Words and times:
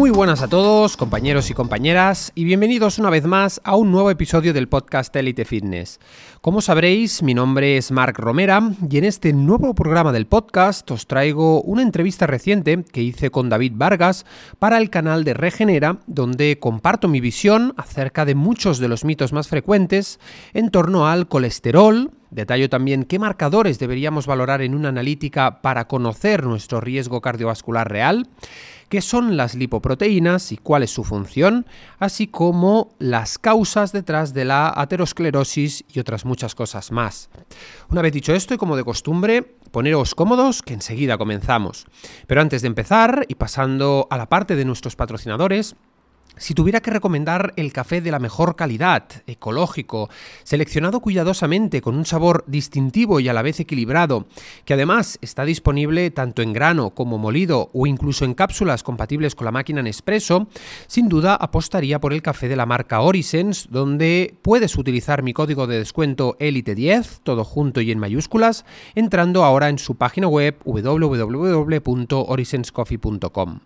Muy 0.00 0.10
buenas 0.10 0.40
a 0.40 0.48
todos, 0.48 0.96
compañeros 0.96 1.50
y 1.50 1.54
compañeras, 1.54 2.32
y 2.34 2.44
bienvenidos 2.44 2.98
una 2.98 3.10
vez 3.10 3.26
más 3.26 3.60
a 3.64 3.76
un 3.76 3.92
nuevo 3.92 4.10
episodio 4.10 4.54
del 4.54 4.66
podcast 4.66 5.14
Elite 5.14 5.44
Fitness. 5.44 6.00
Como 6.40 6.62
sabréis, 6.62 7.22
mi 7.22 7.34
nombre 7.34 7.76
es 7.76 7.90
Marc 7.90 8.18
Romera 8.18 8.62
y 8.90 8.96
en 8.96 9.04
este 9.04 9.34
nuevo 9.34 9.74
programa 9.74 10.10
del 10.10 10.26
podcast 10.26 10.90
os 10.90 11.06
traigo 11.06 11.60
una 11.60 11.82
entrevista 11.82 12.26
reciente 12.26 12.82
que 12.90 13.02
hice 13.02 13.30
con 13.30 13.50
David 13.50 13.74
Vargas 13.74 14.24
para 14.58 14.78
el 14.78 14.88
canal 14.88 15.22
de 15.22 15.34
Regenera, 15.34 15.98
donde 16.06 16.58
comparto 16.58 17.06
mi 17.06 17.20
visión 17.20 17.74
acerca 17.76 18.24
de 18.24 18.34
muchos 18.34 18.78
de 18.78 18.88
los 18.88 19.04
mitos 19.04 19.34
más 19.34 19.48
frecuentes 19.48 20.18
en 20.54 20.70
torno 20.70 21.08
al 21.08 21.28
colesterol, 21.28 22.10
Detallo 22.30 22.68
también 22.68 23.04
qué 23.04 23.18
marcadores 23.18 23.80
deberíamos 23.80 24.28
valorar 24.28 24.62
en 24.62 24.76
una 24.76 24.90
analítica 24.90 25.60
para 25.62 25.88
conocer 25.88 26.44
nuestro 26.44 26.80
riesgo 26.80 27.20
cardiovascular 27.20 27.90
real 27.90 28.28
qué 28.90 29.00
son 29.00 29.36
las 29.36 29.54
lipoproteínas 29.54 30.52
y 30.52 30.58
cuál 30.58 30.82
es 30.82 30.90
su 30.90 31.04
función, 31.04 31.64
así 31.98 32.26
como 32.26 32.90
las 32.98 33.38
causas 33.38 33.92
detrás 33.92 34.34
de 34.34 34.44
la 34.44 34.70
aterosclerosis 34.76 35.84
y 35.88 36.00
otras 36.00 36.24
muchas 36.24 36.54
cosas 36.54 36.90
más. 36.90 37.30
Una 37.88 38.02
vez 38.02 38.12
dicho 38.12 38.34
esto 38.34 38.52
y 38.52 38.58
como 38.58 38.76
de 38.76 38.84
costumbre, 38.84 39.42
poneros 39.70 40.16
cómodos 40.16 40.60
que 40.62 40.74
enseguida 40.74 41.16
comenzamos. 41.18 41.86
Pero 42.26 42.40
antes 42.40 42.62
de 42.62 42.68
empezar 42.68 43.24
y 43.28 43.36
pasando 43.36 44.08
a 44.10 44.18
la 44.18 44.28
parte 44.28 44.56
de 44.56 44.64
nuestros 44.64 44.96
patrocinadores, 44.96 45.76
si 46.40 46.54
tuviera 46.54 46.80
que 46.80 46.90
recomendar 46.90 47.52
el 47.56 47.72
café 47.72 48.00
de 48.00 48.10
la 48.10 48.18
mejor 48.18 48.56
calidad, 48.56 49.04
ecológico, 49.26 50.08
seleccionado 50.42 51.00
cuidadosamente 51.00 51.82
con 51.82 51.96
un 51.96 52.06
sabor 52.06 52.44
distintivo 52.46 53.20
y 53.20 53.28
a 53.28 53.34
la 53.34 53.42
vez 53.42 53.60
equilibrado, 53.60 54.26
que 54.64 54.72
además 54.74 55.18
está 55.20 55.44
disponible 55.44 56.10
tanto 56.10 56.40
en 56.40 56.54
grano 56.54 56.90
como 56.90 57.18
molido 57.18 57.68
o 57.74 57.86
incluso 57.86 58.24
en 58.24 58.32
cápsulas 58.32 58.82
compatibles 58.82 59.34
con 59.34 59.44
la 59.44 59.52
máquina 59.52 59.82
Nespresso, 59.82 60.48
sin 60.86 61.10
duda 61.10 61.34
apostaría 61.34 62.00
por 62.00 62.14
el 62.14 62.22
café 62.22 62.48
de 62.48 62.56
la 62.56 62.64
marca 62.64 63.02
Orisens, 63.02 63.68
donde 63.70 64.34
puedes 64.40 64.78
utilizar 64.78 65.22
mi 65.22 65.34
código 65.34 65.66
de 65.66 65.76
descuento 65.78 66.38
ELITE10, 66.38 67.20
todo 67.22 67.44
junto 67.44 67.82
y 67.82 67.90
en 67.90 67.98
mayúsculas, 67.98 68.64
entrando 68.94 69.44
ahora 69.44 69.68
en 69.68 69.78
su 69.78 69.96
página 69.96 70.26
web 70.26 70.56
www.orisenscoffee.com. 70.64 73.60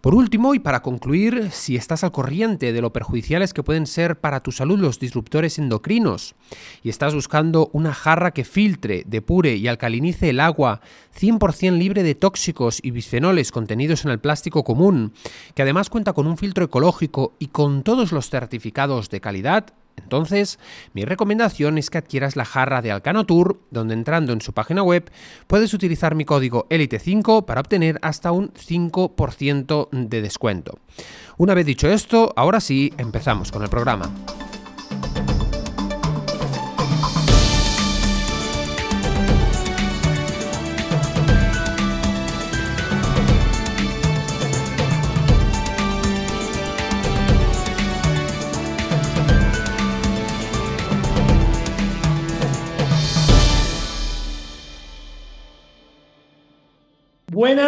Por 0.00 0.14
último, 0.14 0.54
y 0.54 0.58
para 0.58 0.82
concluir, 0.82 1.50
si 1.50 1.76
estás 1.76 2.04
al 2.04 2.12
corriente 2.12 2.72
de 2.72 2.80
lo 2.80 2.92
perjudiciales 2.92 3.52
que 3.52 3.62
pueden 3.62 3.86
ser 3.86 4.20
para 4.20 4.40
tu 4.40 4.52
salud 4.52 4.78
los 4.78 5.00
disruptores 5.00 5.58
endocrinos 5.58 6.34
y 6.82 6.90
estás 6.90 7.14
buscando 7.14 7.70
una 7.72 7.92
jarra 7.92 8.30
que 8.30 8.44
filtre, 8.44 9.02
depure 9.06 9.56
y 9.56 9.66
alcalinice 9.66 10.30
el 10.30 10.40
agua 10.40 10.80
100% 11.18 11.78
libre 11.78 12.02
de 12.02 12.14
tóxicos 12.14 12.78
y 12.82 12.90
bisfenoles 12.90 13.50
contenidos 13.50 14.04
en 14.04 14.10
el 14.10 14.20
plástico 14.20 14.62
común, 14.62 15.12
que 15.54 15.62
además 15.62 15.90
cuenta 15.90 16.12
con 16.12 16.26
un 16.26 16.36
filtro 16.36 16.64
ecológico 16.64 17.34
y 17.38 17.48
con 17.48 17.82
todos 17.82 18.12
los 18.12 18.30
certificados 18.30 19.10
de 19.10 19.20
calidad, 19.20 19.72
entonces, 19.96 20.58
mi 20.92 21.04
recomendación 21.04 21.78
es 21.78 21.90
que 21.90 21.98
adquieras 21.98 22.36
la 22.36 22.44
jarra 22.44 22.82
de 22.82 22.92
Alcano 22.92 23.26
Tour, 23.26 23.60
donde 23.70 23.94
entrando 23.94 24.32
en 24.32 24.40
su 24.40 24.52
página 24.52 24.82
web 24.82 25.10
puedes 25.46 25.74
utilizar 25.74 26.14
mi 26.14 26.24
código 26.24 26.66
ELITE5 26.68 27.44
para 27.44 27.60
obtener 27.60 27.98
hasta 28.02 28.32
un 28.32 28.52
5% 28.52 29.88
de 29.90 30.22
descuento. 30.22 30.78
Una 31.38 31.54
vez 31.54 31.66
dicho 31.66 31.88
esto, 31.88 32.32
ahora 32.36 32.60
sí, 32.60 32.92
empezamos 32.98 33.50
con 33.50 33.62
el 33.62 33.68
programa. 33.68 34.10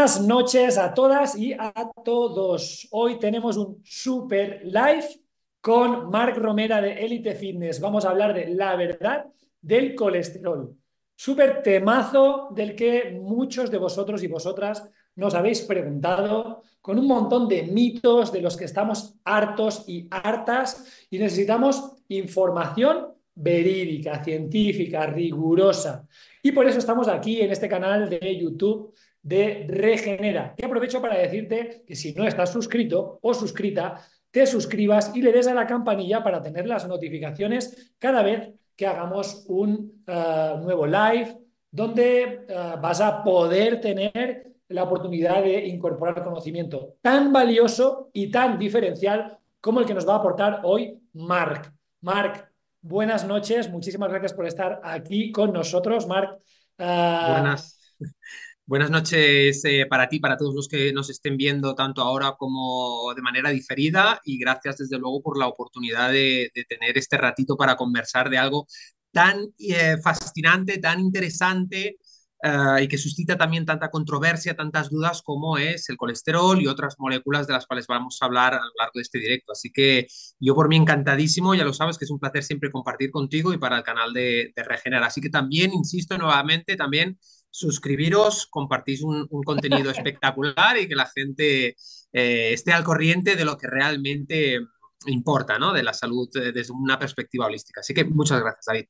Buenas 0.08 0.26
noches 0.26 0.78
a 0.78 0.94
todas 0.94 1.36
y 1.36 1.52
a 1.52 1.70
todos. 2.02 2.88
Hoy 2.92 3.18
tenemos 3.18 3.58
un 3.58 3.82
super 3.84 4.62
live 4.64 5.04
con 5.60 6.08
Marc 6.08 6.38
Romera 6.38 6.80
de 6.80 6.92
Elite 7.04 7.34
Fitness. 7.34 7.78
Vamos 7.78 8.06
a 8.06 8.08
hablar 8.08 8.32
de 8.32 8.48
la 8.48 8.74
verdad 8.74 9.26
del 9.60 9.94
colesterol. 9.94 10.74
Súper 11.14 11.62
temazo 11.62 12.48
del 12.52 12.74
que 12.74 13.18
muchos 13.20 13.70
de 13.70 13.76
vosotros 13.76 14.22
y 14.22 14.28
vosotras 14.28 14.88
nos 15.14 15.34
habéis 15.34 15.60
preguntado, 15.60 16.62
con 16.80 16.98
un 16.98 17.06
montón 17.06 17.46
de 17.46 17.64
mitos 17.64 18.32
de 18.32 18.40
los 18.40 18.56
que 18.56 18.64
estamos 18.64 19.14
hartos 19.24 19.84
y 19.86 20.08
hartas 20.10 21.06
y 21.10 21.18
necesitamos 21.18 21.96
información 22.08 23.08
verídica, 23.34 24.24
científica, 24.24 25.04
rigurosa. 25.04 26.08
Y 26.42 26.52
por 26.52 26.66
eso 26.66 26.78
estamos 26.78 27.08
aquí 27.08 27.42
en 27.42 27.50
este 27.50 27.68
canal 27.68 28.08
de 28.08 28.38
YouTube 28.40 28.94
de 29.22 29.66
Regenera. 29.68 30.54
Y 30.56 30.64
aprovecho 30.64 31.00
para 31.00 31.18
decirte 31.18 31.84
que 31.86 31.96
si 31.96 32.14
no 32.14 32.26
estás 32.26 32.52
suscrito 32.52 33.18
o 33.22 33.34
suscrita, 33.34 34.00
te 34.30 34.46
suscribas 34.46 35.12
y 35.14 35.22
le 35.22 35.32
des 35.32 35.46
a 35.46 35.54
la 35.54 35.66
campanilla 35.66 36.22
para 36.22 36.42
tener 36.42 36.66
las 36.66 36.86
notificaciones 36.86 37.94
cada 37.98 38.22
vez 38.22 38.52
que 38.76 38.86
hagamos 38.86 39.44
un 39.48 40.04
eh, 40.06 40.54
nuevo 40.60 40.86
live, 40.86 41.36
donde 41.70 42.44
eh, 42.48 42.74
vas 42.80 43.00
a 43.00 43.22
poder 43.24 43.80
tener 43.80 44.52
la 44.68 44.84
oportunidad 44.84 45.42
de 45.42 45.66
incorporar 45.66 46.22
conocimiento 46.22 46.96
tan 47.00 47.32
valioso 47.32 48.10
y 48.12 48.30
tan 48.30 48.58
diferencial 48.58 49.38
como 49.60 49.80
el 49.80 49.86
que 49.86 49.94
nos 49.94 50.08
va 50.08 50.14
a 50.14 50.18
aportar 50.18 50.60
hoy 50.62 51.00
Marc. 51.14 51.72
Marc, 52.02 52.52
buenas 52.80 53.26
noches, 53.26 53.68
muchísimas 53.70 54.10
gracias 54.10 54.34
por 54.34 54.46
estar 54.46 54.80
aquí 54.84 55.32
con 55.32 55.52
nosotros, 55.52 56.06
Marc. 56.06 56.38
Eh, 56.78 57.26
buenas. 57.30 57.96
Buenas 58.68 58.90
noches 58.90 59.64
eh, 59.64 59.86
para 59.88 60.10
ti, 60.10 60.20
para 60.20 60.36
todos 60.36 60.54
los 60.54 60.68
que 60.68 60.92
nos 60.92 61.08
estén 61.08 61.38
viendo 61.38 61.74
tanto 61.74 62.02
ahora 62.02 62.34
como 62.38 63.14
de 63.16 63.22
manera 63.22 63.48
diferida 63.48 64.20
y 64.24 64.36
gracias 64.38 64.76
desde 64.76 64.98
luego 64.98 65.22
por 65.22 65.38
la 65.38 65.46
oportunidad 65.46 66.12
de, 66.12 66.50
tener 66.68 66.98
este 66.98 67.16
ratito 67.16 67.56
para 67.56 67.76
conversar 67.76 68.28
de 68.28 68.36
algo 68.36 68.66
tan 69.10 69.38
eh, 69.58 69.96
fascinante, 70.02 70.76
tan 70.76 71.00
interesante 71.00 71.96
eh, 72.42 72.82
y 72.82 72.88
que 72.88 72.98
suscita 72.98 73.38
también 73.38 73.64
tanta 73.64 73.90
controversia, 73.90 74.54
tantas 74.54 74.90
dudas 74.90 75.22
como 75.22 75.56
es 75.56 75.88
el 75.88 75.96
colesterol 75.96 76.60
y 76.60 76.66
otras 76.66 76.96
moléculas 76.98 77.46
de 77.46 77.54
las 77.54 77.66
cuales 77.66 77.86
vamos 77.86 78.18
a 78.20 78.26
hablar 78.26 78.52
a 78.52 78.58
lo 78.58 78.72
largo 78.78 78.92
de 78.96 79.02
este 79.02 79.18
directo. 79.18 79.52
Así 79.52 79.72
que 79.72 80.06
yo 80.38 80.54
por 80.54 80.68
mí 80.68 80.76
encantadísimo, 80.76 81.54
ya 81.54 81.64
lo 81.64 81.72
sabes 81.72 81.96
que 81.96 82.04
es 82.04 82.10
un 82.10 82.18
placer 82.18 82.44
siempre 82.44 82.70
compartir 82.70 83.10
contigo 83.10 83.54
y 83.54 83.58
para 83.58 83.78
el 83.78 83.82
canal 83.82 84.12
de, 84.12 84.52
de 84.54 84.62
Regenerar. 84.62 85.04
Así 85.04 85.22
que 85.22 85.30
también, 85.30 85.72
insisto 85.72 86.18
nuevamente, 86.18 86.76
también 86.76 87.18
suscribiros, 87.58 88.46
compartís 88.46 89.02
un, 89.02 89.26
contenido 89.44 89.90
espectacular 89.90 90.78
y 90.78 90.88
que 90.88 90.94
la 90.94 91.06
gente 91.06 91.76
eh, 92.12 92.52
esté 92.52 92.72
al 92.72 92.84
corriente 92.84 93.36
de 93.36 93.44
lo 93.44 93.58
que 93.58 93.66
realmente 93.66 94.58
importa, 95.06 95.58
¿no? 95.58 95.72
De 95.72 95.82
la 95.82 95.92
salud 95.92 96.28
eh, 96.36 96.52
desde 96.52 96.72
una 96.72 96.98
perspectiva 96.98 97.46
holística. 97.46 97.80
Así 97.80 97.92
que 97.92 98.04
muchas 98.04 98.40
gracias, 98.40 98.64
David. 98.66 98.86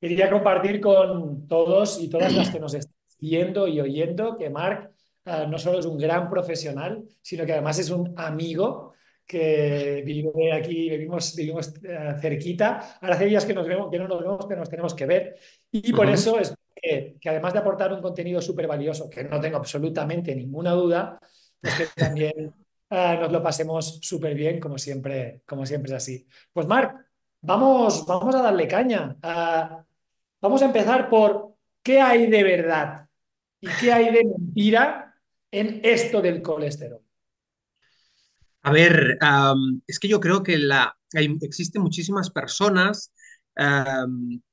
Quería 0.00 0.30
compartir 0.30 0.80
con 0.80 1.46
todos 1.46 2.00
y 2.00 2.08
todas 2.08 2.32
las 2.32 2.50
que 2.50 2.60
nos 2.60 2.72
están 2.74 2.94
viendo 3.18 3.68
y 3.68 3.80
oyendo 3.80 4.36
que 4.38 4.48
Marc 4.48 4.90
eh, 5.26 5.46
no 5.48 5.58
solo 5.58 5.80
es 5.80 5.86
un 5.86 5.98
gran 5.98 6.30
profesional, 6.30 7.04
sino 7.20 7.44
que 7.44 7.52
además 7.52 7.78
es 7.78 7.90
un 7.90 8.14
amigo 8.16 8.94
que 9.26 10.02
vive 10.04 10.52
aquí, 10.52 10.90
vivimos, 10.90 11.36
vivimos 11.36 11.72
cerquita. 12.20 12.98
Ahora 13.00 13.14
hace 13.14 13.26
días 13.26 13.44
que, 13.44 13.54
nos 13.54 13.66
vemos, 13.66 13.88
que 13.88 13.98
no 13.98 14.08
nos 14.08 14.20
vemos, 14.20 14.46
que 14.46 14.56
nos 14.56 14.68
tenemos 14.68 14.94
que 14.94 15.06
ver. 15.06 15.36
Y 15.70 15.92
por 15.92 16.08
eso 16.08 16.40
es 16.40 16.52
que, 16.80 17.28
además 17.28 17.52
de 17.52 17.58
aportar 17.58 17.92
un 17.92 18.02
contenido 18.02 18.40
súper 18.40 18.66
valioso, 18.66 19.08
que 19.08 19.24
no 19.24 19.40
tengo 19.40 19.56
absolutamente 19.56 20.34
ninguna 20.34 20.72
duda, 20.72 21.20
es 21.62 21.74
que 21.74 21.86
también 21.94 22.54
ah, 22.90 23.16
nos 23.20 23.32
lo 23.32 23.42
pasemos 23.42 23.98
súper 24.02 24.34
bien, 24.34 24.60
como 24.60 24.78
siempre, 24.78 25.42
como 25.46 25.66
siempre 25.66 25.90
es 25.90 25.96
así. 25.96 26.26
Pues 26.52 26.66
Marc, 26.66 26.96
vamos, 27.40 28.06
vamos 28.06 28.34
a 28.34 28.42
darle 28.42 28.66
caña. 28.68 29.16
Vamos 30.40 30.62
a 30.62 30.66
empezar 30.66 31.10
por 31.10 31.56
qué 31.82 32.00
hay 32.00 32.26
de 32.28 32.42
verdad 32.42 33.06
y 33.60 33.68
qué 33.78 33.92
hay 33.92 34.06
de 34.06 34.24
mentira 34.24 35.14
en 35.50 35.80
esto 35.84 36.22
del 36.22 36.40
colesterol. 36.40 37.02
A 38.62 38.72
ver, 38.72 39.18
es 39.86 39.98
que 39.98 40.08
yo 40.08 40.20
creo 40.20 40.42
que 40.42 40.58
la, 40.58 40.96
existen 41.40 41.82
muchísimas 41.82 42.30
personas 42.30 43.12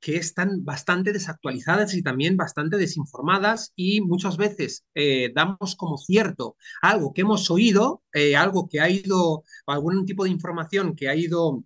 que 0.00 0.16
están 0.16 0.64
bastante 0.64 1.12
desactualizadas 1.12 1.94
y 1.94 2.02
también 2.02 2.36
bastante 2.36 2.76
desinformadas 2.76 3.72
y 3.76 4.00
muchas 4.00 4.36
veces 4.36 4.84
eh, 4.94 5.32
damos 5.34 5.76
como 5.76 5.96
cierto 5.96 6.56
algo 6.82 7.12
que 7.14 7.22
hemos 7.22 7.50
oído, 7.50 8.02
eh, 8.12 8.36
algo 8.36 8.68
que 8.68 8.80
ha 8.80 8.90
ido, 8.90 9.44
algún 9.66 10.04
tipo 10.04 10.24
de 10.24 10.30
información 10.30 10.94
que 10.94 11.08
ha 11.08 11.14
ido 11.14 11.64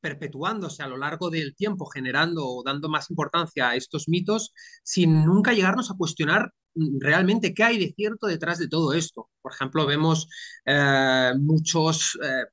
perpetuándose 0.00 0.82
a 0.82 0.88
lo 0.88 0.96
largo 0.96 1.30
del 1.30 1.54
tiempo, 1.54 1.86
generando 1.86 2.46
o 2.46 2.62
dando 2.64 2.88
más 2.88 3.10
importancia 3.10 3.70
a 3.70 3.76
estos 3.76 4.08
mitos, 4.08 4.52
sin 4.82 5.24
nunca 5.24 5.52
llegarnos 5.52 5.90
a 5.90 5.96
cuestionar 5.96 6.52
mm, 6.74 7.00
realmente 7.00 7.54
qué 7.54 7.64
hay 7.64 7.78
de 7.78 7.92
cierto 7.94 8.26
detrás 8.26 8.58
de 8.58 8.68
todo 8.68 8.92
esto. 8.94 9.28
Por 9.42 9.52
ejemplo, 9.52 9.86
vemos 9.86 10.28
eh, 10.66 11.32
muchos 11.38 12.18
eh, 12.22 12.44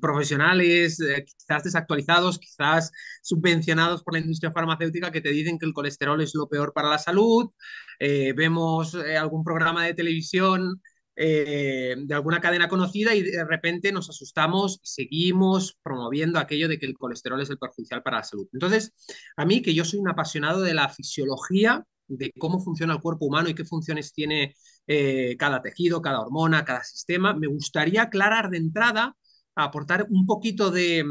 profesionales 0.00 1.00
eh, 1.00 1.24
quizás 1.24 1.64
desactualizados, 1.64 2.38
quizás 2.38 2.90
subvencionados 3.22 4.02
por 4.02 4.14
la 4.14 4.20
industria 4.20 4.52
farmacéutica 4.52 5.10
que 5.12 5.20
te 5.20 5.30
dicen 5.30 5.58
que 5.58 5.66
el 5.66 5.74
colesterol 5.74 6.20
es 6.20 6.34
lo 6.34 6.48
peor 6.48 6.72
para 6.72 6.88
la 6.90 6.98
salud. 6.98 7.50
vemos 7.98 8.94
algún 8.94 9.42
programa 9.44 9.84
de 9.86 9.94
televisión 9.94 10.80
de 11.16 12.14
alguna 12.14 12.40
cadena 12.40 12.68
conocida 12.68 13.14
y 13.14 13.22
de 13.22 13.44
repente 13.44 13.90
nos 13.90 14.10
asustamos 14.10 14.80
y 14.82 14.86
seguimos 14.86 15.78
promoviendo 15.82 16.38
aquello 16.38 16.68
de 16.68 16.78
que 16.78 16.86
el 16.86 16.96
colesterol 16.96 17.40
es 17.40 17.50
el 17.50 17.58
perjudicial 17.58 18.02
para 18.02 18.18
la 18.18 18.24
salud. 18.24 18.46
Entonces, 18.52 18.92
a 19.36 19.44
mí, 19.46 19.62
que 19.62 19.74
yo 19.74 19.84
soy 19.84 19.98
un 19.98 20.10
apasionado 20.10 20.60
de 20.60 20.74
la 20.74 20.88
fisiología, 20.88 21.84
de 22.08 22.32
cómo 22.38 22.60
funciona 22.60 22.94
el 22.94 23.00
cuerpo 23.00 23.26
humano 23.26 23.48
y 23.48 23.54
qué 23.54 23.64
funciones 23.64 24.12
tiene 24.12 24.54
eh, 24.86 25.36
cada 25.38 25.62
tejido, 25.62 26.02
cada 26.02 26.20
hormona, 26.20 26.64
cada 26.64 26.84
sistema, 26.84 27.34
me 27.34 27.46
gustaría 27.46 28.02
aclarar 28.02 28.50
de 28.50 28.58
entrada, 28.58 29.16
aportar 29.54 30.06
un 30.10 30.26
poquito 30.26 30.72
eh, 30.76 31.04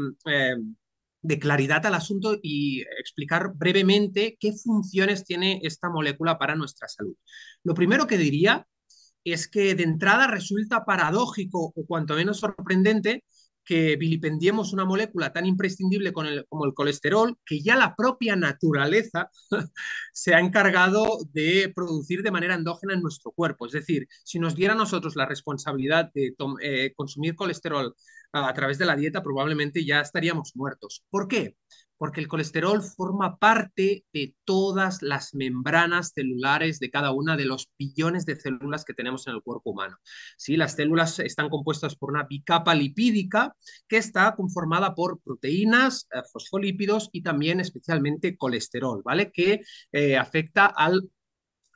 de 1.22 1.38
claridad 1.38 1.84
al 1.86 1.94
asunto 1.94 2.38
y 2.40 2.82
explicar 3.00 3.52
brevemente 3.54 4.36
qué 4.38 4.52
funciones 4.52 5.24
tiene 5.24 5.60
esta 5.62 5.90
molécula 5.90 6.38
para 6.38 6.54
nuestra 6.54 6.88
salud. 6.88 7.16
Lo 7.64 7.74
primero 7.74 8.06
que 8.06 8.18
diría 8.18 8.66
es 9.32 9.48
que 9.48 9.74
de 9.74 9.82
entrada 9.82 10.26
resulta 10.26 10.84
paradójico 10.84 11.72
o 11.74 11.86
cuanto 11.86 12.14
menos 12.14 12.38
sorprendente 12.38 13.24
que 13.66 13.96
vilipendiemos 13.96 14.72
una 14.72 14.84
molécula 14.84 15.32
tan 15.32 15.44
imprescindible 15.44 16.12
como 16.12 16.64
el 16.64 16.74
colesterol, 16.74 17.36
que 17.44 17.60
ya 17.60 17.76
la 17.76 17.96
propia 17.96 18.36
naturaleza 18.36 19.28
se 20.12 20.34
ha 20.34 20.40
encargado 20.40 21.18
de 21.32 21.72
producir 21.74 22.22
de 22.22 22.30
manera 22.30 22.54
endógena 22.54 22.94
en 22.94 23.02
nuestro 23.02 23.32
cuerpo. 23.32 23.66
Es 23.66 23.72
decir, 23.72 24.06
si 24.24 24.38
nos 24.38 24.54
diera 24.54 24.74
a 24.74 24.76
nosotros 24.76 25.16
la 25.16 25.26
responsabilidad 25.26 26.10
de 26.14 26.34
eh, 26.62 26.92
consumir 26.94 27.34
colesterol 27.34 27.94
a 28.32 28.54
través 28.54 28.78
de 28.78 28.86
la 28.86 28.96
dieta, 28.96 29.22
probablemente 29.22 29.84
ya 29.84 30.00
estaríamos 30.00 30.52
muertos. 30.54 31.04
¿Por 31.10 31.26
qué? 31.26 31.56
Porque 31.98 32.20
el 32.20 32.28
colesterol 32.28 32.82
forma 32.82 33.38
parte 33.38 34.04
de 34.12 34.34
todas 34.44 35.02
las 35.02 35.34
membranas 35.34 36.12
celulares 36.14 36.78
de 36.78 36.90
cada 36.90 37.12
una 37.12 37.36
de 37.36 37.44
los 37.44 37.70
billones 37.78 38.26
de 38.26 38.36
células 38.36 38.84
que 38.84 38.94
tenemos 38.94 39.26
en 39.26 39.34
el 39.34 39.42
cuerpo 39.42 39.70
humano. 39.70 39.96
¿Sí? 40.36 40.56
Las 40.56 40.74
células 40.74 41.18
están 41.18 41.48
compuestas 41.48 41.96
por 41.96 42.10
una 42.10 42.24
bicapa 42.24 42.74
lipídica 42.74 43.54
que 43.88 43.96
está 43.96 44.34
conformada 44.34 44.94
por 44.94 45.20
proteínas, 45.20 46.06
eh, 46.12 46.20
fosfolípidos 46.32 47.08
y 47.12 47.22
también 47.22 47.60
especialmente 47.60 48.36
colesterol, 48.36 49.02
¿vale? 49.04 49.30
Que 49.32 49.62
eh, 49.92 50.16
afecta 50.16 50.66
al 50.66 51.10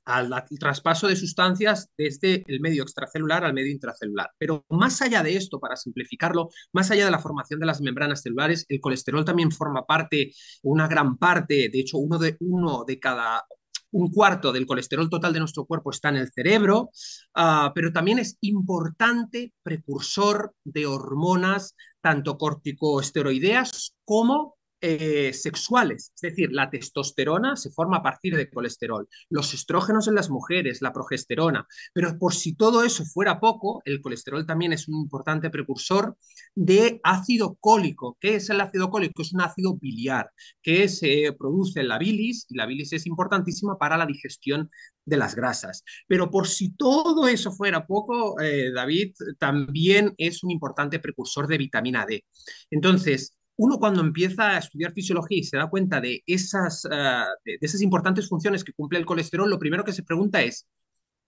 al, 0.04 0.30
traspaso 0.58 1.06
de 1.06 1.16
sustancias 1.16 1.88
desde 1.96 2.44
el 2.46 2.60
medio 2.60 2.82
extracelular 2.82 3.44
al 3.44 3.54
medio 3.54 3.70
intracelular. 3.70 4.30
Pero 4.38 4.64
más 4.70 5.00
allá 5.02 5.22
de 5.22 5.36
esto, 5.36 5.60
para 5.60 5.76
simplificarlo, 5.76 6.48
más 6.72 6.90
allá 6.90 7.04
de 7.04 7.10
la 7.10 7.18
formación 7.18 7.60
de 7.60 7.66
las 7.66 7.80
membranas 7.80 8.22
celulares, 8.22 8.66
el 8.68 8.80
colesterol 8.80 9.24
también 9.24 9.52
forma 9.52 9.86
parte, 9.86 10.32
una 10.62 10.88
gran 10.88 11.16
parte, 11.16 11.68
de 11.68 11.80
hecho, 11.80 11.98
uno 11.98 12.18
de, 12.18 12.36
uno 12.40 12.84
de 12.86 12.98
cada 12.98 13.44
un 13.92 14.10
cuarto 14.10 14.52
del 14.52 14.66
colesterol 14.66 15.10
total 15.10 15.32
de 15.32 15.40
nuestro 15.40 15.64
cuerpo 15.64 15.90
está 15.90 16.10
en 16.10 16.16
el 16.16 16.30
cerebro, 16.30 16.90
uh, 17.36 17.72
pero 17.74 17.92
también 17.92 18.20
es 18.20 18.36
importante 18.40 19.52
precursor 19.62 20.54
de 20.62 20.86
hormonas 20.86 21.74
tanto 22.00 22.38
corticosteroideas 22.38 23.96
como 24.04 24.56
eh, 24.80 25.32
sexuales, 25.32 26.12
es 26.14 26.20
decir, 26.20 26.50
la 26.52 26.70
testosterona 26.70 27.56
se 27.56 27.70
forma 27.70 27.98
a 27.98 28.02
partir 28.02 28.36
de 28.36 28.50
colesterol, 28.50 29.08
los 29.28 29.54
estrógenos 29.54 30.08
en 30.08 30.14
las 30.14 30.30
mujeres, 30.30 30.82
la 30.82 30.92
progesterona, 30.92 31.66
pero 31.92 32.18
por 32.18 32.34
si 32.34 32.54
todo 32.54 32.82
eso 32.82 33.04
fuera 33.04 33.40
poco, 33.40 33.82
el 33.84 34.00
colesterol 34.00 34.46
también 34.46 34.72
es 34.72 34.88
un 34.88 34.96
importante 35.02 35.50
precursor 35.50 36.16
de 36.54 37.00
ácido 37.04 37.56
cólico. 37.60 38.16
¿Qué 38.20 38.36
es 38.36 38.50
el 38.50 38.60
ácido 38.60 38.90
cólico? 38.90 39.22
Es 39.22 39.32
un 39.32 39.40
ácido 39.40 39.76
biliar 39.76 40.30
que 40.62 40.88
se 40.88 41.34
produce 41.38 41.80
en 41.80 41.88
la 41.88 41.98
bilis 41.98 42.46
y 42.48 42.56
la 42.56 42.66
bilis 42.66 42.92
es 42.92 43.06
importantísima 43.06 43.78
para 43.78 43.96
la 43.96 44.06
digestión 44.06 44.70
de 45.04 45.16
las 45.16 45.34
grasas. 45.34 45.84
Pero 46.06 46.30
por 46.30 46.46
si 46.46 46.74
todo 46.76 47.28
eso 47.28 47.52
fuera 47.52 47.86
poco, 47.86 48.40
eh, 48.40 48.70
David, 48.72 49.14
también 49.38 50.14
es 50.18 50.42
un 50.42 50.50
importante 50.50 50.98
precursor 50.98 51.46
de 51.46 51.58
vitamina 51.58 52.06
D. 52.06 52.24
Entonces, 52.70 53.36
uno 53.60 53.78
cuando 53.78 54.00
empieza 54.00 54.52
a 54.56 54.58
estudiar 54.58 54.94
fisiología 54.94 55.38
y 55.38 55.44
se 55.44 55.58
da 55.58 55.68
cuenta 55.68 56.00
de 56.00 56.22
esas, 56.26 56.86
ah, 56.90 57.28
de, 57.44 57.58
esas 57.60 57.82
importantes 57.82 58.26
funciones 58.28 58.64
que 58.64 58.72
cumple 58.72 58.98
el 58.98 59.04
colesterol, 59.04 59.50
lo 59.50 59.58
primero 59.58 59.84
que 59.84 59.92
se 59.92 60.02
pregunta 60.02 60.40
es, 60.42 60.66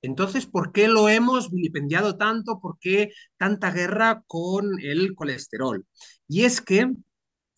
entonces, 0.00 0.46
¿por 0.46 0.73
qué 0.73 0.88
lo 0.88 1.08
hemos 1.11 1.50
vilipendiado 1.50 2.17
tanto? 2.17 2.58
¿Por 2.61 2.79
qué 2.81 3.12
tanta 3.37 3.70
guerra 3.70 4.25
con 4.26 4.81
el 4.81 5.14
colesterol? 5.14 5.87
Y 6.26 6.44
es 6.44 6.61
que, 6.62 6.90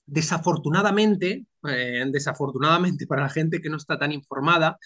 desafortunadamente, 0.06 1.46
eh, 1.68 2.04
desafortunadamente 2.10 3.06
para 3.06 3.22
la 3.22 3.30
gente 3.30 3.60
que 3.60 3.70
no 3.70 3.76
está 3.76 3.98
tan 3.98 4.12
informada, 4.12 4.76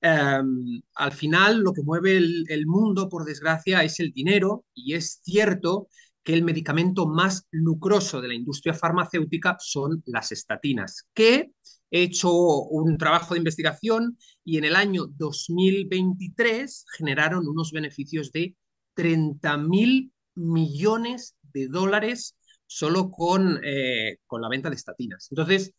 em, 0.00 0.82
al 0.94 1.12
final 1.12 1.60
lo 1.60 1.72
que 1.72 1.82
mueve 1.82 2.18
el 2.18 2.66
mundo, 2.66 3.08
por 3.08 3.24
desgracia, 3.24 3.82
es 3.82 3.98
el 4.00 4.12
dinero 4.12 4.64
y 4.74 4.94
es 4.94 5.20
cierto 5.24 5.88
que 6.28 6.34
el 6.34 6.44
medicamento 6.44 7.06
más 7.06 7.48
lucroso 7.52 8.20
de 8.20 8.28
la 8.28 8.34
industria 8.34 8.74
farmacéutica 8.74 9.56
son 9.60 10.02
las 10.04 10.30
estatinas, 10.30 11.08
que 11.14 11.52
he 11.90 12.02
hecho 12.02 12.30
un 12.30 12.98
trabajo 12.98 13.32
de 13.32 13.38
investigación 13.38 14.18
y 14.44 14.58
en 14.58 14.66
el 14.66 14.76
año 14.76 15.06
2023 15.06 16.84
generaron 16.98 17.48
unos 17.48 17.72
beneficios 17.72 18.30
de 18.30 18.54
30 18.92 19.56
mil 19.56 20.12
millones 20.34 21.34
de 21.44 21.68
dólares 21.68 22.36
solo 22.66 23.10
con, 23.10 23.58
eh, 23.64 24.18
con 24.26 24.42
la 24.42 24.50
venta 24.50 24.68
de 24.68 24.76
estatinas. 24.76 25.28
Entonces, 25.30 25.72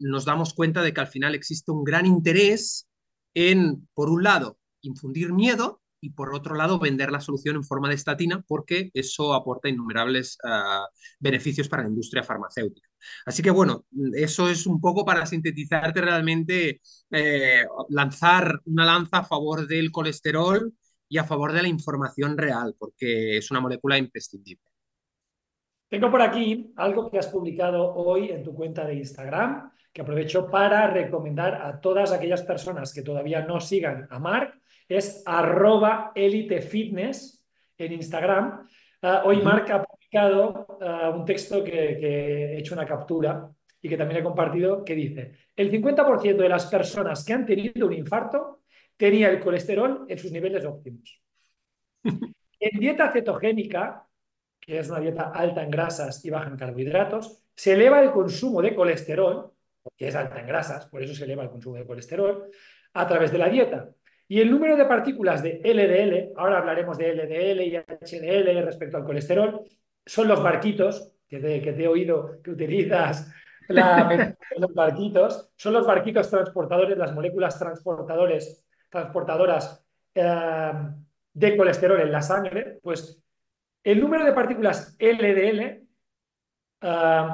nos 0.00 0.24
damos 0.24 0.52
cuenta 0.52 0.82
de 0.82 0.92
que 0.92 1.00
al 1.00 1.06
final 1.06 1.36
existe 1.36 1.70
un 1.70 1.84
gran 1.84 2.06
interés 2.06 2.88
en, 3.34 3.88
por 3.94 4.10
un 4.10 4.24
lado, 4.24 4.58
infundir 4.80 5.32
miedo 5.32 5.80
y 6.00 6.10
por 6.10 6.34
otro 6.34 6.54
lado 6.54 6.78
vender 6.78 7.10
la 7.10 7.20
solución 7.20 7.56
en 7.56 7.64
forma 7.64 7.88
de 7.88 7.94
estatina 7.94 8.44
porque 8.46 8.90
eso 8.94 9.34
aporta 9.34 9.68
innumerables 9.68 10.38
uh, 10.44 10.86
beneficios 11.18 11.68
para 11.68 11.82
la 11.82 11.88
industria 11.88 12.22
farmacéutica. 12.22 12.88
Así 13.26 13.42
que 13.42 13.50
bueno, 13.50 13.84
eso 14.14 14.48
es 14.48 14.66
un 14.66 14.80
poco 14.80 15.04
para 15.04 15.26
sintetizarte 15.26 16.00
realmente, 16.00 16.80
eh, 17.10 17.64
lanzar 17.90 18.60
una 18.66 18.84
lanza 18.84 19.18
a 19.18 19.24
favor 19.24 19.66
del 19.66 19.90
colesterol 19.90 20.72
y 21.08 21.18
a 21.18 21.24
favor 21.24 21.52
de 21.52 21.62
la 21.62 21.68
información 21.68 22.36
real, 22.36 22.74
porque 22.78 23.38
es 23.38 23.50
una 23.50 23.60
molécula 23.60 23.96
imprescindible. 23.96 24.64
Tengo 25.88 26.10
por 26.10 26.20
aquí 26.20 26.72
algo 26.76 27.10
que 27.10 27.18
has 27.18 27.28
publicado 27.28 27.94
hoy 27.94 28.28
en 28.30 28.44
tu 28.44 28.54
cuenta 28.54 28.84
de 28.84 28.94
Instagram, 28.96 29.72
que 29.90 30.02
aprovecho 30.02 30.50
para 30.50 30.86
recomendar 30.88 31.54
a 31.62 31.80
todas 31.80 32.12
aquellas 32.12 32.42
personas 32.42 32.92
que 32.92 33.02
todavía 33.02 33.46
no 33.46 33.58
sigan 33.58 34.06
a 34.10 34.18
Marc 34.18 34.54
es 34.88 35.22
arroba 35.26 36.12
elitefitness 36.14 37.44
en 37.76 37.92
Instagram. 37.92 38.66
Ah, 39.02 39.22
hoy 39.24 39.42
Marc 39.42 39.70
ha 39.70 39.84
publicado 39.84 40.78
ah, 40.80 41.10
un 41.10 41.24
texto 41.24 41.62
que, 41.62 41.70
que, 41.70 42.54
he 42.54 42.58
hecho 42.58 42.74
una 42.74 42.86
captura 42.86 43.50
y 43.80 43.88
que 43.88 43.96
también 43.96 44.20
he 44.20 44.24
compartido 44.24 44.84
que 44.84 44.94
dice, 44.94 45.32
el 45.54 45.70
50% 45.70 46.36
de 46.36 46.48
las 46.48 46.66
personas 46.66 47.24
que 47.24 47.32
han 47.32 47.46
tenido 47.46 47.86
un 47.86 47.92
infarto 47.92 48.62
tenía 48.96 49.30
el 49.30 49.40
colesterol 49.40 50.06
en 50.08 50.18
sus 50.18 50.32
niveles 50.32 50.64
óptimos. 50.64 51.22
En 52.60 52.80
dieta 52.80 53.12
cetogénica, 53.12 54.04
que 54.58 54.80
es 54.80 54.90
una 54.90 54.98
dieta 54.98 55.30
alta 55.30 55.62
en 55.62 55.70
grasas 55.70 56.24
y 56.24 56.30
baja 56.30 56.48
en 56.48 56.56
carbohidratos, 56.56 57.44
se 57.54 57.74
eleva 57.74 58.00
el 58.00 58.10
consumo 58.10 58.60
de 58.60 58.74
colesterol, 58.74 59.52
porque 59.80 60.08
es 60.08 60.16
alta 60.16 60.40
en 60.40 60.48
grasas, 60.48 60.86
por 60.86 61.00
eso 61.00 61.14
se 61.14 61.22
eleva 61.22 61.44
el 61.44 61.50
consumo 61.50 61.76
de 61.76 61.86
colesterol, 61.86 62.50
a 62.94 63.06
través 63.06 63.30
de 63.30 63.38
la 63.38 63.48
dieta. 63.48 63.90
Y 64.28 64.40
el 64.40 64.50
número 64.50 64.76
de 64.76 64.84
partículas 64.84 65.42
de 65.42 65.60
LDL, 65.64 66.34
ahora 66.36 66.58
hablaremos 66.58 66.98
de 66.98 67.14
LDL 67.14 67.62
y 67.62 67.76
HDL 67.76 68.62
respecto 68.62 68.98
al 68.98 69.04
colesterol, 69.04 69.62
son 70.04 70.28
los 70.28 70.42
barquitos, 70.42 71.12
que 71.26 71.40
te, 71.40 71.62
que 71.62 71.72
te 71.72 71.84
he 71.84 71.88
oído 71.88 72.40
que 72.42 72.50
utilizas 72.50 73.32
la, 73.68 74.36
los 74.58 74.74
barquitos, 74.74 75.50
son 75.56 75.72
los 75.72 75.86
barquitos 75.86 76.28
transportadores, 76.28 76.98
las 76.98 77.14
moléculas 77.14 77.58
transportadores, 77.58 78.66
transportadoras 78.90 79.82
eh, 80.14 80.72
de 81.32 81.56
colesterol 81.56 82.00
en 82.00 82.12
la 82.12 82.20
sangre, 82.20 82.78
pues 82.82 83.22
el 83.82 84.00
número 84.00 84.26
de 84.26 84.32
partículas 84.32 84.94
LDL, 84.98 85.86
eh, 86.82 87.28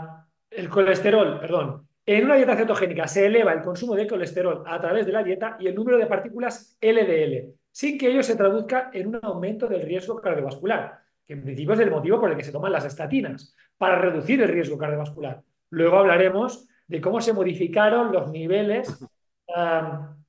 el 0.51 0.69
colesterol, 0.69 1.41
perdón, 1.41 1.84
en 2.07 2.25
una 2.25 2.37
dieta 2.37 2.57
cetogénica 2.57 3.09
se 3.09 3.27
eleva 3.27 3.53
el 3.53 3.63
consumo 3.63 3.95
de 3.95 4.07
colesterol 4.07 4.63
a 4.67 4.81
través 4.81 5.07
de 5.07 5.13
la 5.13 5.23
dieta 5.23 5.57
y 5.59 5.67
el 5.67 5.75
número 5.75 5.97
de 5.97 6.07
partículas 6.07 6.77
LDL, 6.81 7.55
sin 7.71 7.99
que 7.99 8.09
ello 8.09 8.23
se 8.23 8.37
traduzca 8.37 8.91
en 8.93 9.09
un 9.09 9.21
aumento 9.23 9.67
del 9.67 9.83
riesgo 9.83 10.21
cardiovascular, 10.21 10.99
que 11.27 11.33
en 11.33 11.43
principio 11.43 11.75
es 11.75 11.81
el 11.81 11.91
motivo 11.91 12.21
por 12.21 12.31
el 12.31 12.37
que 12.37 12.45
se 12.45 12.53
toman 12.53 12.73
las 12.73 12.85
estatinas, 12.85 13.55
para 13.79 13.99
reducir 13.99 14.43
el 14.43 14.49
riesgo 14.49 14.77
cardiovascular. 14.77 15.43
Luego 15.71 15.99
hablaremos 15.99 16.69
de 16.87 17.01
cómo 17.01 17.21
se 17.21 17.33
modificaron 17.33 18.13
los 18.13 18.31
niveles 18.31 19.03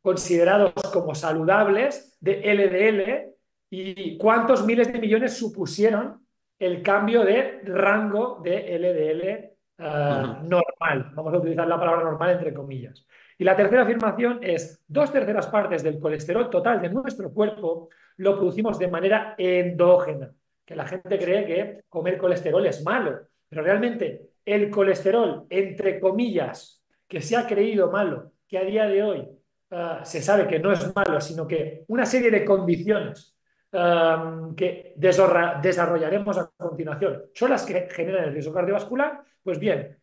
considerados 0.01 0.73
como 0.93 1.13
saludables 1.13 2.17
de 2.21 2.53
LDL 2.53 3.33
y 3.69 4.17
cuántos 4.17 4.65
miles 4.65 4.91
de 4.91 4.99
millones 4.99 5.37
supusieron 5.37 6.25
el 6.57 6.81
cambio 6.81 7.25
de 7.25 7.61
rango 7.63 8.39
de 8.43 8.77
LDL 8.79 9.54
eh, 9.77 10.23
normal. 10.43 11.11
Vamos 11.13 11.33
a 11.33 11.37
utilizar 11.37 11.67
la 11.67 11.79
palabra 11.79 12.03
normal 12.03 12.31
entre 12.31 12.53
comillas. 12.53 13.05
Y 13.37 13.43
la 13.43 13.55
tercera 13.55 13.83
afirmación 13.83 14.39
es, 14.41 14.83
dos 14.87 15.11
terceras 15.11 15.47
partes 15.47 15.83
del 15.83 15.99
colesterol 15.99 16.49
total 16.49 16.81
de 16.81 16.89
nuestro 16.89 17.31
cuerpo 17.33 17.89
lo 18.17 18.35
producimos 18.37 18.79
de 18.79 18.87
manera 18.87 19.35
endógena, 19.37 20.31
que 20.63 20.75
la 20.75 20.87
gente 20.87 21.19
cree 21.19 21.45
que 21.45 21.83
comer 21.89 22.17
colesterol 22.17 22.65
es 22.65 22.83
malo, 22.83 23.19
pero 23.49 23.61
realmente 23.61 24.29
el 24.45 24.69
colesterol, 24.69 25.45
entre 25.49 25.99
comillas, 25.99 26.81
que 27.07 27.21
se 27.21 27.35
ha 27.35 27.45
creído 27.45 27.91
malo, 27.91 28.31
que 28.47 28.57
a 28.57 28.63
día 28.63 28.85
de 28.85 29.03
hoy 29.03 29.27
eh, 29.69 29.99
se 30.03 30.21
sabe 30.21 30.47
que 30.47 30.59
no 30.59 30.71
es 30.71 30.95
malo, 30.95 31.19
sino 31.19 31.45
que 31.45 31.83
una 31.87 32.05
serie 32.05 32.31
de 32.31 32.45
condiciones 32.45 33.35
eh, 33.71 34.15
que 34.55 34.93
desarrollaremos 34.95 36.37
a 36.37 36.51
continuación 36.55 37.23
son 37.33 37.49
las 37.49 37.65
que 37.65 37.89
generan 37.89 38.25
el 38.25 38.33
riesgo 38.33 38.53
cardiovascular, 38.53 39.23
pues 39.45 39.59
bien, 39.59 39.95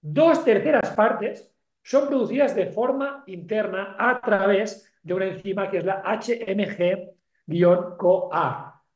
dos 0.00 0.44
terceras 0.44 0.90
partes 0.90 1.52
son 1.82 2.06
producidas 2.06 2.54
de 2.54 2.66
forma 2.66 3.24
interna 3.26 3.96
a 3.98 4.20
través 4.20 4.88
de 5.02 5.14
una 5.14 5.26
enzima 5.26 5.68
que 5.68 5.78
es 5.78 5.84
la 5.84 6.04
HMG-CoA 6.04 7.14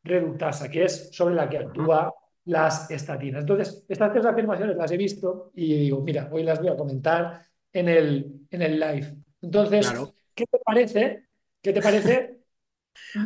reductasa, 0.04 0.70
que 0.70 0.84
es 0.84 1.10
sobre 1.12 1.34
la 1.34 1.48
que 1.48 1.58
actúa 1.58 2.14
las 2.44 2.88
estatinas. 2.92 3.40
Entonces, 3.40 3.84
estas 3.88 4.12
tres 4.12 4.24
afirmaciones 4.24 4.76
las 4.76 4.92
he 4.92 4.96
visto 4.96 5.50
y 5.54 5.74
digo, 5.74 6.00
mira, 6.00 6.28
hoy 6.30 6.44
las 6.44 6.60
voy 6.60 6.68
a 6.68 6.76
comentar 6.76 7.42
en 7.72 7.88
el, 7.88 8.46
en 8.50 8.62
el 8.62 8.78
live. 8.78 9.16
Entonces, 9.40 9.92
¿qué 10.32 10.46
te 10.46 10.60
parece? 10.64 11.26
¿Qué 11.60 11.72
te 11.72 11.82
parece 11.82 12.41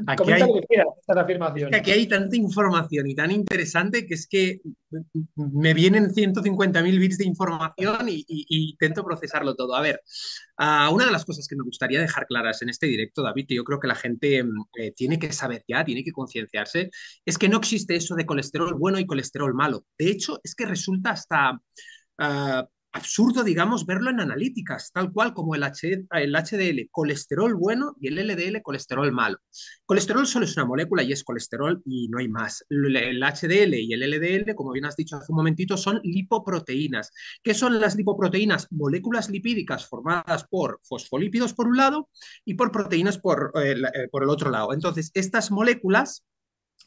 Aquí 0.06 0.32
hay, 0.32 0.42
aquí 1.72 1.90
hay 1.90 2.06
tanta 2.06 2.36
información 2.36 3.06
y 3.06 3.14
tan 3.14 3.30
interesante 3.30 4.06
que 4.06 4.14
es 4.14 4.26
que 4.26 4.60
me 5.34 5.74
vienen 5.74 6.10
150.000 6.10 6.98
bits 6.98 7.18
de 7.18 7.24
información 7.24 8.08
y, 8.08 8.24
intento 8.48 9.04
procesarlo 9.04 9.54
todo. 9.54 9.74
A 9.74 9.80
ver, 9.80 10.02
uh, 10.58 10.92
una 10.92 11.06
de 11.06 11.12
las 11.12 11.24
cosas 11.24 11.46
que 11.48 11.56
me 11.56 11.64
gustaría 11.64 12.00
dejar 12.00 12.26
claras 12.26 12.62
en 12.62 12.68
este 12.68 12.86
directo, 12.86 13.22
David, 13.22 13.46
que 13.48 13.54
yo 13.54 13.64
creo 13.64 13.80
que 13.80 13.88
la 13.88 13.94
gente 13.94 14.42
mm, 14.42 14.64
eh, 14.78 14.92
tiene 14.92 15.18
que 15.18 15.32
saber 15.32 15.64
ya, 15.68 15.84
tiene 15.84 16.04
que 16.04 16.12
concienciarse, 16.12 16.90
es 17.24 17.38
que 17.38 17.48
no 17.48 17.58
existe 17.58 17.96
eso 17.96 18.14
de 18.14 18.26
colesterol 18.26 18.74
bueno 18.74 18.98
y 18.98 19.06
colesterol 19.06 19.54
malo. 19.54 19.84
De 19.98 20.10
hecho, 20.10 20.40
es 20.42 20.54
que 20.54 20.66
resulta 20.66 21.10
hasta... 21.10 21.60
Uh, 22.18 22.66
absurdo, 22.96 23.44
digamos, 23.44 23.86
verlo 23.86 24.10
en 24.10 24.20
analíticas, 24.20 24.90
tal 24.92 25.12
cual 25.12 25.34
como 25.34 25.54
el, 25.54 25.62
el 25.62 26.32
HDL, 26.34 26.88
colesterol 26.90 27.54
bueno 27.54 27.94
y 28.00 28.08
el 28.08 28.26
LDL, 28.26 28.62
colesterol 28.62 29.12
malo. 29.12 29.38
Colesterol 29.84 30.26
solo 30.26 30.46
es 30.46 30.56
una 30.56 30.66
molécula 30.66 31.02
y 31.02 31.12
es 31.12 31.22
colesterol 31.22 31.82
y 31.84 32.08
no 32.08 32.18
hay 32.18 32.28
más. 32.28 32.64
El 32.68 33.22
HDL 33.22 33.74
y 33.74 33.92
el 33.92 34.02
LDL, 34.02 34.54
como 34.54 34.72
bien 34.72 34.86
has 34.86 34.96
dicho 34.96 35.16
hace 35.16 35.30
un 35.30 35.36
momentito, 35.36 35.76
son 35.76 36.00
lipoproteínas. 36.02 37.12
¿Qué 37.42 37.54
son 37.54 37.80
las 37.80 37.96
lipoproteínas? 37.96 38.66
Moléculas 38.70 39.30
lipídicas 39.30 39.86
formadas 39.86 40.44
por 40.48 40.80
fosfolípidos 40.82 41.52
por 41.52 41.68
un 41.68 41.76
lado 41.76 42.08
y 42.44 42.54
por 42.54 42.72
proteínas 42.72 43.18
por, 43.18 43.52
eh, 43.62 43.72
eh, 43.72 44.08
por 44.10 44.22
el 44.22 44.30
otro 44.30 44.50
lado. 44.50 44.72
Entonces, 44.72 45.10
estas 45.14 45.50
moléculas, 45.50 46.24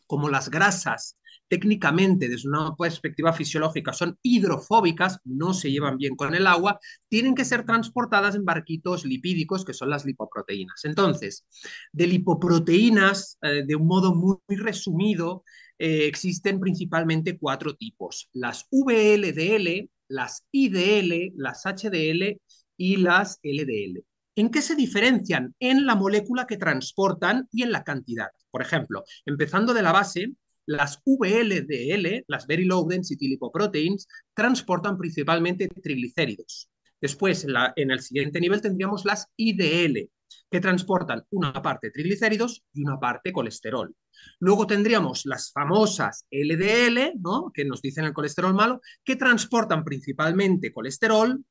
como 0.09 0.27
las 0.27 0.49
grasas 0.49 1.19
técnicamente 1.47 2.27
desde 2.27 2.49
una 2.49 2.75
perspectiva 2.75 3.31
fisiológica 3.31 3.93
son 3.93 4.17
hidrofóbicas, 4.23 5.19
no 5.23 5.53
se 5.53 5.71
llevan 5.71 5.97
bien 5.97 6.15
con 6.15 6.33
el 6.33 6.47
agua, 6.47 6.79
tienen 7.09 7.35
que 7.35 7.45
ser 7.45 7.63
transportadas 7.63 8.35
en 8.35 8.43
barquitos 8.43 9.05
lipídicos 9.05 9.63
que 9.63 9.73
son 9.73 9.91
las 9.91 10.05
lipoproteínas. 10.05 10.83
Entonces, 10.83 11.45
de 11.91 12.07
lipoproteínas, 12.07 13.37
eh, 13.43 13.63
de 13.67 13.75
un 13.75 13.85
modo 13.85 14.15
muy, 14.15 14.39
resumido, 14.57 15.43
eh, 15.77 16.07
existen 16.07 16.59
principalmente 16.59 17.37
cuatro 17.37 17.75
tipos, 17.75 18.29
las 18.33 18.65
VLDL, 18.71 19.89
las 20.07 20.43
IDL, 20.51 21.33
las 21.35 21.65
HDL 21.65 22.41
y 22.77 22.97
las 22.97 23.39
LDL. 23.43 24.08
¿En 24.39 24.51
qué 24.51 24.61
se 24.61 24.73
diferencian? 24.73 25.53
En 25.59 25.85
la 25.85 25.95
molécula 25.95 26.47
que 26.47 26.55
transportan 26.55 27.49
y 27.51 27.63
en 27.63 27.73
la 27.73 27.83
cantidad. 27.83 28.29
Por 28.49 28.61
ejemplo, 28.61 29.03
empezando 29.25 29.73
de 29.73 29.81
la 29.81 29.91
base, 29.91 30.31
las 30.65 31.01
VLDL, 31.05 32.23
las 32.25 32.47
Very 32.47 32.63
Low 32.63 32.87
Density 32.87 33.27
Lipoproteins, 33.27 34.07
transportan 34.33 34.97
principalmente 34.97 35.67
triglicéridos. 35.67 36.69
Después, 37.01 37.45
en, 37.75 37.91
el 37.91 37.99
siguiente 37.99 38.39
nivel 38.39 38.61
tendríamos 38.61 39.03
las 39.03 39.27
IDL, 39.35 40.09
que 40.49 40.61
transportan 40.61 41.25
una 41.31 41.51
parte 41.61 41.91
triglicéridos 41.91 42.63
y 42.71 42.83
una 42.83 42.97
parte 42.97 43.33
colesterol. 43.33 43.93
Luego 44.39 44.65
tendríamos 44.65 45.25
las 45.25 45.51
famosas 45.51 46.25
LDL, 46.31 47.19
¿no? 47.19 47.51
que 47.53 47.65
nos 47.65 47.81
dicen 47.81 48.05
el 48.05 48.13
colesterol 48.13 48.53
malo, 48.53 48.79
que 49.03 49.17
transportan 49.17 49.83
principalmente 49.83 50.71
colesterol, 50.71 51.43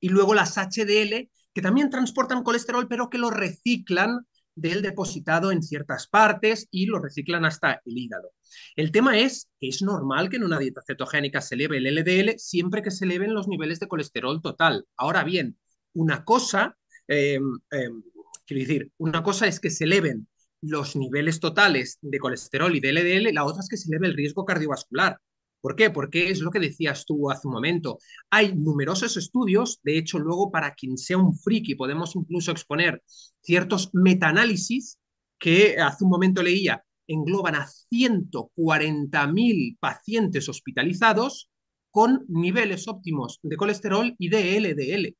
y 0.00 0.08
luego 0.08 0.34
las 0.34 0.56
HDL, 0.56 1.28
que 1.52 1.62
también 1.62 1.90
transportan 1.90 2.42
colesterol, 2.42 2.88
pero 2.88 3.10
que 3.10 3.18
lo 3.18 3.30
reciclan 3.30 4.26
del 4.54 4.82
depositado 4.82 5.50
en 5.50 5.62
ciertas 5.62 6.06
partes 6.08 6.68
y 6.70 6.86
lo 6.86 6.98
reciclan 6.98 7.44
hasta 7.44 7.80
el 7.84 7.98
hígado. 7.98 8.32
El 8.76 8.92
tema 8.92 9.18
es 9.18 9.48
que 9.58 9.68
es 9.68 9.82
normal 9.82 10.28
que 10.28 10.36
en 10.36 10.44
una 10.44 10.58
dieta 10.58 10.82
cetogénica 10.86 11.40
se 11.40 11.54
eleve 11.54 11.78
el 11.78 11.86
LDL 11.86 12.38
siempre 12.38 12.82
que 12.82 12.90
se 12.90 13.04
eleven 13.04 13.34
los 13.34 13.48
niveles 13.48 13.80
de 13.80 13.88
colesterol 13.88 14.42
total. 14.42 14.86
Ahora 14.96 15.24
bien, 15.24 15.58
una 15.94 16.24
cosa, 16.24 16.76
em, 17.08 17.58
em, 17.70 18.02
quiero 18.46 18.60
decir, 18.60 18.92
una 18.98 19.22
cosa 19.22 19.46
es 19.46 19.58
que 19.60 19.70
se 19.70 19.84
eleven 19.84 20.28
los 20.60 20.96
niveles 20.96 21.40
totales 21.40 21.98
de 22.02 22.18
colesterol 22.18 22.74
y 22.76 22.80
de 22.80 22.90
LDL, 22.90 23.32
la 23.32 23.44
otra 23.44 23.60
es 23.62 23.68
que 23.68 23.76
se 23.76 23.88
eleve 23.88 24.06
el 24.06 24.14
riesgo 24.14 24.44
cardiovascular. 24.44 25.18
¿Por 25.62 25.76
qué? 25.76 25.90
Porque 25.90 26.28
es 26.28 26.40
lo 26.40 26.50
que 26.50 26.58
decías 26.58 27.06
tú 27.06 27.30
hace 27.30 27.46
un 27.46 27.54
momento. 27.54 27.98
Hay 28.30 28.54
numerosos 28.54 29.16
estudios, 29.16 29.80
de 29.84 29.96
hecho, 29.96 30.18
luego 30.18 30.50
para 30.50 30.74
quien 30.74 30.98
sea 30.98 31.16
un 31.16 31.38
friki 31.38 31.76
podemos 31.76 32.16
incluso 32.16 32.50
exponer 32.50 33.02
ciertos 33.40 33.90
metaanálisis 33.94 34.98
que 35.38 35.80
hace 35.80 36.04
un 36.04 36.10
momento 36.10 36.42
leía, 36.42 36.84
engloban 37.06 37.54
a 37.54 37.66
140.000 37.66 39.78
pacientes 39.78 40.48
hospitalizados 40.48 41.48
con 41.92 42.24
niveles 42.28 42.88
óptimos 42.88 43.38
de 43.42 43.56
colesterol 43.56 44.14
y 44.18 44.28
de 44.30 44.56
LDL. 44.56 45.14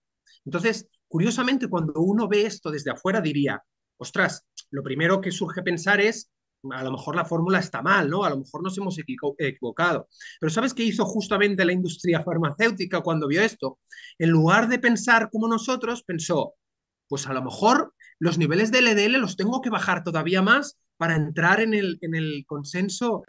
Entonces, 0.44 0.88
curiosamente, 1.06 1.68
cuando 1.68 2.00
uno 2.00 2.26
ve 2.26 2.46
esto 2.46 2.70
desde 2.70 2.90
afuera, 2.90 3.20
diría, 3.20 3.62
ostras, 3.96 4.44
lo 4.70 4.82
primero 4.82 5.20
que 5.20 5.30
surge 5.30 5.62
pensar 5.62 6.00
es 6.00 6.30
a 6.70 6.82
lo 6.84 6.92
mejor 6.92 7.16
la 7.16 7.24
fórmula 7.24 7.58
está 7.58 7.82
mal, 7.82 8.08
¿no? 8.08 8.24
A 8.24 8.30
lo 8.30 8.38
mejor 8.38 8.62
nos 8.62 8.76
hemos 8.78 8.96
equivocado. 8.98 10.08
Pero 10.40 10.50
¿sabes 10.50 10.74
qué 10.74 10.84
hizo 10.84 11.04
justamente 11.04 11.64
la 11.64 11.72
industria 11.72 12.22
farmacéutica 12.22 13.00
cuando 13.00 13.26
vio 13.26 13.42
esto? 13.42 13.78
En 14.18 14.30
lugar 14.30 14.68
de 14.68 14.78
pensar 14.78 15.30
como 15.30 15.48
nosotros, 15.48 16.02
pensó, 16.04 16.54
pues 17.08 17.26
a 17.26 17.32
lo 17.32 17.42
mejor 17.42 17.94
los 18.18 18.38
niveles 18.38 18.70
de 18.70 18.82
LDL 18.82 19.18
los 19.18 19.36
tengo 19.36 19.60
que 19.60 19.70
bajar 19.70 20.04
todavía 20.04 20.42
más 20.42 20.78
para 20.96 21.16
entrar 21.16 21.60
en 21.60 21.74
el, 21.74 21.98
en 22.00 22.14
el 22.14 22.44
consenso 22.46 23.24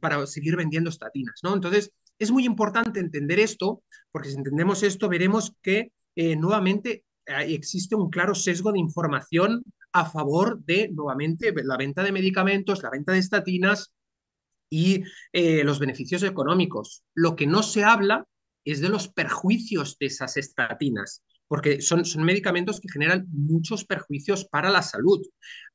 para 0.00 0.26
seguir 0.26 0.56
vendiendo 0.56 0.90
estatinas, 0.90 1.40
¿no? 1.42 1.54
Entonces, 1.54 1.92
es 2.18 2.30
muy 2.30 2.44
importante 2.44 3.00
entender 3.00 3.40
esto, 3.40 3.82
porque 4.12 4.30
si 4.30 4.36
entendemos 4.36 4.82
esto, 4.82 5.08
veremos 5.08 5.52
que 5.62 5.92
eh, 6.16 6.36
nuevamente 6.36 7.04
existe 7.26 7.94
un 7.94 8.10
claro 8.10 8.34
sesgo 8.34 8.72
de 8.72 8.78
información 8.78 9.64
a 9.94 10.04
favor 10.04 10.62
de, 10.64 10.90
nuevamente, 10.92 11.54
la 11.64 11.76
venta 11.76 12.02
de 12.02 12.12
medicamentos, 12.12 12.82
la 12.82 12.90
venta 12.90 13.12
de 13.12 13.20
estatinas 13.20 13.94
y 14.68 15.04
eh, 15.32 15.62
los 15.62 15.78
beneficios 15.78 16.24
económicos. 16.24 17.04
Lo 17.14 17.36
que 17.36 17.46
no 17.46 17.62
se 17.62 17.84
habla 17.84 18.26
es 18.64 18.80
de 18.80 18.88
los 18.88 19.08
perjuicios 19.08 19.96
de 19.98 20.06
esas 20.06 20.36
estatinas, 20.36 21.22
porque 21.46 21.80
son, 21.80 22.04
son 22.04 22.24
medicamentos 22.24 22.80
que 22.80 22.90
generan 22.90 23.26
muchos 23.30 23.84
perjuicios 23.84 24.46
para 24.46 24.70
la 24.70 24.82
salud. 24.82 25.20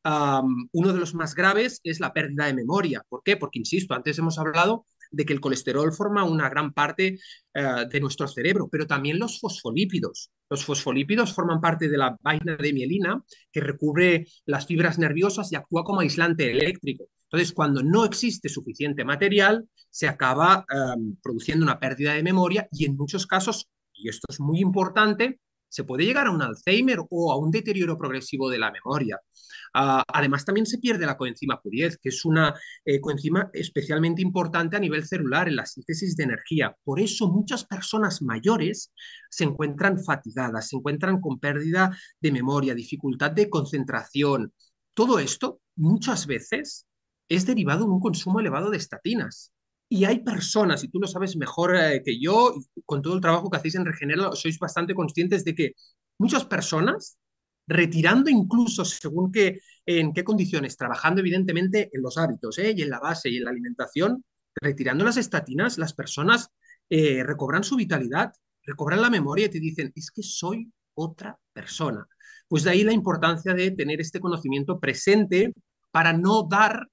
uno 0.04 0.94
de 0.94 1.00
los 1.00 1.16
más 1.16 1.34
graves 1.34 1.80
es 1.84 2.02
la 2.02 2.12
pérdida 2.12 2.48
de 2.48 2.54
memoria. 2.54 3.02
¿Por 3.08 3.24
qué? 3.24 3.38
Porque, 3.38 3.60
insisto, 3.60 3.94
antes 3.94 4.18
hemos 4.20 4.38
hablado 4.38 4.86
de 5.12 5.26
que 5.26 5.34
el 5.34 5.40
colesterol 5.40 5.92
forma 5.92 6.24
una 6.24 6.50
gran 6.50 6.74
parte 6.74 7.20
eh, 7.54 7.86
de 7.90 8.00
nuestro 8.00 8.28
cerebro, 8.28 8.70
pero 8.72 8.88
también 8.88 9.20
los 9.20 9.40
fosfolípidos. 9.40 10.32
Los 10.50 10.64
fosfolípidos 10.64 11.34
forman 11.34 11.62
parte 11.62 11.90
de 11.90 11.98
la 11.98 12.18
vaina 12.22 12.56
de 12.56 12.74
mielina 12.74 13.24
que 13.52 13.62
recubre 13.62 14.26
las 14.46 14.66
fibras 14.66 15.00
nerviosas 15.00 15.52
y 15.52 15.56
actúa 15.56 15.84
como 15.84 16.02
aislante 16.02 16.50
eléctrico. 16.52 17.06
Entonces, 17.32 17.54
cuando 17.54 17.84
no 17.84 18.06
existe 18.06 18.50
suficiente 18.50 19.06
material, 19.06 19.68
se 19.90 20.08
acaba 20.08 20.66
em, 20.70 21.16
produciendo 21.22 21.64
una 21.64 21.80
pérdida 21.80 22.14
de 22.14 22.24
memoria 22.24 22.68
y 22.72 22.86
en 22.86 22.96
muchos 22.96 23.28
casos, 23.28 23.70
y 23.94 24.10
esto 24.10 24.26
es 24.30 24.40
muy 24.40 24.60
importante, 24.60 25.40
se 25.70 25.84
puede 25.84 26.06
llegar 26.06 26.28
a 26.28 26.32
un 26.32 26.42
Alzheimer 26.42 27.00
o 27.10 27.32
a 27.32 27.38
un 27.38 27.52
deterioro 27.52 27.98
progresivo 27.98 28.50
de 28.50 28.58
la 28.58 28.72
memoria. 28.72 29.20
Ah, 29.74 30.04
además, 30.08 30.44
también 30.44 30.66
se 30.66 30.80
pierde 30.80 31.06
la 31.06 31.16
coenzima 31.16 31.62
Q10, 31.62 32.00
que 32.02 32.10
es 32.10 32.26
una 32.26 32.54
eh, 32.84 33.00
coenzima 33.00 33.50
especialmente 33.54 34.22
importante 34.22 34.76
a 34.76 34.80
nivel 34.80 35.06
celular 35.06 35.48
en 35.48 35.56
la 35.56 35.66
síntesis 35.66 36.16
de 36.16 36.24
energía. 36.24 36.76
Por 36.84 37.00
eso 37.00 37.30
muchas 37.32 37.66
personas 37.66 38.22
mayores 38.22 38.92
se 39.30 39.44
encuentran 39.44 40.04
fatigadas, 40.04 40.70
se 40.70 40.76
encuentran 40.76 41.22
con 41.22 41.40
pérdida 41.40 41.96
de 42.20 42.32
memoria, 42.32 42.74
dificultad 42.74 43.32
de 43.32 43.50
concentración. 43.50 44.54
Todo 44.94 45.20
esto 45.20 45.62
muchas 45.76 46.26
veces 46.26 46.88
es 47.30 47.46
derivado 47.46 47.86
de 47.86 47.92
un 47.92 48.00
consumo 48.00 48.40
elevado 48.40 48.72
de 48.72 48.78
estatinas. 48.78 49.54
Y 49.92 50.06
hay 50.06 50.20
personas, 50.20 50.84
y 50.84 50.90
tú 50.90 51.00
lo 51.00 51.08
sabes 51.08 51.36
mejor 51.36 51.76
eh, 51.76 52.04
que 52.06 52.20
yo, 52.20 52.54
con 52.86 53.02
todo 53.02 53.16
el 53.16 53.22
trabajo 53.22 53.50
que 53.50 53.58
hacéis 53.58 53.76
en 53.76 53.86
Regenera, 53.86 54.30
sois 54.34 54.60
bastante 54.60 54.94
conscientes 54.94 55.44
de 55.44 55.56
que 55.56 55.74
muchas 56.20 56.46
personas, 56.46 57.18
retirando 57.66 58.30
incluso 58.30 58.86
según 58.86 59.32
qué, 59.32 59.60
en 59.88 60.14
qué 60.14 60.24
condiciones, 60.24 60.78
trabajando 60.78 61.22
evidentemente 61.22 61.90
en 61.92 62.04
los 62.04 62.20
hábitos 62.20 62.60
¿eh? 62.60 62.74
y 62.78 62.84
en 62.84 62.90
la 62.92 63.00
base 63.00 63.30
y 63.30 63.38
en 63.38 63.46
la 63.46 63.50
alimentación, 63.50 64.24
retirando 64.62 65.04
las 65.04 65.18
estatinas, 65.18 65.80
las 65.80 65.94
personas 65.94 66.50
eh, 66.90 67.24
recobran 67.24 67.64
su 67.64 67.76
vitalidad, 67.76 68.32
recobran 68.64 69.02
la 69.02 69.10
memoria 69.10 69.48
y 69.48 69.50
te 69.50 69.60
dicen, 69.60 69.92
es 69.96 70.12
que 70.12 70.22
soy 70.22 70.72
otra 70.94 71.38
persona. 71.52 72.06
Pues 72.48 72.64
de 72.64 72.72
ahí 72.72 72.84
la 72.84 72.94
importancia 72.94 73.56
de 73.56 73.72
tener 73.72 74.02
este 74.02 74.20
conocimiento 74.20 74.80
presente 74.80 75.54
para 75.92 76.14
no 76.14 76.44
dar 76.44 76.88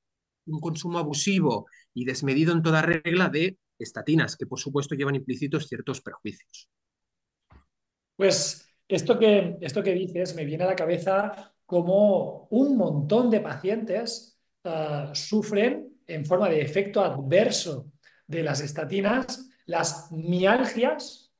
un 0.46 0.60
consumo 0.60 0.98
abusivo 0.98 1.66
y 1.96 2.04
desmedido 2.04 2.52
en 2.52 2.62
toda 2.62 2.82
regla 2.82 3.30
de 3.30 3.56
estatinas, 3.78 4.36
que 4.36 4.46
por 4.46 4.60
supuesto 4.60 4.94
llevan 4.94 5.14
implícitos 5.14 5.66
ciertos 5.66 6.02
perjuicios. 6.02 6.68
Pues 8.14 8.68
esto 8.86 9.18
que, 9.18 9.56
esto 9.62 9.82
que 9.82 9.94
dices 9.94 10.34
me 10.34 10.44
viene 10.44 10.64
a 10.64 10.68
la 10.68 10.76
cabeza 10.76 11.54
como 11.64 12.48
un 12.50 12.76
montón 12.76 13.30
de 13.30 13.40
pacientes 13.40 14.38
ah, 14.64 15.10
sufren 15.14 15.88
en 16.06 16.26
forma 16.26 16.50
de 16.50 16.60
efecto 16.60 17.02
adverso 17.02 17.90
de 18.26 18.42
las 18.42 18.60
estatinas 18.60 19.48
las 19.64 20.12
mialgias 20.12 21.32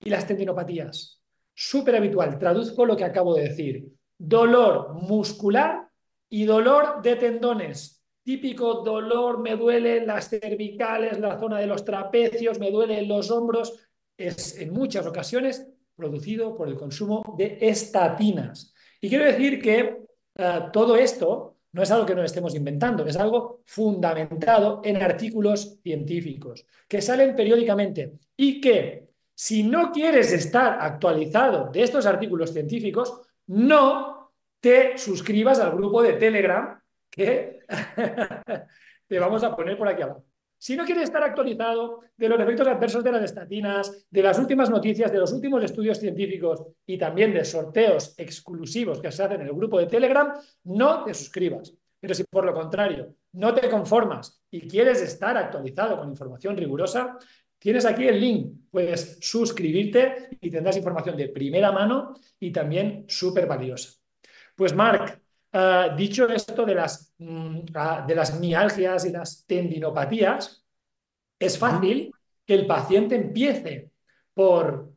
y 0.00 0.10
las 0.10 0.26
tendinopatías. 0.26 1.22
Súper 1.54 1.96
habitual. 1.96 2.36
Traduzco 2.36 2.84
lo 2.84 2.96
que 2.96 3.04
acabo 3.04 3.34
de 3.36 3.48
decir. 3.48 3.88
Dolor 4.18 4.92
muscular 4.94 5.88
y 6.28 6.44
dolor 6.44 7.00
de 7.00 7.16
tendones 7.16 8.03
típico 8.24 8.82
dolor, 8.82 9.38
me 9.40 9.54
duelen 9.54 10.06
las 10.06 10.28
cervicales, 10.30 11.20
la 11.20 11.38
zona 11.38 11.58
de 11.58 11.66
los 11.66 11.84
trapecios, 11.84 12.58
me 12.58 12.70
duelen 12.70 13.06
los 13.06 13.30
hombros, 13.30 13.88
es 14.16 14.58
en 14.58 14.72
muchas 14.72 15.06
ocasiones 15.06 15.68
producido 15.94 16.56
por 16.56 16.68
el 16.68 16.76
consumo 16.76 17.22
de 17.36 17.58
estatinas. 17.60 18.74
Y 19.00 19.08
quiero 19.08 19.26
decir 19.26 19.60
que 19.60 19.98
eh, 20.36 20.60
todo 20.72 20.96
esto 20.96 21.58
no 21.72 21.82
es 21.82 21.90
algo 21.90 22.06
que 22.06 22.14
nos 22.14 22.24
estemos 22.26 22.54
inventando, 22.54 23.04
es 23.04 23.16
algo 23.16 23.62
fundamentado 23.66 24.80
en 24.84 25.02
artículos 25.02 25.80
científicos 25.82 26.66
que 26.88 27.02
salen 27.02 27.36
periódicamente 27.36 28.14
y 28.36 28.60
que 28.60 29.08
si 29.34 29.64
no 29.64 29.90
quieres 29.90 30.32
estar 30.32 30.78
actualizado 30.80 31.70
de 31.72 31.82
estos 31.82 32.06
artículos 32.06 32.52
científicos, 32.52 33.20
no 33.48 34.32
te 34.60 34.96
suscribas 34.96 35.58
al 35.58 35.72
grupo 35.72 36.00
de 36.00 36.14
Telegram 36.14 36.80
que 37.14 37.60
te 39.06 39.18
vamos 39.18 39.44
a 39.44 39.54
poner 39.54 39.78
por 39.78 39.88
aquí 39.88 40.02
abajo. 40.02 40.24
Si 40.58 40.76
no 40.76 40.84
quieres 40.84 41.04
estar 41.04 41.22
actualizado 41.22 42.00
de 42.16 42.28
los 42.28 42.40
efectos 42.40 42.66
adversos 42.66 43.04
de 43.04 43.12
las 43.12 43.22
estatinas, 43.22 44.06
de 44.10 44.22
las 44.22 44.38
últimas 44.38 44.70
noticias, 44.70 45.12
de 45.12 45.18
los 45.18 45.32
últimos 45.32 45.62
estudios 45.62 45.98
científicos 45.98 46.64
y 46.86 46.96
también 46.96 47.34
de 47.34 47.44
sorteos 47.44 48.14
exclusivos 48.16 49.00
que 49.00 49.12
se 49.12 49.22
hacen 49.22 49.42
en 49.42 49.48
el 49.48 49.52
grupo 49.54 49.78
de 49.78 49.86
Telegram, 49.86 50.32
no 50.64 51.04
te 51.04 51.12
suscribas. 51.12 51.74
Pero 52.00 52.14
si 52.14 52.24
por 52.24 52.44
lo 52.44 52.54
contrario 52.54 53.14
no 53.32 53.54
te 53.54 53.68
conformas 53.68 54.42
y 54.50 54.66
quieres 54.66 55.02
estar 55.02 55.36
actualizado 55.36 55.98
con 55.98 56.08
información 56.08 56.56
rigurosa, 56.56 57.18
tienes 57.58 57.84
aquí 57.84 58.08
el 58.08 58.20
link. 58.20 58.52
Puedes 58.70 59.18
suscribirte 59.20 60.30
y 60.40 60.50
tendrás 60.50 60.76
información 60.76 61.16
de 61.16 61.28
primera 61.28 61.72
mano 61.72 62.14
y 62.40 62.50
también 62.50 63.04
súper 63.06 63.46
valiosa. 63.46 63.90
Pues 64.56 64.74
Marc, 64.74 65.23
Ah, 65.56 65.94
dicho 65.96 66.28
esto 66.28 66.66
de 66.66 66.74
las, 66.74 67.14
mm, 67.18 67.60
de 68.08 68.14
las 68.16 68.40
mialgias 68.40 69.04
y 69.04 69.12
las 69.12 69.46
tendinopatías, 69.46 70.64
es 71.38 71.56
fácil 71.56 72.10
que 72.44 72.54
el 72.54 72.66
paciente 72.66 73.14
empiece 73.14 73.92
por 74.34 74.92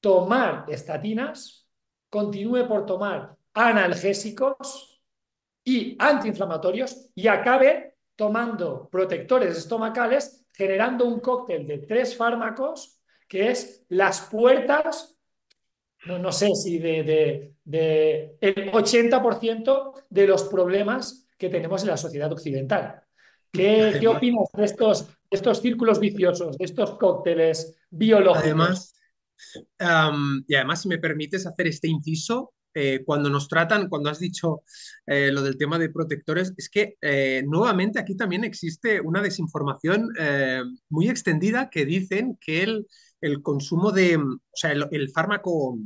tomar 0.00 0.64
estatinas, 0.68 1.68
continúe 2.10 2.66
por 2.66 2.84
tomar 2.84 3.36
analgésicos 3.54 5.00
y 5.62 5.96
antiinflamatorios 6.00 7.10
y 7.14 7.28
acabe 7.28 7.94
tomando 8.16 8.88
protectores 8.88 9.56
estomacales, 9.56 10.44
generando 10.52 11.04
un 11.04 11.20
cóctel 11.20 11.64
de 11.64 11.78
tres 11.78 12.16
fármacos 12.16 13.00
que 13.28 13.50
es 13.50 13.84
las 13.88 14.22
puertas 14.22 15.16
no, 16.06 16.30
sé 16.30 16.54
si 16.54 16.78
de, 16.78 17.55
el 17.70 18.70
80% 18.72 19.92
de 20.08 20.26
los 20.26 20.44
problemas 20.44 21.26
que 21.36 21.48
tenemos 21.48 21.82
en 21.82 21.88
la 21.88 21.96
sociedad 21.96 22.32
occidental. 22.32 23.02
¿Qué, 23.52 23.96
qué 24.00 24.08
opinas 24.08 24.48
de 24.52 24.64
estos, 24.64 25.08
estos 25.30 25.60
círculos 25.60 25.98
viciosos, 25.98 26.58
de 26.58 26.64
estos 26.64 26.96
cócteles 26.98 27.76
biológicos? 27.90 28.44
Además, 28.44 28.94
y 30.46 30.54
además, 30.54 30.82
si 30.82 30.88
me 30.88 30.98
permites 30.98 31.46
hacer 31.46 31.66
este 31.66 31.88
inciso, 31.88 32.52
eh, 32.78 33.02
cuando 33.06 33.30
nos 33.30 33.48
tratan, 33.48 33.88
cuando 33.88 34.10
has 34.10 34.18
dicho 34.18 34.62
eh, 35.06 35.32
lo 35.32 35.40
del 35.42 35.56
tema 35.56 35.78
de 35.78 35.88
protectores, 35.88 36.52
es 36.58 36.68
que 36.68 36.96
eh, 37.00 37.42
nuevamente 37.46 37.98
aquí 37.98 38.14
también 38.14 38.44
existe 38.44 39.00
una 39.00 39.22
desinformación 39.22 40.10
muy 40.90 41.08
extendida 41.08 41.70
que 41.70 41.86
dicen 41.86 42.36
que 42.38 42.62
el, 42.62 42.86
el 43.22 43.42
consumo 43.42 43.92
de, 43.92 44.16
o 44.18 44.38
sea, 44.52 44.72
el 44.72 45.10
fármaco 45.10 45.78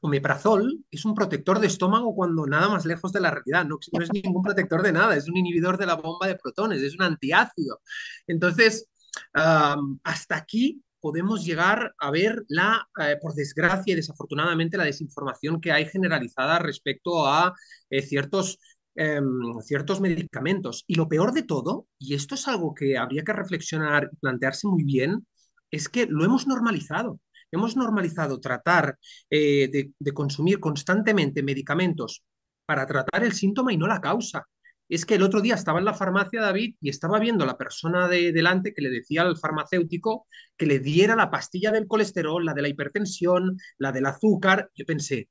omeprazol 0.00 0.84
es 0.90 1.04
un 1.04 1.14
protector 1.14 1.58
de 1.60 1.66
estómago 1.66 2.14
cuando 2.14 2.46
nada 2.46 2.68
más 2.68 2.84
lejos 2.86 3.12
de 3.12 3.20
la 3.20 3.30
realidad. 3.30 3.64
No, 3.64 3.78
es 4.00 4.12
ningún 4.12 4.42
protector 4.42 4.82
de 4.82 4.92
nada, 4.92 5.16
es 5.16 5.28
un 5.28 5.36
inhibidor 5.36 5.78
de 5.78 5.86
la 5.86 5.94
bomba 5.94 6.26
de 6.26 6.36
protones, 6.36 6.82
es 6.82 6.94
un 6.94 7.02
antiácido. 7.02 7.80
Entonces, 8.26 8.88
hasta 9.32 10.36
aquí 10.36 10.82
podemos 11.00 11.44
llegar 11.44 11.94
a 11.98 12.10
ver 12.10 12.44
la, 12.48 12.88
eh, 13.00 13.16
por 13.20 13.34
desgracia 13.34 13.92
y 13.92 13.96
desafortunadamente, 13.96 14.76
la 14.76 14.84
desinformación 14.84 15.60
que 15.60 15.72
hay 15.72 15.86
generalizada 15.86 16.58
respecto 16.58 17.26
a 17.26 17.54
eh, 17.90 18.02
ciertos, 18.02 18.58
em, 18.94 19.24
ciertos 19.62 20.00
medicamentos. 20.00 20.84
Y 20.86 20.96
lo 20.96 21.08
peor 21.08 21.32
de 21.32 21.44
todo, 21.44 21.86
y 21.98 22.14
esto 22.14 22.34
es 22.34 22.48
algo 22.48 22.74
que 22.74 22.98
habría 22.98 23.22
que 23.22 23.32
reflexionar 23.32 24.10
y 24.12 24.16
plantearse 24.16 24.66
muy 24.66 24.84
bien, 24.84 25.26
es 25.70 25.88
que 25.88 26.06
lo 26.06 26.24
hemos 26.24 26.46
normalizado 26.46 27.20
hemos 27.50 27.76
normalizado 27.76 28.40
tratar 28.40 28.98
eh, 29.30 29.92
de, 29.98 30.12
consumir 30.12 30.60
constantemente 30.60 31.42
medicamentos 31.42 32.24
para 32.66 32.86
tratar 32.86 33.24
el 33.24 33.32
síntoma 33.32 33.72
y 33.72 33.76
no 33.76 33.86
la 33.86 34.00
causa. 34.00 34.46
Es 34.88 35.04
que 35.04 35.16
el 35.16 35.22
otro 35.22 35.40
día 35.40 35.54
estaba 35.54 35.78
en 35.78 35.84
la 35.84 35.94
farmacia 35.94 36.40
David 36.40 36.76
y 36.80 36.88
estaba 36.88 37.18
viendo 37.18 37.44
a 37.44 37.46
la 37.46 37.58
persona 37.58 38.08
de 38.08 38.32
delante 38.32 38.72
que 38.72 38.82
le 38.82 38.90
decía 38.90 39.22
al 39.22 39.36
farmacéutico 39.36 40.26
que 40.56 40.66
le 40.66 40.78
diera 40.78 41.14
la 41.14 41.30
pastilla 41.30 41.70
del 41.72 41.86
colesterol, 41.86 42.44
la 42.44 42.54
de 42.54 42.62
la 42.62 42.68
hipertensión, 42.68 43.58
la 43.76 43.92
del 43.92 44.06
azúcar. 44.06 44.70
Yo 44.74 44.86
pensé, 44.86 45.28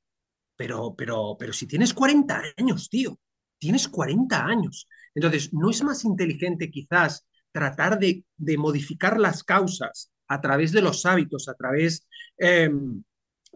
pero, 0.56 0.94
pero, 0.96 1.36
pero 1.38 1.52
si 1.52 1.66
tienes 1.66 1.92
40 1.92 2.42
años, 2.56 2.88
tío, 2.88 3.18
tienes 3.58 3.88
40 3.88 4.44
años. 4.44 4.88
Entonces, 5.14 5.52
¿no 5.52 5.70
es 5.70 5.82
más 5.82 6.04
inteligente 6.04 6.70
quizás 6.70 7.26
tratar 7.50 7.98
de, 7.98 8.24
de 8.36 8.58
modificar 8.58 9.18
las 9.18 9.42
causas 9.42 10.12
a 10.28 10.40
través 10.40 10.72
de 10.72 10.82
los 10.82 11.04
hábitos, 11.06 11.48
a 11.48 11.54
través, 11.54 12.06
em, 12.36 13.02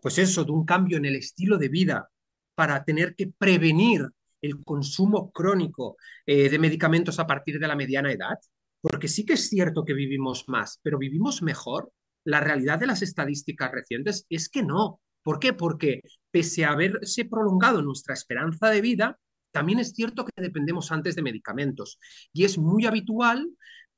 pues 0.01 0.19
eso, 0.19 0.45
de 0.45 0.53
un 0.53 0.65
cambio 0.65 0.97
en 0.97 1.05
el 1.05 1.17
estilo 1.17 1.59
de 1.59 1.69
vida 1.69 2.09
para 2.55 2.85
tener 2.85 3.15
que 3.15 3.29
prevenir 3.29 4.09
el 4.43 4.63
consumo 4.65 5.31
crónico 5.31 5.97
eh, 6.27 6.51
de 6.51 6.59
medicamentos 6.59 7.19
a 7.19 7.27
partir 7.27 7.59
de 7.59 7.69
la 7.69 7.77
mediana 7.77 8.13
edad? 8.13 8.39
Porque 8.81 9.09
sí 9.09 9.25
que 9.25 9.35
es 9.35 9.49
cierto 9.49 9.85
que 9.85 9.95
vivimos 9.95 10.49
más, 10.49 10.81
pero 10.83 10.99
vivimos 10.99 11.43
mejor. 11.43 11.93
La 12.25 12.41
realidad 12.41 12.79
de 12.79 12.87
las 12.89 13.03
estadísticas 13.03 13.71
recientes 13.71 14.27
es 14.29 14.49
que 14.49 14.63
no. 14.63 15.01
¿Por 15.23 15.39
qué? 15.39 15.53
Porque 15.53 16.03
pese 16.31 16.65
a 16.65 16.73
haberse 16.73 17.25
prolongado 17.25 17.81
nuestra 17.83 18.15
esperanza 18.15 18.71
de 18.71 18.81
vida, 18.81 19.19
también 19.53 19.79
es 19.79 19.93
cierto 19.93 20.25
que 20.25 20.43
dependemos 20.43 20.91
antes 20.91 21.15
de 21.15 21.23
medicamentos. 21.23 22.01
Y 22.33 22.45
es 22.45 22.59
muy 22.59 22.87
habitual 22.87 23.49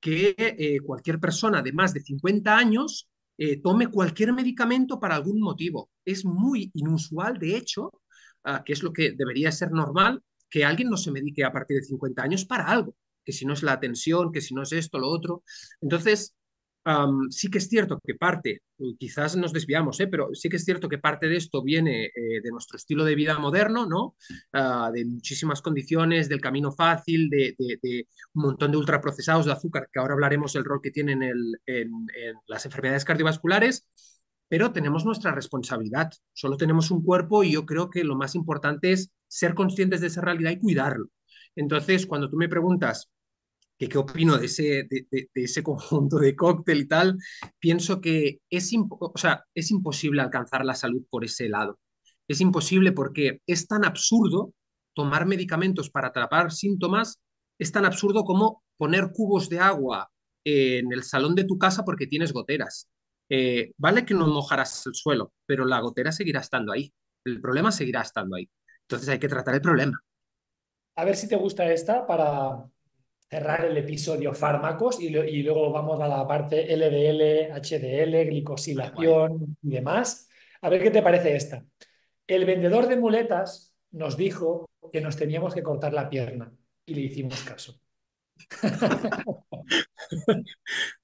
que 0.05 0.35
eh, 0.37 0.81
cualquier 0.81 1.19
persona 1.19 1.62
de 1.62 1.73
más 1.73 1.95
de 1.95 2.03
50 2.03 2.55
años 2.55 3.09
eh, 3.38 3.62
tome 3.62 3.87
cualquier 3.87 4.35
medicamento 4.35 5.01
para 5.01 5.14
algún 5.14 5.40
motivo. 5.40 5.88
Es 6.05 6.27
muy 6.27 6.71
inusual, 6.75 7.38
de 7.38 7.57
hecho, 7.57 7.90
ah, 8.45 8.62
que 8.62 8.75
es 8.75 8.83
lo 8.83 8.93
que 8.93 9.12
debería 9.12 9.51
ser 9.51 9.73
normal, 9.73 10.23
que 10.51 10.62
alguien 10.62 10.90
no 10.90 10.99
se 10.99 11.11
medique 11.11 11.43
a 11.43 11.51
partir 11.51 11.79
de 11.79 11.85
50 11.85 12.23
años 12.23 12.45
para 12.45 12.67
algo, 12.67 12.95
que 13.25 13.33
si 13.33 13.47
no 13.47 13.55
es 13.55 13.62
la 13.62 13.81
tensión, 13.81 14.31
que 14.31 14.43
si 14.43 14.53
no 14.53 14.64
es 14.64 14.73
esto, 14.73 14.99
lo 14.99 15.09
otro. 15.09 15.43
Entonces, 15.81 16.37
sí 17.31 17.51
que 17.51 17.59
es 17.59 17.68
cierto 17.68 17.99
que 18.05 18.14
parte, 18.14 18.62
quizás 18.99 19.37
nos 19.37 19.53
desviamos, 19.53 19.99
¿eh? 20.01 20.07
pero 20.07 20.35
sí 20.35 20.49
que 20.49 20.57
es 20.57 20.64
cierto 20.64 20.88
que 20.88 20.99
parte 20.99 21.29
de 21.29 21.37
esto 21.37 21.62
viene 21.62 22.07
eh, 22.07 22.40
de 22.42 22.51
nuestro 22.51 22.77
estilo 22.77 23.05
de 23.05 23.14
vida 23.14 23.38
moderno, 23.38 23.87
¿no? 23.87 24.16
Ah, 24.53 24.90
de 24.92 25.05
muchísimas 25.05 25.62
condiciones, 25.62 26.29
del 26.29 26.40
camino 26.40 26.73
fácil, 26.73 27.31
de, 27.31 27.57
un 28.35 28.42
montón 28.42 28.70
de 28.70 28.77
ultraprocesados 28.77 29.47
de 29.47 29.53
azúcar, 29.53 29.88
que 29.92 29.99
ahora 29.99 30.14
hablaremos 30.14 30.53
del 30.53 30.64
rol 30.64 30.81
que 30.83 30.90
tienen 30.90 31.23
en, 31.23 31.90
las 32.47 32.66
enfermedades 32.66 33.05
cardiovasculares, 33.05 33.87
pero 34.49 34.73
tenemos 34.73 35.05
nuestra 35.05 35.33
responsabilidad. 35.33 36.12
Solo 36.33 36.57
tenemos 36.57 36.90
un 36.90 37.03
cuerpo 37.03 37.44
y 37.44 37.53
yo 37.53 37.64
creo 37.64 37.88
que 37.88 38.05
lo 38.05 38.16
más 38.16 38.35
importante 38.35 38.92
es 38.92 39.11
ser 39.27 39.55
conscientes 39.55 40.01
de 40.01 40.09
esa 40.09 40.20
realidad 40.20 40.51
y 40.51 40.59
cuidarlo. 40.59 41.09
Entonces, 41.57 42.07
cuando 42.07 42.29
tú 42.29 42.37
me 42.37 42.49
preguntas, 42.49 43.11
que 43.78 43.88
qué 43.88 43.98
opino 43.98 44.38
de 44.38 44.46
ese, 44.46 44.87
de, 44.88 45.28
ese 45.34 45.62
conjunto 45.62 46.18
de 46.18 46.37
cóctel 46.37 46.80
y 46.80 46.88
tal, 46.88 47.18
pienso 47.58 48.00
que 48.00 48.38
es, 48.50 48.72
o 48.88 49.12
es 49.54 49.70
imposible 49.70 50.22
alcanzar 50.22 50.64
la 50.64 50.74
salud 50.74 51.04
por 51.10 51.24
ese 51.24 51.48
lado. 51.48 51.78
Es 52.28 52.40
imposible 52.40 52.92
porque 52.92 53.40
es 53.46 53.66
tan 53.66 53.84
absurdo 53.84 54.54
tomar 54.94 55.26
medicamentos 55.26 55.90
para 55.90 56.08
atrapar 56.08 56.52
síntomas, 56.52 57.20
es 57.58 57.72
tan 57.72 57.84
absurdo 57.84 58.24
como 58.24 58.62
poner 58.76 59.10
cubos 59.12 59.48
de 59.48 59.58
agua 59.58 60.10
en 60.44 60.92
el 60.92 61.02
salón 61.02 61.34
de 61.34 61.44
tu 61.44 61.58
casa 61.58 61.84
porque 61.84 62.06
tienes 62.06 62.32
goteras. 62.32 62.88
Eh, 63.28 63.72
vale 63.78 64.04
que 64.04 64.14
no 64.14 64.26
mojarás 64.26 64.87
el 64.87 64.94
suelo, 64.94 65.32
pero 65.46 65.64
la 65.64 65.80
gotera 65.80 66.12
seguirá 66.12 66.40
estando 66.40 66.72
ahí. 66.72 66.92
El 67.24 67.40
problema 67.40 67.72
seguirá 67.72 68.02
estando 68.02 68.37
ahí. 68.37 68.48
Entonces 68.82 69.08
hay 69.08 69.18
que 69.18 69.28
tratar 69.28 69.54
el 69.54 69.62
problema. 69.62 69.98
A 70.96 71.04
ver 71.04 71.16
si 71.16 71.26
te 71.26 71.37
gusta 71.37 71.70
esta 71.72 72.06
para, 72.06 72.70
cerrar 73.35 73.64
el 73.64 73.77
episodio 73.77 74.33
fármacos 74.33 75.01
y, 75.01 75.09
luego 75.11 75.73
vamos 75.73 76.01
a 76.01 76.07
la 76.07 76.25
parte 76.25 76.73
LDL, 76.73 77.51
HDL, 77.53 78.27
glicosilación 78.27 79.57
y 79.61 79.70
demás. 79.70 80.29
A 80.62 80.68
ver 80.68 80.81
qué 80.81 80.92
te 80.92 81.03
parece 81.03 81.35
esta. 81.35 81.64
El 82.29 82.44
vendedor 82.44 82.87
de 82.87 82.97
muletas 82.97 83.75
nos 83.90 84.16
dijo 84.16 84.70
que 84.92 85.01
nos 85.01 85.16
teníamos 85.16 85.53
que 85.53 85.64
cortar 85.64 85.92
la 85.92 86.09
pierna 86.09 86.53
y 86.87 86.94
le 86.94 87.01
hicimos 87.01 87.42
caso. 87.42 87.81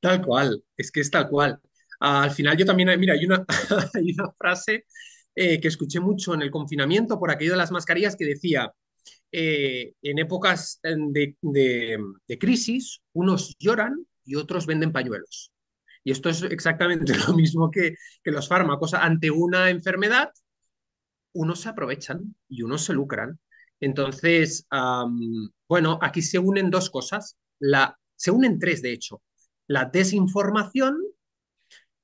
tal 0.00 0.24
cual, 0.24 0.62
es 0.76 0.92
que 0.92 1.00
es 1.00 1.10
tal 1.10 1.28
cual. 1.28 1.58
al 1.98 2.30
final 2.30 2.56
yo 2.56 2.64
también, 2.64 2.98
mira, 3.00 3.14
hay 3.14 3.24
una, 3.24 3.44
hay 3.94 4.12
una 4.12 4.30
frase 4.38 4.84
eh, 5.34 5.60
que 5.60 5.66
escuché 5.66 5.98
mucho 5.98 6.32
en 6.34 6.42
el 6.42 6.52
confinamiento 6.52 7.18
por 7.18 7.32
aquello 7.32 7.52
de 7.52 7.56
las 7.56 7.72
mascarillas 7.72 8.14
que 8.14 8.24
decía, 8.24 8.72
eh, 9.32 9.94
en 10.02 10.18
épocas 10.18 10.80
de, 10.82 11.36
crisis, 12.38 13.00
unos 13.12 13.56
lloran 13.58 14.06
y 14.24 14.34
otros 14.34 14.66
venden 14.66 14.92
pañuelos. 14.92 15.52
Y 16.02 16.12
esto 16.12 16.28
es 16.28 16.42
exactamente 16.42 17.12
lo 17.28 17.34
mismo 17.34 17.70
que, 17.70 17.94
los 18.24 18.48
fármacos. 18.48 18.94
Ante 18.94 19.30
una 19.30 19.70
enfermedad, 19.70 20.30
unos 21.32 21.60
se 21.60 21.68
aprovechan 21.68 22.34
y 22.48 22.62
unos 22.62 22.84
se 22.84 22.92
lucran. 22.92 23.38
Entonces, 23.80 24.66
bueno, 25.68 25.98
aquí 26.02 26.22
se 26.22 26.38
unen 26.38 26.70
dos 26.70 26.90
cosas. 26.90 27.36
La, 27.60 27.98
se 28.16 28.30
unen 28.30 28.58
tres, 28.58 28.82
de 28.82 28.92
hecho. 28.92 29.22
La 29.66 29.84
desinformación 29.84 30.98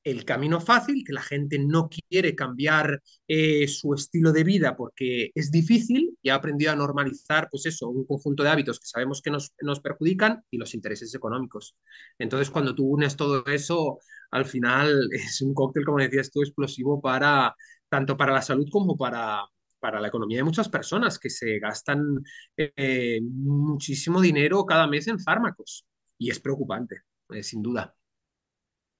el 0.06 0.24
camino 0.24 0.60
fácil, 0.60 1.02
que 1.04 1.12
la 1.12 1.20
gente 1.20 1.58
no 1.58 1.88
quiere 1.88 2.36
cambiar 2.36 3.02
eh, 3.26 3.66
su 3.66 3.92
estilo 3.92 4.30
de 4.30 4.44
vida 4.44 4.76
porque 4.76 5.32
es 5.34 5.50
difícil 5.50 6.16
y 6.22 6.28
ha 6.28 6.36
aprendido 6.36 6.70
a 6.70 6.76
normalizar, 6.76 7.48
pues 7.50 7.66
eso, 7.66 7.88
un 7.88 8.06
conjunto 8.06 8.44
de 8.44 8.50
hábitos 8.50 8.78
que 8.78 8.86
sabemos 8.86 9.20
que 9.20 9.32
nos, 9.32 9.52
nos 9.60 9.80
perjudican 9.80 10.44
y 10.48 10.58
los 10.58 10.74
intereses 10.74 11.12
económicos. 11.12 11.76
Entonces, 12.20 12.50
cuando 12.50 12.72
tú 12.72 12.86
unes 12.86 13.16
todo 13.16 13.44
eso, 13.46 13.98
al 14.30 14.44
final 14.44 15.08
es 15.12 15.42
un 15.42 15.52
cóctel, 15.54 15.84
como 15.84 15.98
decías 15.98 16.30
tú, 16.30 16.40
explosivo 16.42 17.00
para 17.00 17.56
tanto 17.88 18.16
para 18.16 18.32
la 18.32 18.42
salud 18.42 18.68
como 18.70 18.96
para, 18.96 19.44
para 19.80 20.00
la 20.00 20.06
economía 20.06 20.38
de 20.38 20.44
muchas 20.44 20.68
personas 20.68 21.18
que 21.18 21.30
se 21.30 21.58
gastan 21.58 22.22
eh, 22.56 23.20
muchísimo 23.22 24.20
dinero 24.20 24.64
cada 24.66 24.86
mes 24.86 25.08
en 25.08 25.18
fármacos. 25.18 25.84
Y 26.16 26.30
es 26.30 26.38
preocupante, 26.38 27.02
eh, 27.30 27.42
sin 27.42 27.60
duda. 27.60 27.92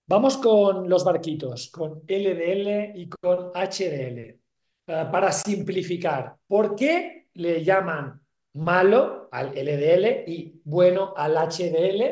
Vamos 0.08 0.36
con 0.36 0.88
los 0.88 1.04
barquitos, 1.04 1.68
con 1.68 2.04
LDL 2.06 2.96
y 2.96 3.08
con 3.08 3.50
HDL. 3.52 4.18
Eh, 4.18 4.38
para 4.86 5.32
simplificar, 5.32 6.36
¿por 6.46 6.76
qué 6.76 7.26
le 7.34 7.64
llaman 7.64 8.20
malo 8.52 9.28
al 9.32 9.48
LDL 9.48 10.22
y 10.30 10.60
bueno 10.64 11.12
al 11.16 11.34
HDL? 11.36 12.02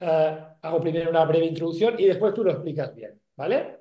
Eh, 0.00 0.38
hago 0.62 0.80
primero 0.80 1.10
una 1.10 1.26
breve 1.26 1.44
introducción 1.44 1.96
y 1.98 2.06
después 2.06 2.32
tú 2.32 2.42
lo 2.42 2.52
explicas 2.52 2.94
bien, 2.94 3.20
¿vale? 3.36 3.80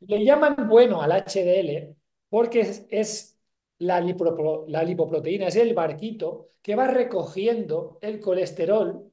Le 0.00 0.24
llaman 0.24 0.66
bueno 0.66 1.02
al 1.02 1.12
HDL 1.12 1.94
porque 2.30 2.60
es, 2.88 3.38
la, 3.80 4.00
la 4.00 4.82
lipoproteína, 4.82 5.48
es 5.48 5.56
el 5.56 5.74
barquito 5.74 6.48
que 6.62 6.74
va 6.74 6.86
recogiendo 6.86 7.98
el 8.00 8.18
colesterol 8.18 9.12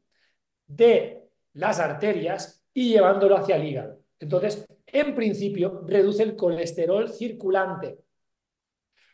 de 0.65 1.27
las 1.53 1.81
arterias 1.81 2.58
y 2.79 2.91
llevándolo 2.91 3.35
hacia 3.35 3.57
el 3.57 3.65
hígado. 3.65 3.99
Entonces, 4.17 4.65
en 4.87 5.13
principio, 5.13 5.83
reduce 5.85 6.23
el 6.23 6.37
colesterol 6.37 7.09
circulante. 7.09 7.99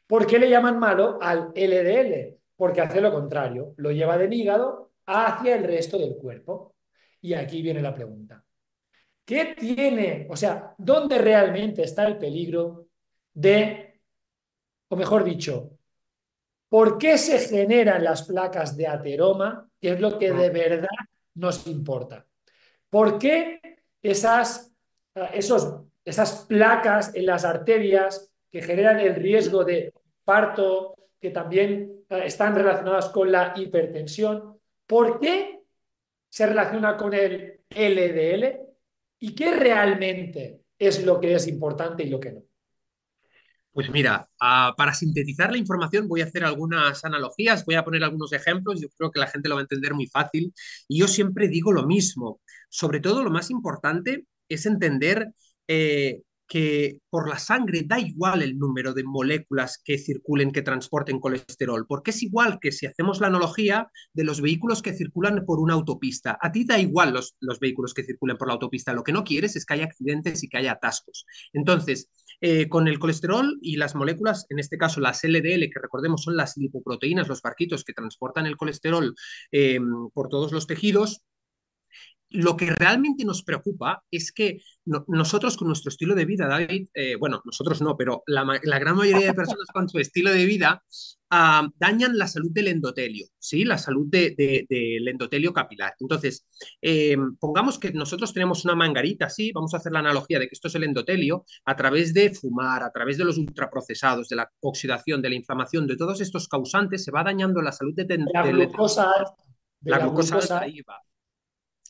¿Por 0.06 0.28
qué 0.28 0.38
le 0.38 0.52
llaman 0.52 0.78
malo 0.78 1.18
al 1.20 1.52
LDL? 1.56 2.38
Porque 2.56 2.82
hace 2.82 3.02
lo 3.02 3.12
contrario, 3.12 3.74
lo 3.78 3.92
lleva 3.92 4.20
del 4.20 4.32
hígado 4.34 4.92
hacia 5.08 5.56
el 5.56 5.64
resto 5.64 5.98
del 5.98 6.16
cuerpo. 6.16 6.76
Y 7.22 7.34
aquí 7.34 7.64
viene 7.64 7.82
la 7.82 7.92
pregunta. 7.92 8.46
¿Qué 9.26 9.56
tiene, 9.58 10.28
o 10.30 10.36
sea, 10.36 10.76
dónde 10.78 11.18
realmente 11.18 11.82
está 11.82 12.06
el 12.06 12.20
peligro 12.20 12.90
de, 13.34 14.00
o 14.90 14.96
mejor 14.96 15.24
dicho, 15.24 15.72
por 16.70 17.00
qué 17.00 17.18
se 17.18 17.40
generan 17.40 18.04
las 18.04 18.28
placas 18.28 18.78
de 18.78 18.86
ateroma, 18.86 19.68
que 19.82 19.94
es 19.94 20.00
lo 20.00 20.20
que 20.20 20.32
de 20.32 20.52
verdad 20.52 20.88
nos 21.34 21.66
importa? 21.66 22.28
¿Por 22.90 23.18
qué 23.20 23.60
esas, 24.02 24.74
esos, 25.34 25.82
esas 26.04 26.46
placas 26.46 27.14
en 27.16 27.26
las 27.26 27.46
arterias 27.46 28.32
que 28.52 28.62
generan 28.62 29.00
el 29.00 29.16
riesgo 29.16 29.64
de 29.64 29.92
parto, 30.24 30.96
que 31.20 31.32
también 31.32 32.04
eh, 32.10 32.22
están 32.26 32.56
relacionadas 32.56 33.10
con 33.10 33.32
la 33.32 33.54
hipertensión, 33.56 34.60
¿por 34.88 35.20
qué 35.20 35.60
se 36.30 36.46
relaciona 36.46 36.96
con 36.98 37.14
el 37.14 37.62
LDL? 37.70 38.60
¿Y 39.20 39.34
qué 39.34 39.56
realmente 39.56 40.62
es 40.78 41.06
lo 41.06 41.20
que 41.20 41.34
es 41.34 41.48
importante 41.48 42.04
y 42.04 42.10
lo 42.10 42.20
que 42.20 42.32
no? 42.32 42.44
Pues 43.76 43.90
mira, 43.90 44.30
ah, 44.40 44.74
para 44.78 44.94
sintetizar 44.94 45.52
la 45.52 45.58
información 45.58 46.08
voy 46.08 46.22
a 46.22 46.24
hacer 46.24 46.46
algunas 46.46 47.04
analogías, 47.04 47.66
voy 47.66 47.76
a 47.76 47.84
poner 47.84 48.06
algunos 48.06 48.32
ejemplos, 48.32 48.80
yo 48.80 48.88
creo 48.98 49.12
que 49.12 49.20
la 49.20 49.28
gente 49.28 49.50
lo 49.50 49.56
va 49.56 49.62
a 49.62 49.64
entender 49.64 49.94
muy 49.94 50.08
fácil. 50.08 50.54
Y 50.88 51.00
yo 51.00 51.10
siempre 51.10 51.50
digo 51.50 51.74
lo 51.74 51.86
mismo, 51.86 52.40
sobre 52.70 53.02
todo 53.02 53.22
lo 53.22 53.32
más 53.32 53.52
importante 53.52 54.28
es 54.48 54.66
entender 54.66 55.34
eh, 55.68 56.22
que 56.48 57.00
por 57.10 57.28
la 57.28 57.38
sangre 57.38 57.84
da 57.86 58.00
igual 58.00 58.44
el 58.44 58.58
número 58.58 58.94
de 58.94 59.04
moléculas 59.04 59.82
que 59.84 59.98
circulen, 59.98 60.54
que 60.54 60.62
transporten 60.62 61.20
colesterol, 61.20 61.86
porque 61.86 62.12
es 62.12 62.24
igual 62.24 62.60
que 62.62 62.72
si 62.72 62.86
hacemos 62.86 63.20
la 63.20 63.28
analogía 63.28 63.90
de 64.14 64.24
los 64.24 64.40
vehículos 64.40 64.82
que 64.82 64.94
circulan 64.94 65.44
por 65.46 65.60
una 65.60 65.74
autopista. 65.74 66.38
A 66.40 66.50
ti 66.50 66.64
da 66.64 66.80
igual 66.80 67.12
los, 67.12 67.36
los 67.42 67.60
vehículos 67.60 67.94
que 67.94 68.06
circulen 68.06 68.38
por 68.38 68.48
la 68.48 68.54
autopista, 68.54 68.94
lo 68.94 69.04
que 69.04 69.12
no 69.12 69.26
quieres 69.26 69.58
es 69.58 69.66
que 69.66 69.74
haya 69.74 69.84
accidentes 69.84 70.44
y 70.44 70.48
que 70.48 70.60
haya 70.60 70.72
atascos. 70.72 71.26
Entonces, 71.52 72.10
eh, 72.42 72.68
con 72.70 72.88
el 72.88 73.00
colesterol 73.00 73.58
y 73.62 73.78
las 73.78 73.96
moléculas, 73.96 74.46
en 74.50 74.60
este 74.60 74.78
caso 74.78 75.00
las 75.00 75.24
LDL, 75.24 75.70
que 75.70 75.80
recordemos 75.82 76.24
son 76.24 76.36
las 76.36 76.58
lipoproteínas, 76.58 77.28
los 77.28 77.42
barquitos 77.42 77.84
que 77.84 77.94
transportan 77.94 78.46
el 78.46 78.58
colesterol 78.58 79.16
eh, 79.52 79.80
por 80.14 80.30
todos 80.30 80.52
los 80.52 80.68
tejidos, 80.68 81.22
lo 82.30 82.58
que 82.58 82.72
realmente 82.72 83.24
nos 83.24 83.44
preocupa 83.44 84.04
es 84.12 84.32
que 84.32 84.62
nosotros 84.86 85.58
con 85.58 85.68
nuestro 85.68 85.90
estilo 85.90 86.16
de 86.16 86.26
vida, 86.26 86.48
David, 86.48 86.90
eh, 86.94 87.16
bueno, 87.16 87.42
nosotros 87.46 87.82
no, 87.82 87.96
pero 87.96 88.24
la, 88.28 88.44
gran 88.80 88.96
mayoría 88.96 89.28
de 89.28 89.34
personas 89.34 89.68
con 89.74 89.88
su 89.88 90.00
estilo 90.00 90.32
de 90.32 90.46
vida 90.46 90.84
ah, 91.38 91.68
dañan 91.78 92.18
la 92.18 92.28
salud 92.28 92.52
del 92.52 92.68
endotelio, 92.68 93.28
¿sí? 93.38 93.64
La 93.64 93.78
salud 93.78 94.08
del 94.08 95.08
endotelio 95.08 95.54
capilar. 95.54 95.94
Entonces, 96.00 96.46
eh, 96.82 97.18
pongamos 97.40 97.78
que 97.80 97.92
nosotros 97.92 98.34
tenemos 98.34 98.66
una 98.66 98.76
mangarita, 98.76 99.30
¿sí? 99.30 99.52
Vamos 99.54 99.74
a 99.74 99.78
hacer 99.78 99.92
la 99.92 100.00
analogía 100.00 100.40
de 100.40 100.48
que 100.48 100.54
esto 100.54 100.68
es 100.68 100.76
el 100.76 100.84
endotelio, 100.84 101.46
a 101.66 101.76
través 101.76 102.14
de 102.14 102.34
fumar, 102.34 102.84
a 102.84 102.92
través 102.92 103.18
de 103.18 103.26
los 103.26 103.38
ultraprocesados, 103.38 104.30
de 104.30 104.38
la 104.38 104.52
oxidación, 104.62 105.22
de 105.22 105.30
la 105.30 105.36
inflamación, 105.36 105.88
de 105.88 105.98
todos 105.98 106.22
estos 106.22 106.48
causantes, 106.48 107.04
se 107.04 107.12
va 107.12 107.24
dañando 107.24 107.62
la 107.62 107.72
salud 107.72 107.94
de, 107.96 108.18
la 108.34 108.44
glucosa. 108.44 109.12
la, 109.82 110.00
glucosa, 110.00 110.62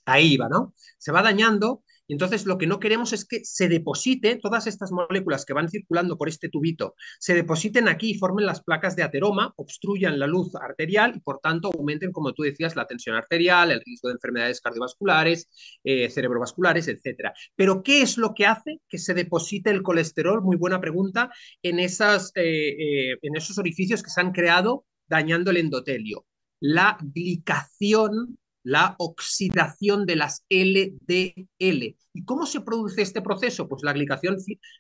ahí 0.06 0.38
va, 0.38 0.50
¿no? 0.50 0.74
Se 0.98 1.12
va 1.12 1.22
dañando 1.22 1.84
Y 2.08 2.14
entonces 2.14 2.46
lo 2.46 2.58
que 2.58 2.68
no 2.68 2.80
queremos 2.80 3.14
es 3.14 3.26
que 3.26 3.44
se 3.44 3.68
deposite 3.68 4.38
todas 4.42 4.68
estas 4.68 4.92
moléculas 4.92 5.46
que 5.46 5.54
van 5.54 5.70
circulando 5.70 6.18
por 6.18 6.30
este 6.30 6.50
tubito, 6.50 6.96
se 7.20 7.34
depositen 7.34 7.88
aquí 7.88 8.12
y 8.12 8.18
formen 8.18 8.46
las 8.46 8.64
placas 8.64 8.96
de 8.96 9.04
ateroma, 9.04 9.54
obstruyan 9.56 10.20
la 10.20 10.28
luz 10.28 10.56
arterial 10.56 11.14
y 11.16 11.20
por 11.20 11.40
tanto 11.40 11.72
aumenten, 11.74 12.12
como 12.12 12.34
tú 12.34 12.44
decías, 12.44 12.76
la 12.76 12.88
tensión 12.88 13.16
arterial, 13.16 13.72
el 13.72 13.82
riesgo 13.82 14.10
de 14.10 14.16
enfermedades 14.16 14.62
cardiovasculares, 14.62 15.50
eh, 15.84 16.10
cerebrovasculares, 16.10 16.88
etc. 16.88 17.32
Pero 17.56 17.84
¿qué 17.84 18.02
es 18.02 18.18
lo 18.18 18.34
que 18.34 18.46
hace 18.46 18.82
que 18.88 18.98
se 18.98 19.14
deposite 19.14 19.70
el 19.70 19.84
colesterol? 19.84 20.42
Muy 20.42 20.58
buena 20.58 20.80
pregunta, 20.80 21.32
en, 21.62 21.80
esas, 21.80 22.32
eh, 22.36 22.70
eh, 22.70 23.18
en 23.22 23.36
esos 23.36 23.58
orificios 23.58 24.04
que 24.04 24.10
se 24.10 24.22
han 24.22 24.32
creado 24.32 24.86
dañando 25.08 25.52
el 25.52 25.58
endotelio. 25.58 26.26
La 26.60 26.98
glicación 27.02 28.38
la 28.66 28.96
oxidación 28.98 30.06
de 30.08 30.16
las 30.16 30.44
LDL. 30.50 31.96
¿Y 32.14 32.26
cómo 32.26 32.48
se 32.48 32.62
produce 32.62 33.04
este 33.04 33.22
proceso? 33.22 33.70
Pues 33.70 33.84
la 33.84 33.94
glicación, 33.94 34.38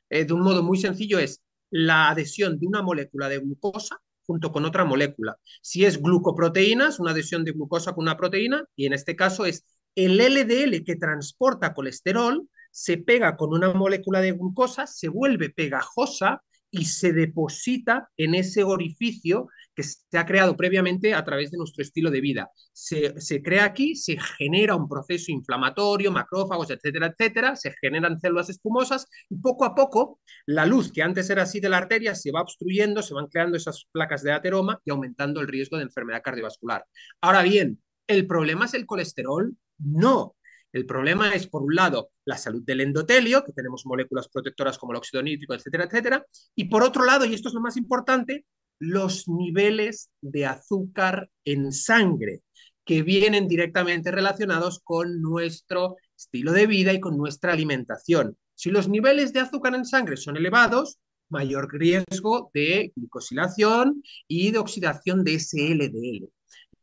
eh, 0.09 0.25
de 0.25 0.33
un 0.33 0.41
modo 0.41 0.63
muy 0.63 0.77
sencillo, 0.77 1.19
es 1.19 1.41
la 1.69 2.09
adhesión 2.09 2.59
de 2.59 2.65
una 2.65 2.81
molécula 2.81 3.29
de 3.29 3.37
glucosa 3.37 4.01
junto 4.25 4.51
con 4.51 4.65
otra 4.65 4.85
molécula. 4.85 5.37
Si 5.61 5.85
es 5.85 6.01
glucoproteínas, 6.01 6.99
una 6.99 7.11
adhesión 7.11 7.45
de 7.45 7.51
glucosa 7.51 7.93
con 7.93 8.05
una 8.05 8.17
proteína, 8.17 8.65
y 8.75 8.87
en 8.87 8.93
este 8.93 9.15
caso 9.15 9.45
es 9.45 9.63
el 9.93 10.17
LDL 10.19 10.83
que 10.83 10.95
transporta 10.95 11.75
colesterol, 11.75 12.49
se 12.71 12.97
pega 12.97 13.37
con 13.37 13.53
una 13.53 13.71
molécula 13.71 14.19
de 14.19 14.31
glucosa, 14.31 14.87
se 14.87 15.09
vuelve 15.09 15.51
pegajosa 15.51 16.43
y 16.77 16.85
se 16.85 17.13
deposita 17.13 18.09
en 18.17 18.35
ese 18.35 18.63
orificio 18.63 19.47
que 19.73 19.83
se 19.83 20.17
ha 20.17 20.25
creado 20.25 20.55
previamente 20.55 21.13
a 21.13 21.23
través 21.23 21.51
de 21.51 21.57
nuestro 21.57 21.83
estilo 21.83 22.09
de 22.09 22.21
vida. 22.21 22.49
Se, 22.73 23.13
crea 23.43 23.65
aquí, 23.65 23.95
se 23.95 24.17
genera 24.37 24.75
un 24.75 24.87
proceso 24.87 25.31
inflamatorio, 25.31 26.11
macrófagos, 26.11 26.71
etcétera, 26.71 27.07
etcétera, 27.07 27.55
se 27.55 27.73
generan 27.81 28.19
células 28.19 28.49
espumosas 28.49 29.07
y 29.29 29.35
poco 29.37 29.65
a 29.65 29.75
poco 29.75 30.19
la 30.45 30.65
luz 30.65 30.91
que 30.91 31.03
antes 31.03 31.29
era 31.29 31.43
así 31.43 31.59
de 31.59 31.69
la 31.69 31.77
arteria 31.77 32.15
se 32.15 32.31
va 32.31 32.41
obstruyendo, 32.41 33.01
se 33.01 33.13
van 33.13 33.27
creando 33.27 33.57
esas 33.57 33.85
placas 33.91 34.23
de 34.23 34.31
ateroma 34.31 34.79
y 34.85 34.91
aumentando 34.91 35.41
el 35.41 35.47
riesgo 35.47 35.77
de 35.77 35.83
enfermedad 35.83 36.21
cardiovascular. 36.23 36.85
Ahora 37.21 37.41
bien, 37.41 37.81
¿el 38.07 38.27
problema 38.27 38.65
es 38.65 38.73
el 38.73 38.85
colesterol? 38.85 39.55
No, 39.77 40.35
el 40.75 40.85
problema 40.85 41.33
es, 41.33 41.47
por 41.47 41.63
un 41.63 41.73
lado, 41.73 42.09
la 42.25 42.37
salud 42.37 42.61
del 42.65 42.81
endotelio, 42.81 43.45
que 43.45 43.53
tenemos 43.53 43.85
moléculas 43.85 44.27
protectoras 44.27 44.77
como 44.77 44.91
el 44.91 44.97
óxido 44.97 45.23
nítrico, 45.23 45.53
etcétera, 45.53 45.85
etcétera. 45.85 46.25
Y 46.53 46.65
por 46.65 46.83
otro 46.83 47.05
lado, 47.05 47.23
y 47.23 47.33
esto 47.33 47.47
es 47.47 47.53
lo 47.53 47.61
más 47.61 47.77
importante, 47.77 48.45
los 48.77 49.29
niveles 49.29 50.09
de 50.19 50.45
azúcar 50.45 51.29
en 51.45 51.71
sangre, 51.71 52.41
que 52.83 53.03
vienen 53.03 53.47
directamente 53.47 54.11
relacionados 54.11 54.81
con 54.83 55.21
nuestro 55.21 55.95
estilo 56.13 56.51
de 56.51 56.67
vida 56.67 56.91
y 56.91 56.99
con 56.99 57.17
nuestra 57.17 57.53
alimentación. 57.53 58.37
Si 58.53 58.69
los 58.69 58.89
niveles 58.89 59.31
de 59.31 59.39
azúcar 59.39 59.75
en 59.75 59.85
sangre 59.85 60.17
son 60.17 60.35
elevados, 60.35 60.97
mayor 61.29 61.71
riesgo 61.71 62.51
de 62.53 62.91
glicosilación 62.97 64.03
y 64.27 64.51
de 64.51 64.57
oxidación 64.57 65.23
de 65.23 65.35
ese 65.35 65.73
LDL. 65.73 66.27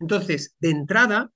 Entonces, 0.01 0.57
de 0.61 0.71
entrada, 0.71 1.31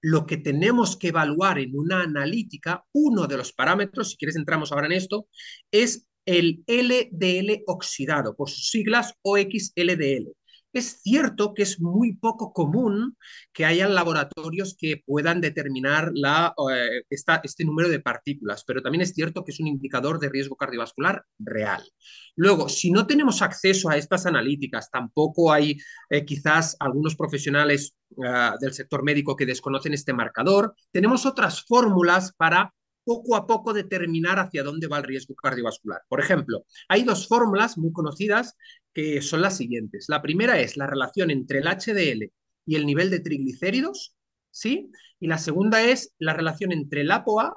lo 0.00 0.26
que 0.26 0.36
tenemos 0.36 0.96
que 0.96 1.08
evaluar 1.08 1.58
en 1.58 1.76
una 1.76 2.02
analítica, 2.02 2.84
uno 2.92 3.26
de 3.26 3.36
los 3.36 3.52
parámetros, 3.52 4.10
si 4.10 4.16
quieres 4.16 4.36
entramos 4.36 4.72
ahora 4.72 4.86
en 4.86 4.92
esto, 4.92 5.28
es 5.70 6.06
el 6.26 6.62
LDL 6.66 7.62
oxidado, 7.66 8.36
por 8.36 8.50
sus 8.50 8.70
siglas 8.70 9.14
OXLDL. 9.22 10.32
Es 10.72 11.00
cierto 11.02 11.54
que 11.54 11.62
es 11.62 11.80
muy 11.80 12.14
poco 12.14 12.52
común 12.52 13.16
que 13.52 13.64
hayan 13.64 13.94
laboratorios 13.94 14.76
que 14.78 15.02
puedan 15.04 15.40
determinar 15.40 16.12
eh, 16.14 17.02
este 17.10 17.64
número 17.64 17.88
de 17.88 18.00
partículas, 18.00 18.64
pero 18.66 18.82
también 18.82 19.02
es 19.02 19.14
cierto 19.14 19.44
que 19.44 19.52
es 19.52 19.60
un 19.60 19.66
indicador 19.66 20.18
de 20.20 20.28
riesgo 20.28 20.56
cardiovascular 20.56 21.24
real. 21.38 21.82
Luego, 22.36 22.68
si 22.68 22.90
no 22.90 23.06
tenemos 23.06 23.40
acceso 23.40 23.88
a 23.88 23.96
estas 23.96 24.26
analíticas, 24.26 24.90
tampoco 24.90 25.52
hay 25.52 25.78
eh, 26.10 26.24
quizás 26.24 26.76
algunos 26.80 27.16
profesionales 27.16 27.94
eh, 28.22 28.50
del 28.60 28.74
sector 28.74 29.02
médico 29.02 29.36
que 29.36 29.46
desconocen 29.46 29.94
este 29.94 30.12
marcador, 30.12 30.74
tenemos 30.92 31.24
otras 31.24 31.64
fórmulas 31.64 32.34
para 32.36 32.74
poco 33.08 33.36
a 33.36 33.46
poco 33.46 33.72
determinar 33.72 34.38
hacia 34.38 34.62
dónde 34.62 34.86
va 34.86 34.98
el 34.98 35.04
riesgo 35.04 35.34
cardiovascular. 35.34 36.02
Por 36.10 36.20
ejemplo, 36.20 36.66
hay 36.90 37.04
dos 37.04 37.26
fórmulas 37.26 37.78
muy 37.78 37.90
conocidas 37.90 38.54
que 38.92 39.22
son 39.22 39.40
las 39.40 39.56
siguientes. 39.56 40.10
La 40.10 40.20
primera 40.20 40.60
es 40.60 40.76
la 40.76 40.86
relación 40.86 41.30
entre 41.30 41.60
el 41.60 41.64
HDL 41.64 42.30
y 42.66 42.76
el 42.76 42.84
nivel 42.84 43.08
de 43.08 43.20
triglicéridos, 43.20 44.14
¿sí? 44.50 44.90
Y 45.20 45.26
la 45.26 45.38
segunda 45.38 45.82
es 45.82 46.12
la 46.18 46.34
relación 46.34 46.70
entre 46.70 47.00
el 47.00 47.10
ApoA 47.10 47.54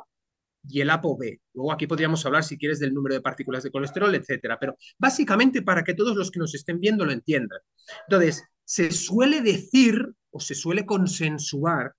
y 0.70 0.80
el 0.80 0.90
ApoB. 0.90 1.40
Luego 1.54 1.74
aquí 1.74 1.86
podríamos 1.86 2.26
hablar, 2.26 2.46
si 2.46 2.58
quieres, 2.58 2.80
del 2.80 2.94
número 2.94 3.16
de 3.16 3.22
partículas 3.22 3.64
de 3.64 3.72
colesterol, 3.72 4.16
etcétera. 4.16 4.58
Pero 4.58 4.78
básicamente 4.98 5.64
para 5.64 5.84
que 5.84 5.96
todos 5.96 6.16
los 6.16 6.32
que 6.32 6.40
nos 6.40 6.56
estén 6.56 6.80
viendo 6.80 7.04
lo 7.04 7.12
entiendan. 7.12 7.60
Entonces, 8.08 8.42
se 8.64 8.90
suele 8.92 9.42
decir 9.42 10.14
o 10.30 10.40
se 10.40 10.56
suele 10.56 10.86
consensuar 10.86 11.94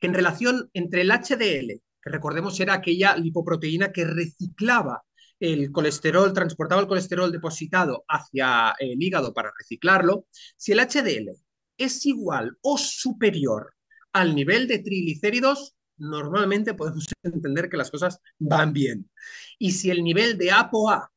que 0.00 0.08
en 0.08 0.14
relación 0.14 0.68
entre 0.74 1.02
el 1.02 1.12
HDL 1.12 1.80
que 2.02 2.10
recordemos 2.10 2.58
era 2.60 2.74
aquella 2.74 3.16
lipoproteína 3.16 3.92
que 3.92 4.04
reciclaba 4.04 5.02
el 5.38 5.72
colesterol, 5.72 6.32
transportaba 6.32 6.82
el 6.82 6.86
colesterol 6.86 7.32
depositado 7.32 8.04
hacia 8.08 8.74
el 8.78 9.02
hígado 9.02 9.32
para 9.32 9.52
reciclarlo, 9.58 10.26
si 10.56 10.72
el 10.72 10.80
HDL 10.80 11.30
es 11.78 12.04
igual 12.06 12.58
o 12.60 12.76
superior 12.76 13.74
al 14.12 14.34
nivel 14.34 14.68
de 14.68 14.80
triglicéridos, 14.80 15.74
normalmente 15.96 16.74
podemos 16.74 17.06
entender 17.22 17.68
que 17.68 17.76
las 17.76 17.90
cosas 17.90 18.20
van 18.38 18.72
bien. 18.72 19.10
Y 19.58 19.72
si 19.72 19.90
el 19.90 20.02
nivel 20.02 20.36
de 20.36 20.52
ApoA 20.52 21.10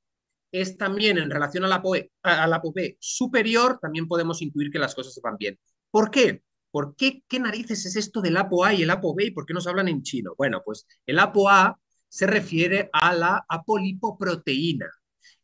es 0.51 0.77
también 0.77 1.17
en 1.17 1.31
relación 1.31 1.65
al 1.65 1.73
ApoE, 1.73 2.11
al 2.21 2.53
ApoB 2.53 2.95
superior, 2.99 3.79
también 3.81 4.07
podemos 4.07 4.41
intuir 4.41 4.71
que 4.71 4.79
las 4.79 4.95
cosas 4.95 5.19
van 5.21 5.37
bien. 5.37 5.59
¿Por 5.89 6.11
qué? 6.11 6.43
¿Por 6.73 6.95
qué, 6.95 7.21
qué 7.27 7.39
narices 7.39 7.85
es 7.85 7.95
esto 7.95 8.19
del 8.19 8.35
ApoA 8.35 8.73
y 8.73 8.81
el 8.81 8.89
ApoB 8.89 9.21
y 9.21 9.31
por 9.31 9.45
qué 9.45 9.53
nos 9.53 9.67
hablan 9.67 9.89
en 9.89 10.01
chino? 10.01 10.33
Bueno, 10.35 10.63
pues 10.65 10.87
el 11.05 11.19
ApoA 11.19 11.79
se 12.09 12.25
refiere 12.25 12.89
a 12.91 13.13
la 13.13 13.45
apolipoproteína. 13.47 14.89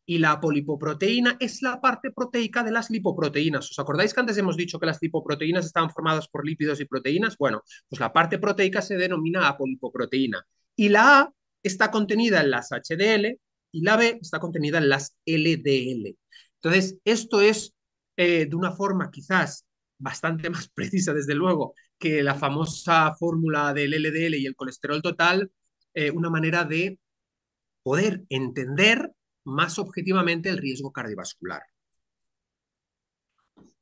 Y 0.04 0.18
la 0.18 0.32
apolipoproteína 0.32 1.36
es 1.38 1.62
la 1.62 1.80
parte 1.80 2.10
proteica 2.10 2.64
de 2.64 2.72
las 2.72 2.90
lipoproteínas. 2.90 3.70
¿Os 3.70 3.78
acordáis 3.78 4.12
que 4.12 4.18
antes 4.18 4.38
hemos 4.38 4.56
dicho 4.56 4.80
que 4.80 4.86
las 4.86 4.98
lipoproteínas 5.00 5.66
estaban 5.66 5.90
formadas 5.90 6.26
por 6.26 6.44
lípidos 6.44 6.80
y 6.80 6.84
proteínas? 6.86 7.36
Bueno, 7.38 7.62
pues 7.88 8.00
la 8.00 8.12
parte 8.12 8.40
proteica 8.40 8.82
se 8.82 8.96
denomina 8.96 9.46
apolipoproteína. 9.46 10.44
Y 10.74 10.88
la 10.88 11.20
A 11.20 11.32
está 11.62 11.92
contenida 11.92 12.40
en 12.40 12.50
las 12.50 12.72
HDL 12.72 13.38
y 13.70 13.82
la 13.82 13.96
B 13.96 14.18
está 14.20 14.40
contenida 14.40 14.78
en 14.78 14.88
las 14.88 15.14
LDL. 15.26 16.16
Entonces, 16.56 16.98
esto 17.04 17.40
es 17.40 17.72
eh, 18.16 18.46
de 18.46 18.56
una 18.56 18.72
forma 18.72 19.12
quizás 19.12 19.64
bastante 20.00 20.50
más 20.50 20.68
precisa, 20.74 21.14
desde 21.14 21.34
luego, 21.34 21.74
que 21.98 22.22
la 22.22 22.34
famosa 22.34 23.14
fórmula 23.14 23.72
del 23.72 23.94
LDL 23.94 24.34
y 24.34 24.46
el 24.46 24.56
colesterol 24.56 25.00
total, 25.00 25.50
eh, 25.94 26.10
una 26.10 26.30
manera 26.30 26.64
de 26.64 26.98
poder 27.82 28.22
entender 28.28 29.12
más 29.44 29.78
objetivamente 29.78 30.48
el 30.48 30.58
riesgo 30.58 30.92
cardiovascular. 30.92 31.62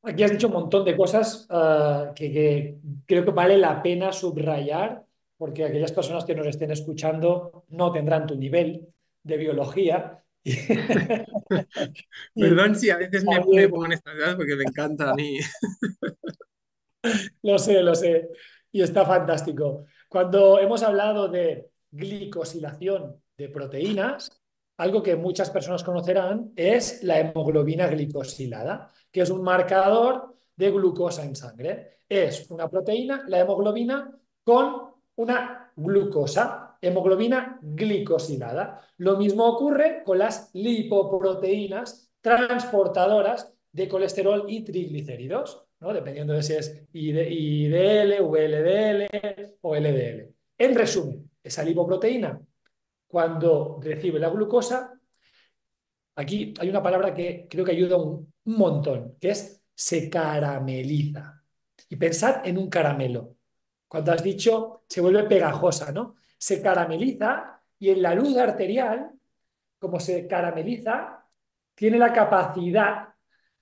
Aquí 0.03 0.23
has 0.23 0.31
dicho 0.31 0.47
un 0.47 0.55
montón 0.55 0.85
de 0.85 0.97
cosas 0.97 1.47
ah, 1.51 2.13
que, 2.15 2.79
creo 3.05 3.25
que 3.25 3.31
vale 3.31 3.59
la 3.59 3.83
pena 3.83 4.13
subrayar, 4.13 5.05
porque 5.37 5.65
aquellas 5.65 5.93
personas 5.93 6.25
que 6.25 6.35
nos 6.35 6.47
estén 6.47 6.71
escuchando 6.71 7.65
no 7.69 7.93
tendrán 7.93 8.27
tu 8.27 8.37
nivel 8.37 8.89
de 9.23 9.37
biología. 9.37 10.25
Perdón 12.35 12.77
si 12.77 12.91
a 12.91 12.97
veces 12.97 13.25
me, 13.25 13.69
pongo 13.69 13.87
en 13.87 13.93
estas 13.93 14.15
cosas 14.15 14.37
porque 14.37 14.57
me 14.57 14.65
encanta 14.65 15.11
a 15.11 15.15
mí. 15.15 15.39
lo 17.43 17.59
sé, 17.59 17.83
lo 17.83 17.95
sé. 17.95 18.29
Y 18.73 18.83
está 18.83 19.05
fantástico. 19.05 19.85
Cuando 20.09 20.59
hemos 20.59 20.83
hablado 20.83 21.29
de 21.29 21.71
glicosilación 21.91 23.23
de 23.37 23.49
proteínas, 23.49 24.31
algo 24.79 25.03
que 25.03 25.17
muchas 25.17 25.51
personas 25.51 25.83
conocerán 25.83 26.53
es 26.55 27.03
la 27.03 27.19
hemoglobina 27.19 27.89
glicosilada, 27.89 28.89
que 29.11 29.23
es 29.23 29.31
un 29.31 29.43
marcador 29.43 30.37
de 30.55 30.71
glucosa 30.71 31.25
en 31.25 31.35
sangre. 31.35 31.99
Es 32.09 32.51
una 32.51 32.69
proteína, 32.69 33.25
la 33.27 33.41
hemoglobina, 33.41 34.17
con 34.45 34.95
una 35.17 35.73
glucosa, 35.77 36.68
hemoglobina 36.81 37.59
glicosilada. 37.63 38.81
Lo 38.99 39.17
mismo 39.17 39.47
ocurre 39.47 40.03
con 40.05 40.19
las 40.19 40.51
lipoproteínas 40.55 42.13
transportadoras 42.21 43.53
de 43.73 43.89
colesterol 43.89 44.45
y 44.49 44.65
triglicéridos. 44.65 45.65
Dependiendo 45.81 46.33
de 46.33 46.43
si 46.43 46.55
es 46.55 46.83
IDL, 46.93 48.21
VLDL 48.23 49.57
o 49.61 49.77
LDL. 49.77 50.35
En 50.59 50.75
resumen, 50.75 51.31
esa 51.43 51.63
lipoproteína, 51.63 52.41
cuando 53.07 53.79
recibe 53.81 54.19
la 54.19 54.29
glucosa, 54.29 54.93
aquí 56.17 56.53
hay 56.59 56.69
una 56.69 56.83
palabra 56.83 57.15
que 57.15 57.47
creo 57.49 57.65
que 57.65 57.73
ayuda 57.73 57.97
un, 57.97 58.33
montón, 58.45 59.17
que 59.21 59.31
es 59.31 59.63
se 59.75 60.11
carameliza. 60.11 61.43
Y 61.89 61.97
pensad 61.97 62.47
en 62.47 62.59
un 62.59 62.69
caramelo. 62.69 63.37
Cuando 63.87 64.13
has 64.13 64.23
dicho 64.23 64.85
se 64.89 65.01
vuelve 65.01 65.25
pegajosa, 65.25 65.93
¿no? 65.93 66.17
Se 66.39 66.63
carameliza 66.63 67.61
y 67.79 67.91
en 67.91 68.03
la 68.03 68.15
luz 68.15 68.37
arterial, 68.37 69.11
como 69.79 70.01
se 70.01 70.27
carameliza, 70.27 71.27
tiene 71.75 71.99
la 71.99 72.13
capacidad 72.13 73.09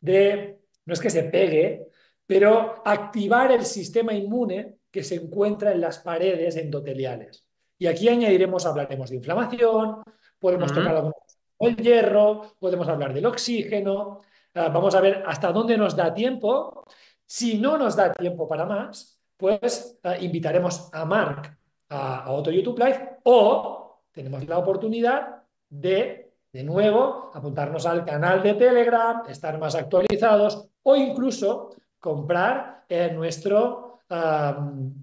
de, 0.00 0.60
no 0.84 0.94
es 0.94 1.00
que 1.00 1.10
se 1.10 1.24
pegue, 1.24 1.86
pero 2.26 2.82
activar 2.84 3.52
el 3.52 3.64
sistema 3.64 4.12
inmune 4.12 4.76
que 4.90 5.02
se 5.02 5.16
encuentra 5.16 5.72
en 5.72 5.80
las 5.80 5.98
paredes 5.98 6.56
endoteliales. 6.56 7.46
Y 7.78 7.86
aquí 7.86 8.08
añadiremos, 8.08 8.64
hablaremos 8.64 9.10
de 9.10 9.16
inflamación, 9.16 10.02
podemos 10.38 10.72
tocar 10.72 10.96
algún 10.96 11.12
el 11.58 11.76
hierro, 11.76 12.54
podemos 12.58 12.86
hablar 12.88 13.14
del 13.14 13.26
oxígeno, 13.26 14.20
ah, 14.54 14.68
vamos 14.68 14.94
a 14.94 15.00
ver 15.00 15.24
hasta 15.26 15.52
dónde 15.52 15.78
nos 15.78 15.96
da 15.96 16.12
tiempo. 16.12 16.84
Si 17.24 17.58
no 17.58 17.78
nos 17.78 17.96
da 17.96 18.12
tiempo 18.12 18.46
para 18.46 18.66
más, 18.66 19.18
pues 19.36 19.98
ah, 20.02 20.16
invitaremos 20.18 20.90
a 20.92 21.04
Mark 21.04 21.58
a, 21.88 22.24
a, 22.24 22.30
otro 22.30 22.52
YouTube 22.52 22.78
Live 22.78 23.18
o 23.24 24.02
tenemos 24.12 24.46
la 24.46 24.58
oportunidad 24.58 25.42
de, 25.68 26.32
de 26.52 26.64
nuevo, 26.64 27.30
apuntarnos 27.34 27.86
al 27.86 28.04
canal 28.04 28.42
de 28.42 28.54
Telegram, 28.54 29.22
estar 29.28 29.58
más 29.58 29.74
actualizados 29.74 30.68
o 30.82 30.96
incluso 30.96 31.74
comprar 31.98 32.84
nuestro 33.14 33.86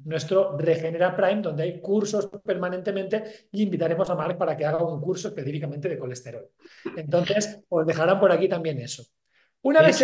nuestro 0.05 0.57
Regenera 0.57 1.15
Prime, 1.15 1.41
donde 1.41 1.63
hay 1.63 1.81
cursos 1.81 2.29
permanentemente 2.43 3.47
y 3.51 3.63
invitaremos 3.63 4.09
a 4.09 4.15
Mark 4.15 4.37
para 4.37 4.55
que 4.55 4.65
haga 4.65 4.81
un 4.81 5.01
curso 5.01 5.27
específicamente 5.27 5.89
de 5.89 5.97
colesterol. 5.97 6.47
Entonces, 6.95 7.59
os 7.67 7.85
dejarán 7.85 8.19
por 8.19 8.31
aquí 8.31 8.47
también 8.47 8.79
eso. 8.79 9.03
Una 9.61 9.81
vez 9.81 10.03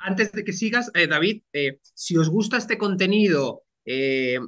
antes 0.00 0.32
de 0.32 0.44
que 0.44 0.52
sigas, 0.52 0.90
eh, 0.94 1.06
David, 1.06 1.42
eh, 1.52 1.78
si 1.82 2.16
os 2.16 2.28
gusta 2.28 2.56
este 2.56 2.78
contenido, 2.78 3.64
eh, 3.84 4.38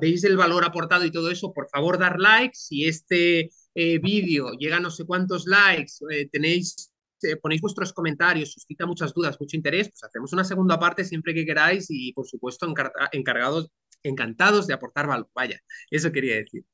veis 0.00 0.24
el 0.24 0.36
valor 0.36 0.64
aportado 0.64 1.04
y 1.04 1.10
todo 1.10 1.30
eso, 1.30 1.52
por 1.52 1.68
favor 1.68 1.98
dar 1.98 2.18
like. 2.18 2.54
Si 2.54 2.86
este 2.86 3.50
vídeo 3.74 4.52
llega 4.52 4.76
a 4.76 4.80
no 4.80 4.90
sé 4.90 5.04
cuántos 5.04 5.46
likes, 5.46 5.94
tenéis 6.30 6.92
ponéis 7.40 7.60
vuestros 7.60 7.92
comentarios, 7.92 8.52
suscita 8.52 8.86
muchas 8.86 9.12
dudas, 9.14 9.40
mucho 9.40 9.56
interés, 9.56 9.88
pues 9.88 10.04
hacemos 10.04 10.32
una 10.32 10.44
segunda 10.44 10.78
parte 10.78 11.04
siempre 11.04 11.34
que 11.34 11.44
queráis 11.44 11.86
y 11.88 12.12
por 12.12 12.26
supuesto 12.26 12.66
encargados, 13.12 13.70
encantados 14.02 14.66
de 14.66 14.74
aportar 14.74 15.06
valor. 15.06 15.28
Vaya, 15.34 15.58
eso 15.90 16.12
quería 16.12 16.36
decir. 16.36 16.64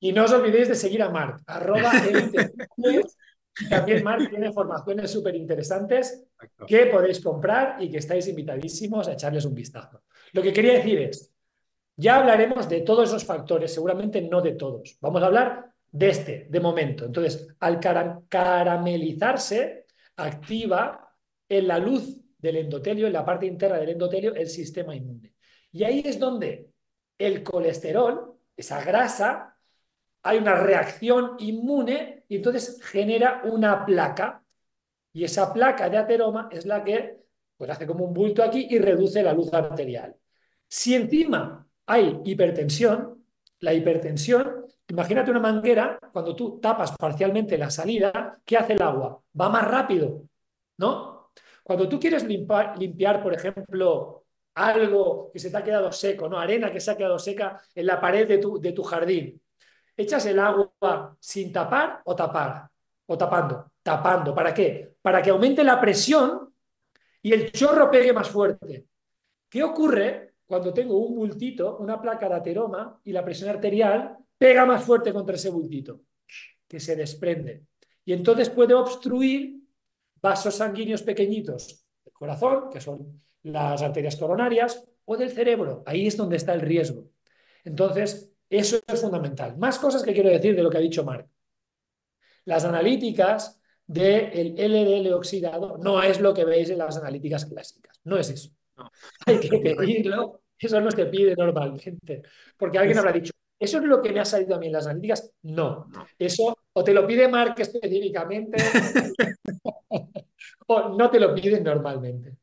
Y 0.00 0.12
no 0.12 0.24
os 0.24 0.32
olvidéis 0.32 0.68
de 0.68 0.74
seguir 0.74 1.02
a 1.02 1.10
Marc, 1.10 1.42
arroba 1.46 1.92
También 3.68 4.02
Marc 4.02 4.30
tiene 4.30 4.50
formaciones 4.50 5.10
súper 5.10 5.36
interesantes 5.36 6.24
que 6.66 6.86
podéis 6.86 7.20
comprar 7.20 7.82
y 7.82 7.90
que 7.90 7.98
estáis 7.98 8.26
invitadísimos 8.26 9.06
a 9.08 9.12
echarles 9.12 9.44
un 9.44 9.54
vistazo. 9.54 10.02
Lo 10.32 10.42
que 10.42 10.52
quería 10.52 10.74
decir 10.74 10.98
es, 10.98 11.32
ya 11.96 12.16
hablaremos 12.18 12.68
de 12.68 12.80
todos 12.80 13.08
esos 13.08 13.24
factores, 13.24 13.72
seguramente 13.72 14.20
no 14.22 14.40
de 14.40 14.52
todos. 14.52 14.96
Vamos 15.00 15.22
a 15.22 15.26
hablar 15.26 15.72
de 15.90 16.08
este, 16.08 16.46
de 16.50 16.60
momento. 16.60 17.04
Entonces, 17.04 17.48
al 17.60 17.78
caramelizarse, 18.28 19.86
activa 20.16 21.14
en 21.48 21.68
la 21.68 21.78
luz 21.78 22.18
del 22.38 22.56
endotelio, 22.56 23.06
en 23.06 23.12
la 23.12 23.24
parte 23.24 23.46
interna 23.46 23.78
del 23.78 23.90
endotelio, 23.90 24.34
el 24.34 24.48
sistema 24.48 24.96
inmune. 24.96 25.34
Y 25.70 25.84
ahí 25.84 26.02
es 26.04 26.18
donde 26.18 26.70
el 27.18 27.42
colesterol, 27.42 28.38
esa 28.56 28.82
grasa, 28.82 29.56
hay 30.22 30.38
una 30.38 30.54
reacción 30.54 31.36
inmune 31.38 32.24
y 32.28 32.36
entonces 32.36 32.80
genera 32.82 33.42
una 33.44 33.84
placa. 33.84 34.44
Y 35.12 35.24
esa 35.24 35.52
placa 35.52 35.90
de 35.90 35.98
ateroma 35.98 36.48
es 36.50 36.64
la 36.66 36.82
que 36.82 37.18
pues, 37.56 37.70
hace 37.70 37.86
como 37.86 38.04
un 38.04 38.14
bulto 38.14 38.42
aquí 38.42 38.66
y 38.70 38.78
reduce 38.78 39.22
la 39.22 39.34
luz 39.34 39.52
arterial. 39.52 40.16
Si 40.74 40.94
encima 40.94 41.66
hay 41.84 42.20
hipertensión, 42.24 43.22
la 43.60 43.74
hipertensión 43.74 44.62
Imagínate 44.92 45.30
una 45.30 45.40
manguera, 45.40 45.98
cuando 46.12 46.36
tú 46.36 46.60
tapas 46.60 46.94
parcialmente 46.98 47.56
la 47.56 47.70
salida, 47.70 48.38
¿qué 48.44 48.58
hace 48.58 48.74
el 48.74 48.82
agua? 48.82 49.22
Va 49.40 49.48
más 49.48 49.66
rápido, 49.66 50.24
¿no? 50.76 51.30
Cuando 51.62 51.88
tú 51.88 51.98
quieres 51.98 52.24
limpiar, 52.24 53.22
por 53.22 53.32
ejemplo, 53.32 54.26
algo 54.54 55.30
que 55.32 55.38
se 55.38 55.50
te 55.50 55.56
ha 55.56 55.64
quedado 55.64 55.90
seco, 55.92 56.28
¿no? 56.28 56.38
Arena 56.38 56.70
que 56.70 56.78
se 56.78 56.90
ha 56.90 56.96
quedado 56.98 57.18
seca 57.18 57.58
en 57.74 57.86
la 57.86 57.98
pared 57.98 58.28
de 58.28 58.36
tu, 58.36 58.60
de 58.60 58.72
tu 58.72 58.82
jardín. 58.82 59.40
¿Echas 59.96 60.26
el 60.26 60.38
agua 60.38 61.16
sin 61.18 61.50
tapar 61.50 62.02
o 62.04 62.14
tapar? 62.14 62.68
O 63.06 63.16
tapando. 63.16 63.72
Tapando. 63.82 64.34
¿Para 64.34 64.52
qué? 64.52 64.96
Para 65.00 65.22
que 65.22 65.30
aumente 65.30 65.64
la 65.64 65.80
presión 65.80 66.54
y 67.22 67.32
el 67.32 67.50
chorro 67.50 67.90
pegue 67.90 68.12
más 68.12 68.28
fuerte. 68.28 68.88
¿Qué 69.48 69.62
ocurre 69.62 70.31
cuando 70.52 70.74
tengo 70.74 70.98
un 70.98 71.14
bultito, 71.14 71.78
una 71.78 71.98
placa 71.98 72.28
de 72.28 72.34
ateroma 72.34 73.00
y 73.04 73.10
la 73.10 73.24
presión 73.24 73.48
arterial 73.48 74.18
pega 74.36 74.66
más 74.66 74.84
fuerte 74.84 75.10
contra 75.10 75.34
ese 75.34 75.48
bultito, 75.48 76.02
que 76.68 76.78
se 76.78 76.94
desprende. 76.94 77.64
Y 78.04 78.12
entonces 78.12 78.50
puede 78.50 78.74
obstruir 78.74 79.62
vasos 80.20 80.54
sanguíneos 80.54 81.02
pequeñitos 81.04 81.86
del 82.04 82.12
corazón, 82.12 82.68
que 82.70 82.82
son 82.82 83.22
las 83.44 83.80
arterias 83.80 84.14
coronarias, 84.16 84.86
o 85.06 85.16
del 85.16 85.30
cerebro. 85.30 85.82
Ahí 85.86 86.06
es 86.06 86.18
donde 86.18 86.36
está 86.36 86.52
el 86.52 86.60
riesgo. 86.60 87.08
Entonces, 87.64 88.30
eso 88.50 88.78
es 88.86 89.00
fundamental. 89.00 89.56
Más 89.56 89.78
cosas 89.78 90.02
que 90.02 90.12
quiero 90.12 90.28
decir 90.28 90.54
de 90.54 90.62
lo 90.62 90.68
que 90.68 90.76
ha 90.76 90.80
dicho 90.80 91.02
Marc. 91.02 91.26
Las 92.44 92.66
analíticas 92.66 93.58
del 93.86 94.54
LDL 94.58 95.14
oxidado 95.14 95.78
no 95.78 96.02
es 96.02 96.20
lo 96.20 96.34
que 96.34 96.44
veis 96.44 96.68
en 96.68 96.76
las 96.76 96.98
analíticas 96.98 97.46
clásicas. 97.46 98.02
No 98.04 98.18
es 98.18 98.28
eso. 98.28 98.50
Hay 99.24 99.40
que 99.40 99.58
pedirlo. 99.58 100.41
Eso 100.62 100.80
no 100.80 100.90
se 100.90 101.06
pide 101.06 101.34
normalmente. 101.36 102.22
Porque 102.56 102.78
alguien 102.78 102.98
habrá 102.98 103.12
dicho, 103.12 103.32
¿Eso 103.62 103.78
es 103.78 103.84
lo 103.84 104.02
que 104.02 104.12
me 104.12 104.18
ha 104.18 104.24
salido 104.24 104.56
a 104.56 104.58
mí 104.58 104.66
en 104.66 104.72
las 104.72 104.86
analíticas? 104.86 105.32
No. 105.42 105.86
Eso 106.18 106.58
o 106.72 106.82
te 106.82 106.92
lo 106.92 107.06
pide 107.06 107.28
Mark 107.28 107.54
específicamente 107.58 108.56
o 110.66 110.88
no 110.88 111.08
te 111.08 111.20
lo 111.20 111.32
piden 111.32 111.62
normalmente. 111.62 112.38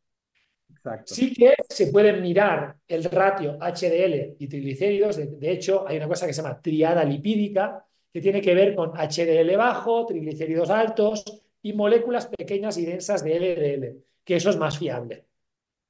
Exacto. 0.69 1.13
Sí 1.13 1.34
que 1.34 1.55
se 1.67 1.88
pueden 1.88 2.21
mirar 2.21 2.77
el 2.88 3.03
ratio 3.03 3.58
HDL 3.60 4.38
y 4.39 4.47
triglicéridos. 4.47 5.17
De, 5.17 5.51
hecho, 5.51 5.86
hay 5.86 5.97
una 5.97 6.08
cosa 6.08 6.25
que 6.25 6.32
se 6.32 6.41
llama 6.41 6.62
triada 6.62 7.03
lipídica, 7.03 7.86
que 8.13 8.21
tiene 8.21 8.39
que 8.39 8.55
ver 8.55 8.73
con 8.73 8.91
HDL 8.91 9.58
bajo, 9.58 10.05
triglicéridos 10.05 10.69
altos 10.69 11.25
y 11.62 11.73
moléculas 11.73 12.27
pequeñas 12.27 12.77
y 12.77 12.86
densas 12.86 13.25
de 13.25 13.36
LDL, 13.36 14.03
que 14.23 14.38
eso 14.38 14.49
es 14.51 14.55
más 14.55 14.77
fiable. 14.77 15.25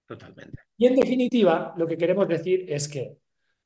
Totalmente. 0.07 0.68
Y 0.79 0.87
en 0.87 0.95
definitiva, 0.95 1.73
lo 1.75 1.85
que 1.85 1.97
queremos 1.97 2.25
decir 2.25 2.63
es 2.69 2.87
que, 2.87 3.17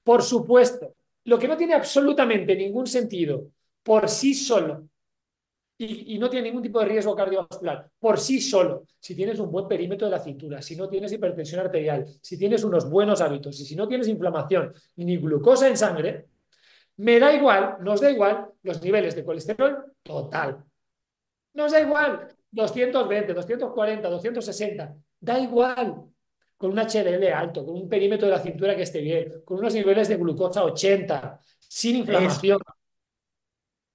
por 0.04 0.24
supuesto, 0.24 0.96
lo 1.26 1.38
que 1.38 1.48
no 1.48 1.56
tiene 1.56 1.76
absolutamente 1.76 2.56
ningún 2.56 2.88
sentido 2.88 3.52
por 3.84 4.10
sí 4.10 4.34
solo 4.34 4.90
y, 5.78 6.18
no 6.18 6.28
tiene 6.28 6.48
ningún 6.48 6.64
tipo 6.64 6.80
de 6.80 6.86
riesgo 6.86 7.16
cardiovascular 7.16 7.88
por 8.00 8.20
sí 8.20 8.42
solo, 8.42 8.88
si 9.00 9.14
tienes 9.14 9.38
un 9.38 9.52
buen 9.52 9.68
perímetro 9.68 10.08
de 10.08 10.12
la 10.12 10.20
cintura, 10.20 10.60
si 10.64 10.76
no 10.76 10.90
tienes 10.90 11.12
hipertensión 11.12 11.62
arterial, 11.62 12.04
si 12.20 12.36
tienes 12.36 12.64
unos 12.64 12.90
buenos 12.90 13.22
hábitos 13.22 13.60
y 13.60 13.66
si 13.66 13.76
no 13.76 13.88
tienes 13.88 14.08
inflamación 14.08 14.74
ni 14.96 15.18
glucosa 15.18 15.68
en 15.68 15.78
sangre, 15.78 16.26
me 16.98 17.20
da 17.20 17.32
igual, 17.32 17.78
nos 17.82 18.02
da 18.02 18.10
igual 18.10 18.48
los 18.64 18.82
niveles 18.82 19.16
de 19.16 19.24
colesterol 19.24 19.86
total. 20.02 20.64
Nos 21.54 21.72
da 21.74 21.80
igual 21.80 22.28
220, 22.50 23.34
240, 23.36 24.10
260, 24.10 24.96
da 25.20 25.40
igual 25.40 26.13
con 26.58 26.72
un 26.72 26.80
HDL 26.80 27.32
alto, 27.34 27.66
con 27.66 27.76
un 27.76 27.90
perímetro 27.90 28.28
de 28.28 28.34
la 28.34 28.40
cintura 28.40 28.76
que 28.76 28.84
esté 28.84 29.02
bien, 29.02 29.42
con 29.46 29.60
unos 29.60 29.74
niveles 29.74 30.08
de 30.08 30.18
glucosa 30.18 30.64
80, 30.64 31.40
sin 31.60 31.98
inflamación. 31.98 32.60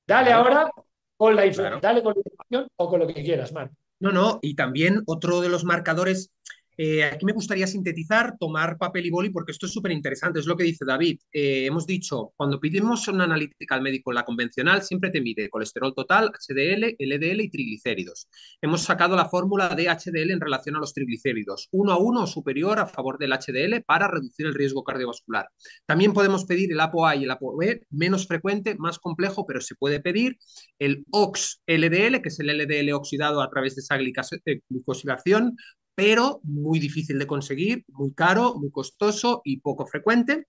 Dale 0.07 0.33
ahora 0.33 0.71
con 1.17 1.37
la, 1.37 1.43
dale 1.81 2.03
con 2.03 2.15
la 2.15 2.23
inflamación 2.25 2.69
o 2.77 2.89
con 2.89 3.01
lo 3.01 3.07
que 3.07 3.23
quieras, 3.23 3.53
man. 3.53 3.71
No, 4.01 4.13
no, 4.13 4.39
y 4.43 4.55
también 4.55 5.03
otro 5.07 5.41
de 5.41 5.49
los 5.49 5.65
marcadores 5.65 6.31
eh, 6.81 7.03
aquí 7.03 7.27
me 7.27 7.33
gustaría 7.33 7.67
sintetizar, 7.67 8.39
tomar 8.39 8.79
papel 8.79 9.05
y 9.07 9.11
boli, 9.11 9.31
porque 9.31 9.51
esto 9.51 9.67
es 9.67 9.73
súper 9.73 9.91
interesante, 9.91 10.39
es 10.39 10.47
lo 10.47 10.57
que 10.57 10.63
dice 10.63 10.85
David. 10.85 11.19
Eh, 11.33 11.67
hemos 11.67 11.85
dicho, 11.89 12.33
cuando 12.37 12.61
pedimos 12.61 13.09
una 13.09 13.25
analítica 13.25 13.75
al 13.75 13.83
médico, 13.83 14.13
la 14.13 14.25
convencional, 14.25 14.85
siempre 14.85 15.11
te 15.11 15.21
mide 15.21 15.51
colesterol 15.51 15.93
total, 15.93 16.31
HDL, 16.31 16.95
LDL 16.97 17.41
y 17.41 17.51
triglicéridos. 17.51 18.29
Hemos 18.63 18.83
sacado 18.83 19.17
la 19.17 19.29
fórmula 19.29 19.71
de 19.71 19.89
HDL 19.89 20.31
en 20.31 20.41
relación 20.41 20.77
a 20.77 20.79
los 20.79 20.95
triglicéridos, 20.95 21.67
uno 21.73 21.91
a 21.91 21.99
uno 21.99 22.29
superior 22.29 22.79
a 22.79 22.87
favor 22.87 23.19
del 23.19 23.33
HDL 23.33 23.83
para 23.85 24.07
reducir 24.07 24.47
el 24.47 24.55
riesgo 24.55 24.85
cardiovascular. 24.85 25.49
También 25.85 26.13
podemos 26.13 26.45
pedir 26.45 26.71
el 26.71 26.79
ApoA 26.79 27.17
y 27.17 27.25
el 27.25 27.31
ApoB, 27.33 27.81
menos 27.91 28.29
frecuente, 28.29 28.77
más 28.77 29.01
complejo, 29.01 29.47
pero 29.47 29.61
se 29.61 29.75
puede 29.75 29.99
pedir 29.99 30.39
el 30.79 31.05
OX-LDL, 31.11 32.23
que 32.23 32.29
es 32.29 32.39
el 32.39 32.57
LDL 32.57 32.93
oxidado 32.93 33.43
a 33.43 33.51
través 33.51 33.75
de 33.75 33.81
esa 33.81 33.97
glicosilación, 33.97 35.57
pero 35.99 36.39
muy 36.45 36.79
difícil 36.79 37.19
de 37.19 37.27
conseguir, 37.27 37.85
muy 37.89 38.15
caro, 38.15 38.55
muy 38.55 38.71
costoso 38.71 39.43
y 39.45 39.59
poco 39.59 39.85
frecuente. 39.85 40.47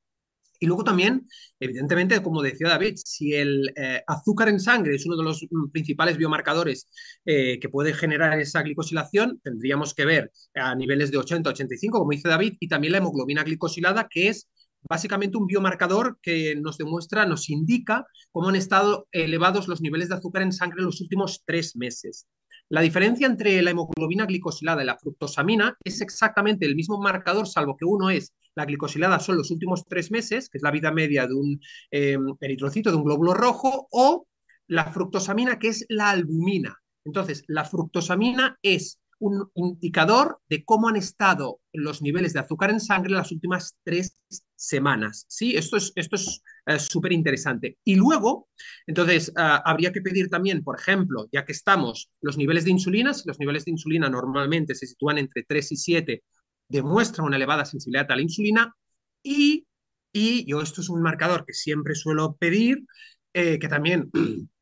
Y 0.59 0.67
luego 0.67 0.83
también, 0.83 1.27
evidentemente, 1.59 2.21
como 2.21 2.43
decía 2.43 2.69
David, 2.69 2.97
si 3.03 3.33
el 3.33 3.73
eh, 3.75 4.03
azúcar 4.05 4.49
en 4.49 4.59
sangre 4.59 4.93
es 4.93 5.07
uno 5.07 5.17
de 5.17 5.23
los 5.23 5.41
mm, 5.49 5.71
principales 5.71 6.17
biomarcadores 6.17 6.87
eh, 7.25 7.57
que 7.59 7.67
puede 7.67 7.95
generar 7.95 8.39
esa 8.39 8.61
glicosilación, 8.61 9.39
tendríamos 9.43 9.95
que 9.95 10.05
ver 10.05 10.31
a 10.53 10.75
niveles 10.75 11.09
de 11.09 11.17
80-85, 11.17 11.89
como 11.93 12.11
dice 12.11 12.29
David, 12.29 12.57
y 12.59 12.67
también 12.67 12.91
la 12.91 12.99
hemoglobina 12.99 13.43
glicosilada, 13.43 14.07
que 14.07 14.27
es 14.27 14.47
básicamente 14.87 15.39
un 15.39 15.47
biomarcador 15.47 16.19
que 16.21 16.55
nos 16.57 16.77
demuestra, 16.77 17.25
nos 17.25 17.49
indica 17.49 18.05
cómo 18.31 18.49
han 18.49 18.55
estado 18.55 19.07
elevados 19.11 19.67
los 19.67 19.81
niveles 19.81 20.09
de 20.09 20.15
azúcar 20.15 20.43
en 20.43 20.53
sangre 20.53 20.81
en 20.81 20.85
los 20.85 21.01
últimos 21.01 21.41
tres 21.43 21.75
meses. 21.75 22.27
La 22.69 22.81
diferencia 22.81 23.27
entre 23.27 23.61
la 23.61 23.71
hemoglobina 23.71 24.25
glicosilada 24.25 24.83
y 24.83 24.85
la 24.85 24.97
fructosamina 24.97 25.75
es 25.83 26.01
exactamente 26.01 26.65
el 26.65 26.75
mismo 26.75 26.99
marcador, 27.01 27.47
salvo 27.47 27.75
que 27.75 27.85
uno 27.85 28.09
es 28.09 28.33
la 28.55 28.65
glicosilada 28.65 29.19
son 29.19 29.37
los 29.37 29.51
últimos 29.51 29.85
tres 29.85 30.11
meses, 30.11 30.49
que 30.49 30.57
es 30.57 30.61
la 30.61 30.71
vida 30.71 30.91
media 30.91 31.25
de 31.27 31.33
un 31.33 31.61
em, 31.91 32.35
eritrocito, 32.41 32.91
de 32.91 32.97
un 32.97 33.03
glóbulo 33.05 33.33
rojo, 33.33 33.87
o 33.91 34.27
la 34.67 34.91
fructosamina, 34.91 35.57
que 35.59 35.69
es 35.69 35.85
la 35.87 36.09
albumina. 36.09 36.77
Entonces, 37.05 37.43
la 37.47 37.63
fructosamina 37.63 38.59
es 38.61 38.99
un 39.19 39.49
indicador 39.53 40.39
de 40.49 40.63
cómo 40.63 40.87
han 40.87 40.95
estado 40.95 41.59
los 41.73 42.01
niveles 42.01 42.33
de 42.33 42.39
azúcar 42.39 42.69
en 42.71 42.79
sangre 42.79 43.13
las 43.13 43.31
últimas 43.31 43.77
tres 43.83 44.17
semanas. 44.55 45.25
¿sí? 45.27 45.55
Esto 45.55 45.77
es 45.77 45.91
esto 45.95 46.15
es 46.15 46.41
eh, 46.65 46.79
súper 46.79 47.11
interesante. 47.11 47.77
Y 47.83 47.95
luego, 47.95 48.47
entonces, 48.87 49.31
ah, 49.35 49.61
habría 49.65 49.91
que 49.91 50.01
pedir 50.01 50.29
también, 50.29 50.63
por 50.63 50.79
ejemplo, 50.79 51.27
ya 51.31 51.45
que 51.45 51.51
estamos, 51.51 52.11
los 52.21 52.37
niveles 52.37 52.65
de 52.65 52.71
insulina, 52.71 53.13
si 53.13 53.27
los 53.27 53.39
niveles 53.39 53.65
de 53.65 53.71
insulina 53.71 54.09
normalmente 54.09 54.75
se 54.75 54.87
sitúan 54.87 55.17
entre 55.17 55.43
3 55.43 55.71
y 55.71 55.75
7, 55.77 56.23
demuestran 56.67 57.27
una 57.27 57.37
elevada 57.37 57.65
sensibilidad 57.65 58.11
a 58.11 58.15
la 58.15 58.21
insulina. 58.21 58.75
Y, 59.23 59.67
y 60.13 60.45
yo, 60.49 60.61
esto 60.61 60.81
es 60.81 60.89
un 60.89 61.01
marcador 61.01 61.45
que 61.45 61.53
siempre 61.53 61.95
suelo 61.95 62.35
pedir, 62.37 62.85
eh, 63.33 63.59
que 63.59 63.67
también 63.67 64.11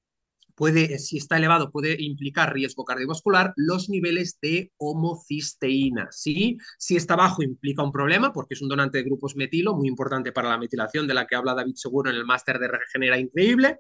puede, 0.58 0.98
si 0.98 1.18
está 1.18 1.38
elevado, 1.38 1.72
puede 1.72 1.96
implicar 2.02 2.52
riesgo 2.52 2.84
cardiovascular, 2.84 3.54
los 3.56 3.90
niveles 3.90 4.40
de 4.42 4.74
homocisteína. 4.78 6.08
¿sí? 6.10 6.58
Si 6.80 6.96
está 6.96 7.16
bajo, 7.16 7.44
implica 7.44 7.84
un 7.84 7.92
problema 7.92 8.34
porque 8.34 8.56
es 8.56 8.62
un 8.64 8.68
donante 8.68 8.98
de 8.98 9.04
grupos 9.04 9.36
metilo, 9.36 9.76
muy 9.76 9.88
importante 9.88 10.32
para 10.32 10.50
la 10.50 10.58
metilación, 10.58 11.06
de 11.06 11.14
la 11.14 11.28
que 11.28 11.36
habla 11.36 11.54
David 11.54 11.76
Seguro 11.76 12.10
en 12.10 12.16
el 12.16 12.26
máster 12.26 12.58
de 12.58 12.70
Regenera 12.70 13.20
Increíble. 13.20 13.78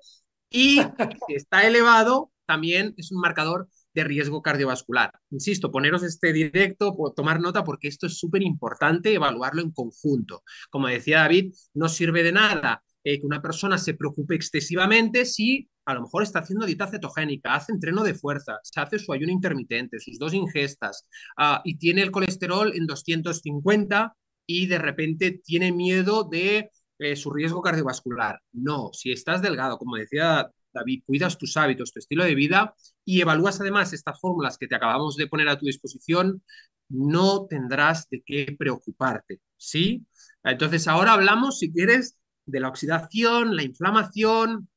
Y 0.51 0.77
si 1.27 1.33
está 1.33 1.65
elevado, 1.65 2.31
también 2.45 2.93
es 2.95 3.11
un 3.11 3.21
marcador 3.21 3.67
de 3.95 4.03
riesgo 4.03 4.43
cardiovascular. 4.43 5.11
Insisto, 5.31 5.71
poneros 5.71 6.03
este 6.03 6.31
directo, 6.31 6.95
tomar 7.15 7.39
nota 7.39 7.63
porque 7.63 7.87
esto 7.87 8.05
es 8.05 8.19
súper 8.19 8.43
importante 8.43 9.15
evaluarlo 9.15 9.63
en 9.63 9.71
conjunto. 9.71 10.43
Como 10.69 10.87
decía 10.87 11.21
David, 11.21 11.55
no 11.73 11.89
sirve 11.89 12.21
de 12.21 12.33
nada 12.33 12.83
eh, 13.09 13.21
que 13.21 13.25
una 13.25 13.41
persona 13.41 13.77
se 13.77 13.93
preocupe 13.93 14.35
excesivamente 14.35 15.23
si 15.23 15.69
a 15.85 15.93
lo 15.93 16.01
mejor 16.01 16.23
está 16.23 16.39
haciendo 16.39 16.65
dieta 16.65 16.87
cetogénica, 16.87 17.55
hace 17.55 17.71
entreno 17.71 18.03
de 18.03 18.13
fuerza, 18.13 18.59
se 18.63 18.81
hace 18.81 18.99
su 18.99 19.13
ayuno 19.13 19.31
intermitente, 19.31 20.01
sus 20.01 20.19
dos 20.19 20.33
ingestas 20.33 21.07
ah, 21.37 21.61
y 21.63 21.77
tiene 21.77 22.01
el 22.01 22.11
colesterol 22.11 22.73
en 22.75 22.85
250 22.85 24.13
y 24.45 24.67
de 24.67 24.77
repente 24.77 25.39
tiene 25.41 25.71
miedo 25.71 26.25
de 26.25 26.69
eh, 26.99 27.15
su 27.15 27.31
riesgo 27.31 27.61
cardiovascular. 27.61 28.41
No, 28.51 28.89
si 28.91 29.13
estás 29.13 29.41
delgado, 29.41 29.77
como 29.77 29.95
decía 29.95 30.51
David, 30.73 31.03
cuidas 31.05 31.37
tus 31.37 31.55
hábitos, 31.55 31.93
tu 31.93 31.99
estilo 31.99 32.25
de 32.25 32.35
vida 32.35 32.75
y 33.05 33.21
evalúas 33.21 33.61
además 33.61 33.93
estas 33.93 34.19
fórmulas 34.19 34.57
que 34.57 34.67
te 34.67 34.75
acabamos 34.75 35.15
de 35.15 35.27
poner 35.27 35.47
a 35.47 35.57
tu 35.57 35.65
disposición, 35.65 36.43
no 36.89 37.45
tendrás 37.45 38.09
de 38.09 38.21
qué 38.25 38.53
preocuparte, 38.59 39.39
¿sí? 39.55 40.05
Entonces 40.43 40.89
ahora 40.89 41.13
hablamos, 41.13 41.59
si 41.59 41.71
quieres, 41.71 42.17
de 42.47 42.59
la 42.59 42.69
oxidación, 42.69 43.55
la 43.55 43.63
inflamación, 43.63 44.69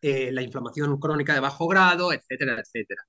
eh, 0.00 0.30
la 0.32 0.42
inflamación 0.42 0.98
crónica 0.98 1.34
de 1.34 1.40
bajo 1.40 1.66
grado, 1.66 2.12
etcétera, 2.12 2.60
etcétera. 2.60 3.02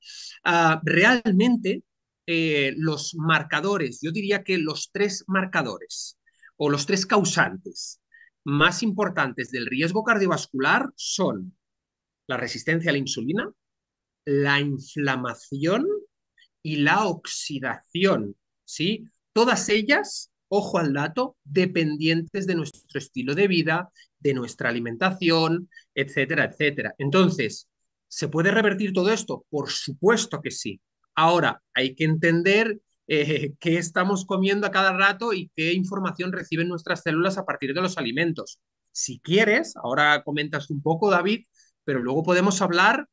Ah, 0.43 0.81
realmente, 0.83 1.83
eh, 2.25 2.73
los 2.77 3.15
marcadores, 3.15 3.99
yo 4.01 4.11
diría 4.11 4.43
que 4.43 4.57
los 4.57 4.91
tres 4.91 5.23
marcadores 5.27 6.19
o 6.57 6.69
los 6.69 6.85
tres 6.85 7.05
causantes 7.05 8.01
más 8.43 8.83
importantes 8.83 9.51
del 9.51 9.67
riesgo 9.67 10.03
cardiovascular 10.03 10.91
son 10.95 11.55
la 12.27 12.37
resistencia 12.37 12.89
a 12.89 12.93
la 12.93 12.99
insulina, 12.99 13.51
la 14.25 14.59
inflamación 14.59 15.87
y 16.61 16.77
la 16.77 17.05
oxidación, 17.05 18.35
¿sí? 18.65 19.05
Todas 19.33 19.69
ellas, 19.69 20.31
ojo 20.47 20.77
al 20.79 20.93
dato, 20.93 21.37
dependientes 21.43 22.45
de 22.47 22.55
nuestro 22.55 22.78
estilo 22.97 23.35
de 23.35 23.47
vida 23.47 23.89
de 24.19 24.33
nuestra 24.33 24.69
alimentación, 24.69 25.69
etcétera, 25.93 26.45
etcétera. 26.45 26.95
Entonces, 26.97 27.69
¿se 28.07 28.27
puede 28.27 28.51
revertir 28.51 28.93
todo 28.93 29.11
esto? 29.11 29.45
Por 29.49 29.69
supuesto 29.69 30.41
que 30.41 30.51
sí. 30.51 30.81
Ahora, 31.15 31.61
hay 31.73 31.95
que 31.95 32.05
entender 32.05 32.79
eh, 33.07 33.53
qué 33.59 33.77
estamos 33.77 34.25
comiendo 34.25 34.67
a 34.67 34.71
cada 34.71 34.93
rato 34.93 35.33
y 35.33 35.51
qué 35.55 35.73
información 35.73 36.31
reciben 36.31 36.67
nuestras 36.67 37.01
células 37.01 37.37
a 37.37 37.45
partir 37.45 37.73
de 37.73 37.81
los 37.81 37.97
alimentos. 37.97 38.59
Si 38.91 39.19
quieres, 39.19 39.75
ahora 39.75 40.23
comentas 40.23 40.69
un 40.69 40.81
poco, 40.81 41.09
David, 41.09 41.45
pero 41.83 41.99
luego 41.99 42.23
podemos 42.23 42.61
hablar, 42.61 43.07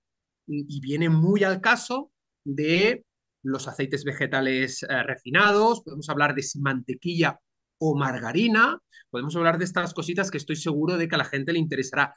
y 0.47 0.81
viene 0.81 1.09
muy 1.09 1.45
al 1.45 1.61
caso, 1.61 2.11
de 2.45 3.05
los 3.43 3.68
aceites 3.68 4.05
vegetales 4.05 4.83
eh, 4.83 5.03
refinados, 5.03 5.83
podemos 5.83 6.09
hablar 6.09 6.35
de 6.35 6.43
si 6.43 6.59
mantequilla 6.61 7.39
o 7.79 7.97
margarina. 7.97 8.79
Podemos 9.11 9.37
hablar 9.37 9.59
de 9.59 9.64
estas 9.64 9.95
cositas 9.95 10.31
que 10.31 10.39
estoy 10.39 10.57
seguro 10.57 10.97
de 10.97 11.09
que 11.09 11.14
a 11.14 11.18
la 11.18 11.24
gente 11.24 11.53
le 11.53 11.59
interesará. 11.59 12.14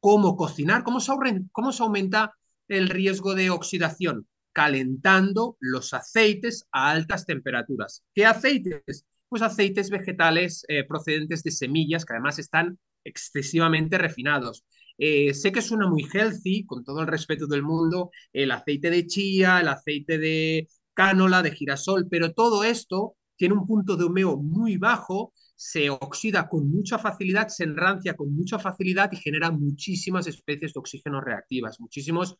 ¿Cómo 0.00 0.36
cocinar? 0.36 0.82
¿Cómo 0.82 1.00
se, 1.00 1.82
aumenta 1.82 2.34
el 2.68 2.88
riesgo 2.88 3.34
de 3.34 3.50
oxidación? 3.50 4.26
Calentando 4.52 5.56
los 5.60 5.94
aceites 5.94 6.66
a 6.72 6.90
altas 6.90 7.24
temperaturas. 7.24 8.02
¿Qué 8.14 8.26
aceites? 8.26 9.06
Pues 9.28 9.42
aceites 9.42 9.90
vegetales 9.90 10.64
eh, 10.68 10.84
procedentes 10.84 11.42
de 11.42 11.50
semillas 11.52 12.04
que 12.04 12.14
además 12.14 12.38
están 12.38 12.78
excesivamente 13.04 13.96
refinados. 13.96 14.64
Eh, 14.98 15.34
sé 15.34 15.52
que 15.52 15.62
suena 15.62 15.88
muy 15.88 16.06
healthy, 16.12 16.66
con 16.66 16.84
todo 16.84 17.00
el 17.00 17.06
respeto 17.06 17.46
del 17.46 17.62
mundo, 17.62 18.10
el 18.32 18.50
aceite 18.50 18.90
de 18.90 19.06
chía, 19.06 19.60
el 19.60 19.68
aceite 19.68 20.18
de 20.18 20.68
cánola, 20.94 21.42
de 21.42 21.52
girasol, 21.52 22.08
pero 22.08 22.32
todo 22.32 22.64
esto 22.64 23.16
tiene 23.36 23.54
un 23.54 23.66
punto 23.66 23.96
de 23.96 24.04
humeo 24.04 24.36
muy 24.36 24.76
bajo, 24.76 25.32
se 25.56 25.90
oxida 25.90 26.48
con 26.48 26.70
mucha 26.70 26.98
facilidad, 26.98 27.48
se 27.48 27.64
enrancia 27.64 28.14
con 28.14 28.34
mucha 28.34 28.58
facilidad 28.58 29.10
y 29.12 29.16
genera 29.16 29.50
muchísimas 29.50 30.26
especies 30.26 30.72
de 30.72 30.80
oxígeno 30.80 31.20
reactivas, 31.20 31.80
muchísimos 31.80 32.36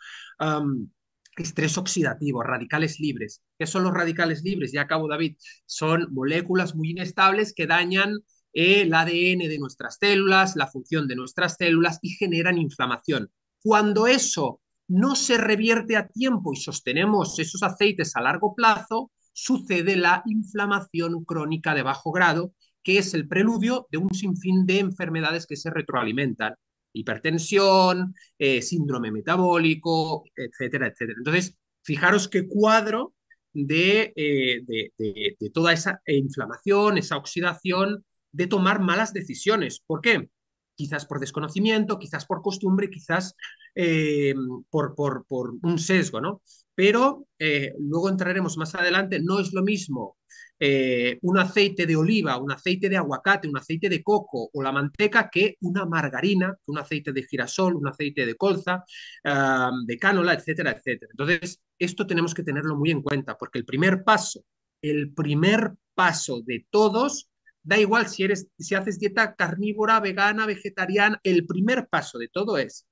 estrés 1.36 1.78
oxidativo, 1.78 2.42
radicales 2.42 3.00
libres. 3.00 3.42
¿Qué 3.58 3.66
son 3.66 3.84
los 3.84 3.94
radicales 3.94 4.42
libres? 4.42 4.72
Ya 4.72 4.82
acabo, 4.82 5.08
David. 5.08 5.36
Son 5.66 6.08
moléculas 6.12 6.74
muy 6.74 6.90
inestables 6.90 7.54
que 7.54 7.66
dañan 7.66 8.20
el 8.52 8.92
ADN 8.92 9.48
de 9.48 9.58
nuestras 9.58 9.96
células, 9.98 10.56
la 10.56 10.66
función 10.66 11.08
de 11.08 11.16
nuestras 11.16 11.56
células 11.56 11.98
y 12.02 12.10
generan 12.10 12.58
inflamación. 12.58 13.30
Cuando 13.62 14.06
eso 14.06 14.60
no 14.88 15.14
se 15.16 15.38
revierte 15.38 15.96
a 15.96 16.06
tiempo 16.08 16.52
y 16.52 16.56
sostenemos 16.56 17.38
esos 17.38 17.62
aceites 17.62 18.14
a 18.14 18.20
largo 18.20 18.54
plazo, 18.54 19.10
sucede 19.32 19.96
la 19.96 20.22
inflamación 20.26 21.24
crónica 21.24 21.74
de 21.74 21.82
bajo 21.82 22.12
grado, 22.12 22.54
que 22.82 22.98
es 22.98 23.14
el 23.14 23.28
preludio 23.28 23.86
de 23.90 23.98
un 23.98 24.12
sinfín 24.12 24.66
de 24.66 24.80
enfermedades 24.80 25.46
que 25.46 25.56
se 25.56 25.70
retroalimentan. 25.70 26.54
Hipertensión, 26.94 28.14
eh, 28.38 28.60
síndrome 28.60 29.10
metabólico, 29.10 30.24
etcétera, 30.36 30.88
etcétera. 30.88 31.16
Entonces, 31.18 31.56
fijaros 31.82 32.28
qué 32.28 32.46
cuadro 32.46 33.14
de, 33.52 34.12
eh, 34.16 34.62
de, 34.66 35.50
toda 35.50 35.72
esa 35.72 36.00
inflamación, 36.06 36.98
esa 36.98 37.16
oxidación, 37.16 38.04
de 38.32 38.46
tomar 38.46 38.80
malas 38.80 39.12
decisiones. 39.12 39.80
¿Por 39.86 40.00
qué? 40.00 40.28
Quizás 40.74 41.06
por 41.06 41.20
desconocimiento, 41.20 41.98
quizás 41.98 42.26
por 42.26 42.42
costumbre, 42.42 42.90
quizás 42.90 43.34
eh, 43.74 44.34
por, 44.70 44.94
por, 44.94 45.24
por, 45.26 45.54
un 45.62 45.78
sesgo, 45.78 46.20
¿no? 46.20 46.42
Pero 46.74 47.26
eh, 47.38 47.74
luego 47.78 48.08
entraremos 48.08 48.56
más 48.56 48.74
adelante, 48.74 49.20
no 49.20 49.40
es 49.40 49.52
lo 49.52 49.62
mismo 49.62 50.16
eh, 50.58 51.18
un 51.22 51.38
aceite 51.38 51.86
de 51.86 51.96
oliva, 51.96 52.36
un 52.38 52.52
aceite 52.52 52.88
de 52.88 52.96
aguacate, 52.96 53.48
un 53.48 53.56
aceite 53.56 53.88
de 53.88 54.02
coco 54.02 54.48
o 54.52 54.62
la 54.62 54.70
manteca 54.70 55.28
que 55.28 55.56
una 55.60 55.84
margarina, 55.86 56.56
un 56.66 56.78
aceite 56.78 57.12
de 57.12 57.24
girasol, 57.24 57.74
un 57.74 57.88
aceite 57.88 58.24
de 58.24 58.36
colza, 58.36 58.84
de 59.24 59.98
cánola, 59.98 60.34
etcétera, 60.34 60.70
etcétera. 60.70 61.10
Entonces, 61.10 61.60
esto 61.78 62.06
tenemos 62.06 62.32
que 62.32 62.44
tenerlo 62.44 62.76
muy 62.76 62.92
en 62.92 63.02
cuenta 63.02 63.36
porque 63.36 63.58
el 63.58 63.64
primer 63.64 64.04
paso, 64.04 64.44
el 64.80 65.12
primer 65.12 65.72
paso 65.94 66.42
de 66.42 66.64
todos, 66.70 67.28
da 67.62 67.78
igual 67.78 68.08
si, 68.08 68.24
eres, 68.24 68.48
si 68.58 68.74
haces 68.74 68.98
dieta 68.98 69.34
carnívora, 69.34 70.00
vegana, 70.00 70.46
vegetariana, 70.46 71.20
el 71.22 71.46
primer 71.46 71.88
paso 71.88 72.18
de 72.18 72.28
todo 72.28 72.58
es 72.58 72.86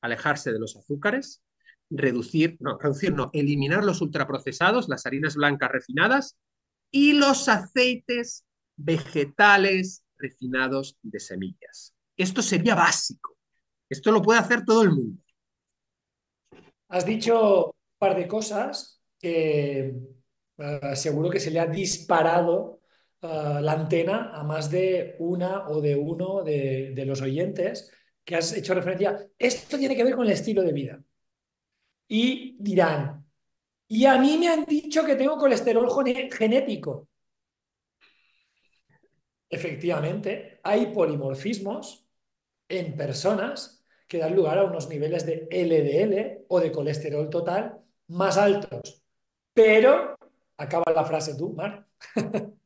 alejarse 0.00 0.52
de 0.52 0.58
los 0.58 0.76
azúcares, 0.76 1.42
reducir, 1.90 2.56
no, 2.60 2.78
reducir, 2.78 3.12
no, 3.12 3.30
eliminar 3.32 3.84
los 3.84 4.00
ultraprocesados, 4.00 4.88
las 4.88 5.06
harinas 5.06 5.36
blancas 5.36 5.70
refinadas 5.70 6.36
y 6.90 7.12
los 7.12 7.48
aceites 7.48 8.44
vegetales 8.76 10.04
refinados 10.18 10.98
de 11.02 11.20
semillas. 11.20 11.94
Esto 12.16 12.42
sería 12.42 12.74
básico. 12.74 13.36
Esto 13.88 14.10
lo 14.10 14.22
puede 14.22 14.40
hacer 14.40 14.64
todo 14.64 14.82
el 14.82 14.90
mundo. 14.90 15.22
Has 16.88 17.04
dicho 17.04 17.66
un 17.66 17.72
par 17.98 18.16
de 18.16 18.26
cosas 18.26 19.00
que 19.18 19.94
eh, 20.58 20.96
seguro 20.96 21.30
que 21.30 21.40
se 21.40 21.50
le 21.50 21.60
ha 21.60 21.66
disparado 21.66 22.80
eh, 23.20 23.58
la 23.60 23.72
antena 23.72 24.30
a 24.32 24.42
más 24.44 24.70
de 24.70 25.16
una 25.18 25.68
o 25.68 25.80
de 25.80 25.96
uno 25.96 26.42
de, 26.42 26.92
de 26.94 27.04
los 27.04 27.20
oyentes 27.22 27.92
que 28.24 28.36
has 28.36 28.52
hecho 28.52 28.74
referencia. 28.74 29.28
Esto 29.38 29.78
tiene 29.78 29.94
que 29.94 30.04
ver 30.04 30.16
con 30.16 30.26
el 30.26 30.32
estilo 30.32 30.62
de 30.62 30.72
vida. 30.72 31.02
Y 32.08 32.56
dirán, 32.58 33.26
y 33.88 34.06
a 34.06 34.18
mí 34.18 34.38
me 34.38 34.48
han 34.48 34.64
dicho 34.64 35.04
que 35.04 35.16
tengo 35.16 35.36
colesterol 35.38 35.88
genético. 36.32 37.08
Efectivamente, 39.48 40.60
hay 40.62 40.86
polimorfismos 40.86 42.06
en 42.68 42.96
personas 42.96 43.84
que 44.08 44.18
dan 44.18 44.34
lugar 44.34 44.58
a 44.58 44.64
unos 44.64 44.88
niveles 44.88 45.24
de 45.26 45.46
LDL 45.50 46.44
o 46.48 46.60
de 46.60 46.72
colesterol 46.72 47.30
total 47.30 47.80
más 48.08 48.38
altos. 48.38 49.02
Pero, 49.52 50.16
acaba 50.56 50.92
la 50.94 51.04
frase 51.04 51.36
tú, 51.36 51.52
Mar. 51.52 51.86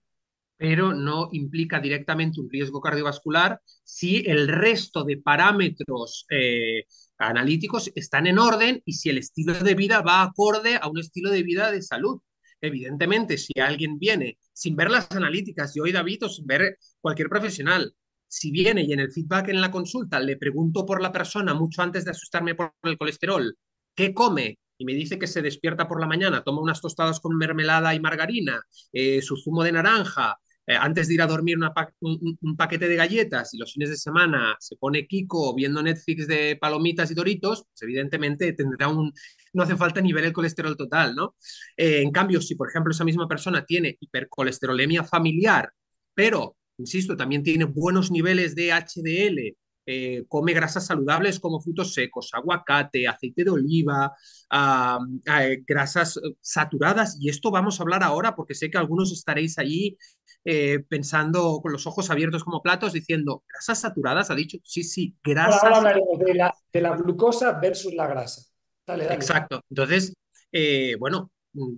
pero 0.60 0.92
no 0.92 1.30
implica 1.32 1.80
directamente 1.80 2.38
un 2.38 2.50
riesgo 2.50 2.82
cardiovascular 2.82 3.62
si 3.82 4.22
el 4.26 4.46
resto 4.46 5.04
de 5.04 5.16
parámetros 5.16 6.26
eh, 6.28 6.84
analíticos 7.16 7.90
están 7.94 8.26
en 8.26 8.38
orden 8.38 8.82
y 8.84 8.92
si 8.92 9.08
el 9.08 9.16
estilo 9.16 9.54
de 9.54 9.74
vida 9.74 10.02
va 10.02 10.22
acorde 10.22 10.76
a 10.76 10.86
un 10.88 10.98
estilo 10.98 11.30
de 11.30 11.42
vida 11.42 11.72
de 11.72 11.80
salud. 11.80 12.20
Evidentemente, 12.60 13.38
si 13.38 13.58
alguien 13.58 13.98
viene 13.98 14.36
sin 14.52 14.76
ver 14.76 14.90
las 14.90 15.10
analíticas, 15.12 15.74
y 15.76 15.80
hoy 15.80 15.92
David 15.92 16.26
o 16.26 16.28
sin 16.28 16.46
ver 16.46 16.76
cualquier 17.00 17.30
profesional, 17.30 17.94
si 18.28 18.50
viene 18.50 18.82
y 18.82 18.92
en 18.92 19.00
el 19.00 19.10
feedback 19.10 19.48
en 19.48 19.62
la 19.62 19.70
consulta 19.70 20.20
le 20.20 20.36
pregunto 20.36 20.84
por 20.84 21.00
la 21.00 21.10
persona 21.10 21.54
mucho 21.54 21.80
antes 21.80 22.04
de 22.04 22.10
asustarme 22.10 22.54
por 22.54 22.74
el 22.82 22.98
colesterol, 22.98 23.56
¿qué 23.94 24.12
come? 24.12 24.58
Y 24.76 24.84
me 24.84 24.92
dice 24.92 25.18
que 25.18 25.26
se 25.26 25.40
despierta 25.40 25.88
por 25.88 26.02
la 26.02 26.06
mañana, 26.06 26.44
toma 26.44 26.60
unas 26.60 26.82
tostadas 26.82 27.18
con 27.18 27.38
mermelada 27.38 27.94
y 27.94 28.00
margarina, 28.00 28.62
eh, 28.92 29.22
su 29.22 29.38
zumo 29.38 29.64
de 29.64 29.72
naranja, 29.72 30.38
eh, 30.70 30.76
antes 30.80 31.08
de 31.08 31.14
ir 31.14 31.22
a 31.22 31.26
dormir 31.26 31.58
un, 31.58 32.56
paquete 32.56 32.86
de 32.86 32.94
galletas 32.94 33.52
y 33.54 33.58
los 33.58 33.72
fines 33.72 33.90
de 33.90 33.96
semana 33.96 34.56
se 34.60 34.76
pone 34.76 35.04
Kiko 35.04 35.52
viendo 35.52 35.82
Netflix 35.82 36.28
de 36.28 36.56
palomitas 36.60 37.10
y 37.10 37.14
doritos, 37.14 37.64
pues 37.64 37.82
evidentemente 37.82 38.52
tendrá 38.52 38.86
un... 38.86 39.12
No 39.52 39.64
hace 39.64 39.76
falta 39.76 40.00
ni 40.00 40.12
ver 40.12 40.26
el 40.26 40.32
colesterol 40.32 40.76
total, 40.76 41.16
¿no? 41.16 41.34
Eh, 41.76 42.02
en 42.02 42.12
cambio, 42.12 42.40
si 42.40 42.54
por 42.54 42.68
ejemplo 42.68 42.92
esa 42.92 43.04
misma 43.04 43.26
persona 43.26 43.64
tiene 43.64 43.96
hipercolesterolemia 43.98 45.02
familiar, 45.02 45.72
pero, 46.14 46.56
insisto, 46.78 47.16
también 47.16 47.42
tiene 47.42 47.64
buenos 47.64 48.12
niveles 48.12 48.54
de 48.54 48.70
HDL, 48.70 49.56
eh, 49.86 50.24
come 50.28 50.52
grasas 50.52 50.86
saludables 50.86 51.40
como 51.40 51.60
frutos 51.60 51.94
secos, 51.94 52.30
aguacate, 52.32 53.08
aceite 53.08 53.44
de 53.44 53.50
oliva, 53.50 54.14
grasas 55.66 56.20
saturadas. 56.40 57.16
Y 57.20 57.28
esto 57.28 57.50
vamos 57.50 57.78
a 57.78 57.82
hablar 57.82 58.02
ahora 58.02 58.34
porque 58.34 58.54
sé 58.54 58.70
que 58.70 58.78
algunos 58.78 59.12
estaréis 59.12 59.58
allí 59.58 59.96
eh, 60.44 60.80
pensando 60.88 61.60
con 61.60 61.70
los 61.72 61.86
ojos 61.86 62.10
abiertos 62.10 62.44
como 62.44 62.62
platos, 62.62 62.94
diciendo, 62.94 63.44
¿grasas 63.46 63.80
saturadas? 63.80 64.30
Ha 64.30 64.34
dicho, 64.34 64.58
sí, 64.64 64.82
sí, 64.82 65.14
grasas. 65.22 65.62
Ahora 65.62 65.76
hablaremos 65.76 66.18
de 66.18 66.34
la, 66.34 66.54
de 66.72 66.80
la 66.80 66.96
glucosa 66.96 67.52
versus 67.60 67.92
la 67.92 68.06
grasa. 68.06 68.42
Exacto. 68.86 69.62
Entonces, 69.68 70.14
eh, 70.50 70.96
bueno, 70.98 71.30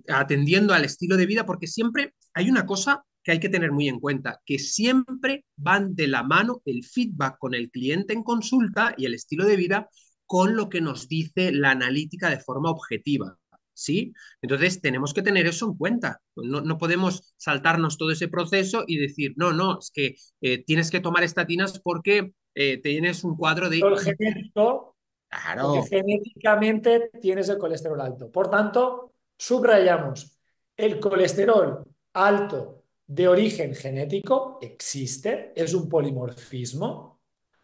atendiendo 0.07 0.73
al 0.73 0.85
estilo 0.85 1.17
de 1.17 1.25
vida, 1.25 1.45
porque 1.45 1.67
siempre 1.67 2.13
hay 2.33 2.49
una 2.49 2.65
cosa 2.65 3.03
que 3.23 3.31
hay 3.31 3.39
que 3.39 3.49
tener 3.49 3.71
muy 3.71 3.87
en 3.87 3.99
cuenta, 3.99 4.41
que 4.45 4.59
siempre 4.59 5.45
van 5.55 5.95
de 5.95 6.07
la 6.07 6.23
mano 6.23 6.61
el 6.65 6.83
feedback 6.83 7.37
con 7.37 7.53
el 7.53 7.71
cliente 7.71 8.13
en 8.13 8.23
consulta 8.23 8.93
y 8.97 9.05
el 9.05 9.13
estilo 9.13 9.45
de 9.45 9.55
vida 9.55 9.89
con 10.25 10.55
lo 10.55 10.69
que 10.69 10.81
nos 10.81 11.07
dice 11.07 11.51
la 11.51 11.71
analítica 11.71 12.29
de 12.29 12.39
forma 12.39 12.69
objetiva. 12.69 13.37
¿sí? 13.73 14.13
Entonces 14.41 14.81
tenemos 14.81 15.13
que 15.13 15.21
tener 15.21 15.45
eso 15.47 15.67
en 15.67 15.75
cuenta. 15.75 16.21
No, 16.35 16.77
podemos 16.77 17.33
saltarnos 17.37 17.97
todo 17.97 18.11
ese 18.11 18.27
proceso 18.27 18.83
y 18.87 18.97
decir, 18.97 19.33
no, 19.35 19.53
no, 19.53 19.79
es 19.79 19.91
que 19.91 20.15
eh, 20.41 20.63
tienes 20.63 20.91
que 20.91 20.99
tomar 20.99 21.23
estatinas 21.23 21.79
porque 21.79 22.33
eh, 22.55 22.81
tienes 22.81 23.23
un 23.23 23.35
cuadro 23.35 23.69
de... 23.69 23.79
El 23.79 23.99
genético, 23.99 24.95
claro. 25.29 25.73
porque 25.75 25.97
genéticamente 25.97 27.09
tienes 27.21 27.49
el 27.49 27.57
colesterol 27.57 27.99
alto. 28.01 28.31
Por 28.31 28.49
tanto, 28.49 29.13
subrayamos, 29.37 30.37
el 30.77 30.99
colesterol 30.99 31.83
alto 32.13 32.82
de 33.07 33.27
origen 33.27 33.75
genético 33.75 34.59
existe, 34.61 35.51
es 35.55 35.73
un 35.73 35.89
polimorfismo, 35.89 37.19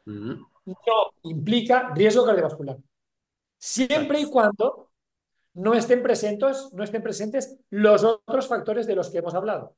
no 0.06 1.14
implica 1.24 1.94
riesgo 1.94 2.26
cardiovascular. 2.26 2.78
Siempre 3.58 4.22
y 4.22 4.26
cuando 4.30 4.92
no 5.54 5.74
estén 5.74 6.02
presentes, 6.02 6.70
no 6.74 6.84
estén 6.84 7.04
presentes 7.04 7.58
los 7.70 8.04
otros 8.04 8.48
factores 8.48 8.88
de 8.88 8.96
los 8.96 9.10
que 9.10 9.20
hemos 9.20 9.34
hablado. 9.34 9.76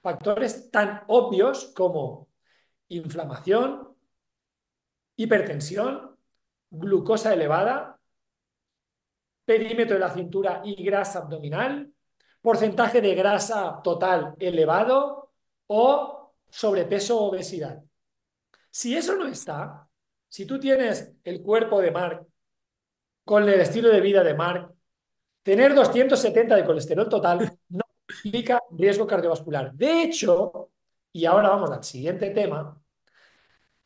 Factores 0.00 0.70
tan 0.70 1.02
obvios 1.08 1.72
como 1.76 2.28
inflamación, 2.88 3.94
hipertensión, 5.16 6.16
glucosa 6.70 7.34
elevada, 7.34 7.98
perímetro 9.44 9.94
de 9.94 10.00
la 10.00 10.14
cintura 10.14 10.62
y 10.64 10.82
grasa 10.84 11.20
abdominal, 11.20 11.92
porcentaje 12.40 13.00
de 13.00 13.14
grasa 13.14 13.80
total 13.82 14.34
elevado 14.38 15.32
o 15.66 16.32
sobrepeso 16.48 17.18
o 17.18 17.28
obesidad. 17.28 17.82
Si 18.70 18.96
eso 18.96 19.16
no 19.16 19.26
está, 19.26 19.88
si 20.28 20.46
tú 20.46 20.58
tienes 20.58 21.12
el 21.24 21.42
cuerpo 21.42 21.80
de 21.80 21.90
Mark 21.90 22.26
con 23.24 23.48
el 23.48 23.60
estilo 23.60 23.88
de 23.90 24.00
vida 24.00 24.22
de 24.22 24.34
Mark, 24.34 24.74
Tener 25.48 25.74
270 25.74 26.56
de 26.56 26.64
colesterol 26.66 27.08
total 27.08 27.58
no 27.70 27.80
implica 28.22 28.62
riesgo 28.70 29.06
cardiovascular. 29.06 29.72
De 29.72 30.02
hecho, 30.02 30.72
y 31.10 31.24
ahora 31.24 31.48
vamos 31.48 31.70
al 31.70 31.82
siguiente 31.82 32.28
tema, 32.32 32.78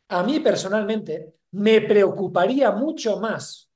a 0.09 0.22
mí 0.24 0.40
personalmente 0.40 1.34
me 1.53 1.80
preocuparía 1.82 2.72
mucho 2.72 3.20
más 3.20 3.70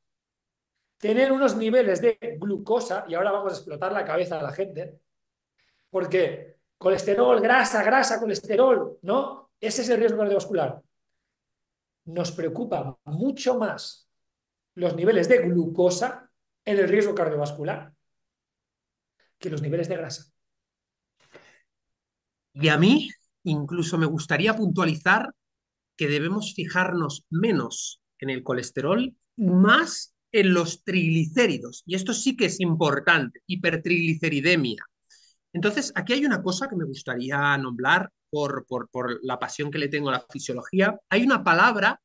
tener 0.98 1.32
unos 1.32 1.56
niveles 1.56 2.00
de 2.00 2.18
glucosa, 2.40 3.04
y 3.08 3.14
ahora 3.14 3.32
vamos 3.32 3.52
a 3.52 3.56
explotar 3.56 3.92
la 3.92 4.04
cabeza 4.04 4.38
a 4.38 4.42
la 4.42 4.52
gente, 4.52 5.00
porque 5.90 6.56
colesterol, 6.78 7.40
grasa, 7.40 7.82
grasa, 7.82 8.20
colesterol, 8.20 8.98
¿no? 9.02 9.50
Ese 9.60 9.82
es 9.82 9.88
el 9.88 9.98
riesgo 9.98 10.18
cardiovascular. 10.18 10.82
Nos 12.06 12.32
preocupa 12.32 12.98
mucho 13.04 13.58
más 13.58 14.08
los 14.74 14.94
niveles 14.94 15.28
de 15.28 15.38
glucosa 15.38 16.30
en 16.64 16.78
el 16.78 16.88
riesgo 16.88 17.14
cardiovascular 17.14 17.92
que 19.38 19.50
los 19.50 19.62
niveles 19.62 19.88
de 19.88 19.96
grasa. 19.96 20.32
Y 22.52 22.68
a 22.68 22.78
mí 22.78 23.10
incluso 23.42 23.96
me 23.96 24.06
gustaría 24.06 24.54
puntualizar 24.54 25.32
que 25.96 26.08
debemos 26.08 26.54
fijarnos 26.54 27.24
menos 27.30 28.02
en 28.18 28.30
el 28.30 28.42
colesterol, 28.42 29.14
más 29.36 30.15
en 30.36 30.52
los 30.52 30.84
triglicéridos. 30.84 31.82
Y 31.86 31.94
esto 31.94 32.12
sí 32.12 32.36
que 32.36 32.46
es 32.46 32.60
importante, 32.60 33.40
hipertrigliceridemia. 33.46 34.84
Entonces, 35.54 35.92
aquí 35.94 36.12
hay 36.12 36.26
una 36.26 36.42
cosa 36.42 36.68
que 36.68 36.76
me 36.76 36.84
gustaría 36.84 37.56
nombrar 37.56 38.10
por, 38.28 38.66
por, 38.66 38.90
por 38.90 39.18
la 39.24 39.38
pasión 39.38 39.70
que 39.70 39.78
le 39.78 39.88
tengo 39.88 40.10
a 40.10 40.12
la 40.12 40.26
fisiología. 40.30 40.98
Hay 41.08 41.22
una 41.22 41.42
palabra 41.42 42.02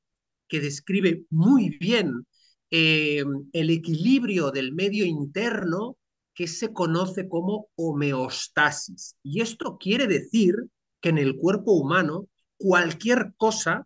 que 0.47 0.61
describe 0.61 1.25
muy 1.29 1.77
bien 1.77 2.25
eh, 2.69 3.25
el 3.51 3.69
equilibrio 3.69 4.49
del 4.51 4.73
medio 4.73 5.03
interno 5.03 5.97
que 6.33 6.47
se 6.47 6.71
conoce 6.71 7.27
como 7.27 7.67
homeostasis. 7.75 9.17
Y 9.23 9.41
esto 9.41 9.77
quiere 9.77 10.07
decir 10.07 10.55
que 11.01 11.09
en 11.09 11.17
el 11.17 11.35
cuerpo 11.35 11.73
humano 11.73 12.29
cualquier 12.55 13.33
cosa, 13.35 13.85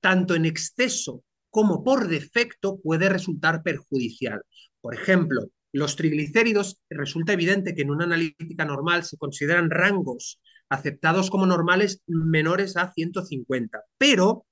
tanto 0.00 0.34
en 0.34 0.44
exceso 0.44 1.22
como 1.56 1.82
por 1.82 2.06
defecto, 2.06 2.78
puede 2.82 3.08
resultar 3.08 3.62
perjudicial. 3.62 4.42
Por 4.82 4.94
ejemplo, 4.94 5.48
los 5.72 5.96
triglicéridos, 5.96 6.82
resulta 6.90 7.32
evidente 7.32 7.74
que 7.74 7.80
en 7.80 7.90
una 7.90 8.04
analítica 8.04 8.66
normal 8.66 9.04
se 9.04 9.16
consideran 9.16 9.70
rangos 9.70 10.38
aceptados 10.68 11.30
como 11.30 11.46
normales 11.46 12.02
menores 12.06 12.76
a 12.76 12.92
150, 12.92 13.80
pero 13.96 14.44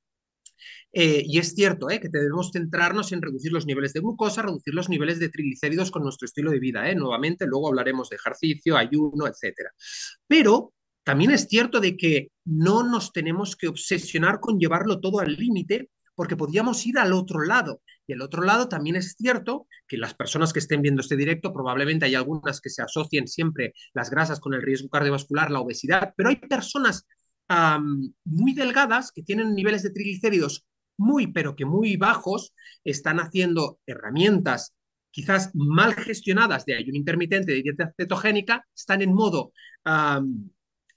eh, 0.95 1.23
y 1.27 1.39
es 1.39 1.53
cierto 1.55 1.91
eh, 1.91 2.01
que 2.01 2.09
debemos 2.09 2.53
centrarnos 2.55 3.13
en 3.13 3.21
reducir 3.21 3.53
los 3.53 3.67
niveles 3.67 3.93
de 3.93 4.01
glucosa, 4.01 4.41
reducir 4.41 4.73
los 4.73 4.89
niveles 4.89 5.19
de 5.19 5.29
triglicéridos 5.29 5.91
con 5.91 6.05
nuestro 6.05 6.25
estilo 6.25 6.53
de 6.53 6.59
vida. 6.59 6.89
Eh. 6.89 6.95
Nuevamente, 6.95 7.47
luego 7.47 7.69
hablaremos 7.69 8.09
de 8.09 8.17
ejercicio, 8.17 8.79
ayuno, 8.79 9.27
etc. 9.27 9.53
Pero 10.27 10.73
también 11.03 11.33
es 11.33 11.49
cierto 11.49 11.81
de 11.81 11.99
que 11.99 12.31
no 12.47 12.83
nos 12.83 13.13
tenemos 13.13 13.57
que 13.57 13.69
obsesionar 13.69 14.41
con 14.41 14.59
llevarlo 14.59 15.01
todo 15.01 15.21
al 15.21 15.35
límite 15.35 15.91
porque 16.15 16.37
podríamos 16.37 16.85
ir 16.87 16.99
al 16.99 17.13
otro 17.13 17.43
lado. 17.43 17.83
Y 18.07 18.13
el 18.13 18.23
otro 18.23 18.43
lado 18.43 18.69
también 18.69 18.97
es 18.97 19.15
cierto 19.17 19.67
que 19.89 19.97
las 19.97 20.15
personas 20.15 20.53
que 20.53 20.59
estén 20.59 20.83
viendo 20.83 21.01
este 21.01 21.17
directo, 21.17 21.53
probablemente 21.53 22.05
hay 22.07 22.15
algunas 22.15 22.61
que 22.61 22.71
se 22.71 22.83
asocien 22.83 23.27
siempre 23.27 23.73
las 23.93 24.11
grasas 24.11 24.41
con 24.41 24.55
el 24.55 24.63
riesgo 24.63 24.89
cardiovascular, 24.89 25.51
la 25.51 25.61
obesidad, 25.61 26.13
pero 26.17 26.29
hay 26.29 26.37
personas 26.37 27.07
muy 28.25 28.55
delgadas 28.55 29.13
que 29.13 29.23
tienen 29.23 29.55
niveles 29.55 29.83
de 29.83 29.91
triglicéridos 29.91 30.67
muy, 30.97 31.27
pero 31.27 31.57
que 31.57 31.65
muy 31.65 31.97
bajos, 31.97 32.55
están 32.85 33.19
haciendo 33.19 33.81
herramientas 33.87 34.75
quizás 35.11 35.51
mal 35.55 35.95
gestionadas 35.95 36.65
de 36.65 36.75
ayuno 36.75 36.99
intermitente, 36.99 37.53
de 37.53 37.63
dieta 37.63 37.93
cetogénica, 37.97 38.67
están 38.75 39.01
en 39.01 39.15
modo 39.15 39.53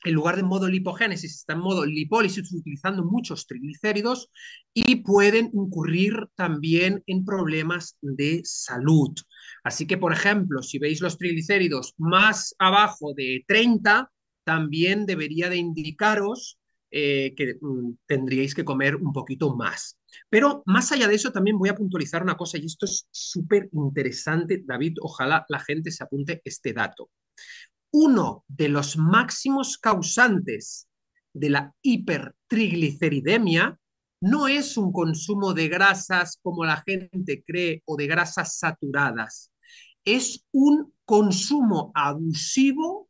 en 0.08 0.14
lugar 0.14 0.38
de 0.38 0.44
modo 0.44 0.70
lipogénesis, 0.70 1.36
está 1.36 1.54
en 1.54 1.60
modo 1.60 1.86
lipólisis 1.86 2.54
utilizando 2.54 3.04
muchos 3.04 3.46
triglicéridos 3.46 4.30
y 4.74 4.98
pueden 4.98 5.52
incurrir 5.54 6.28
también 6.36 7.04
en 7.08 7.26
problemas 7.26 7.98
de 8.02 8.42
salud. 8.46 9.14
Así 9.64 9.86
que, 9.86 9.98
por 9.98 10.14
ejemplo, 10.14 10.64
si 10.64 10.80
veis 10.80 11.02
los 11.02 11.18
triglicéridos 11.18 11.94
más 11.98 12.56
abajo 12.58 13.14
de 13.14 13.44
30, 13.48 14.10
también 14.46 15.06
debería 15.06 15.50
de 15.50 15.58
indicaros 15.58 16.58
eh, 16.90 17.34
que 17.36 17.58
mm, 17.60 17.98
tendríais 18.06 18.56
que 18.56 18.64
comer 18.64 18.96
un 18.96 19.12
poquito 19.12 19.56
más. 19.58 20.00
Pero 20.30 20.64
más 20.66 20.90
allá 20.94 21.10
de 21.10 21.16
eso, 21.16 21.34
también 21.34 21.58
voy 21.58 21.68
a 21.68 21.76
puntualizar 21.76 22.24
una 22.24 22.38
cosa, 22.38 22.58
y 22.58 22.66
esto 22.66 22.86
es 22.86 23.08
súper 23.12 23.70
interesante, 23.74 24.64
David, 24.66 24.98
ojalá 25.02 25.46
la 25.50 25.60
gente 25.60 25.92
se 25.92 26.04
apunte 26.04 26.42
este 26.46 26.72
dato 26.72 27.10
uno 27.92 28.44
de 28.48 28.70
los 28.70 28.98
máximos 28.98 29.78
causantes 29.78 30.88
de 31.34 31.50
la 31.50 31.74
hipertrigliceridemia 31.82 33.80
no 34.22 34.48
es 34.48 34.78
un 34.78 34.92
consumo 34.92 35.54
de 35.54 35.68
grasas 35.68 36.40
como 36.42 36.66
la 36.66 36.84
gente 36.86 37.44
cree 37.46 37.84
o 37.86 37.96
de 37.96 38.08
grasas 38.08 38.58
saturadas, 38.58 39.52
es 40.04 40.46
un 40.52 40.94
consumo 41.06 41.92
abusivo 41.94 43.10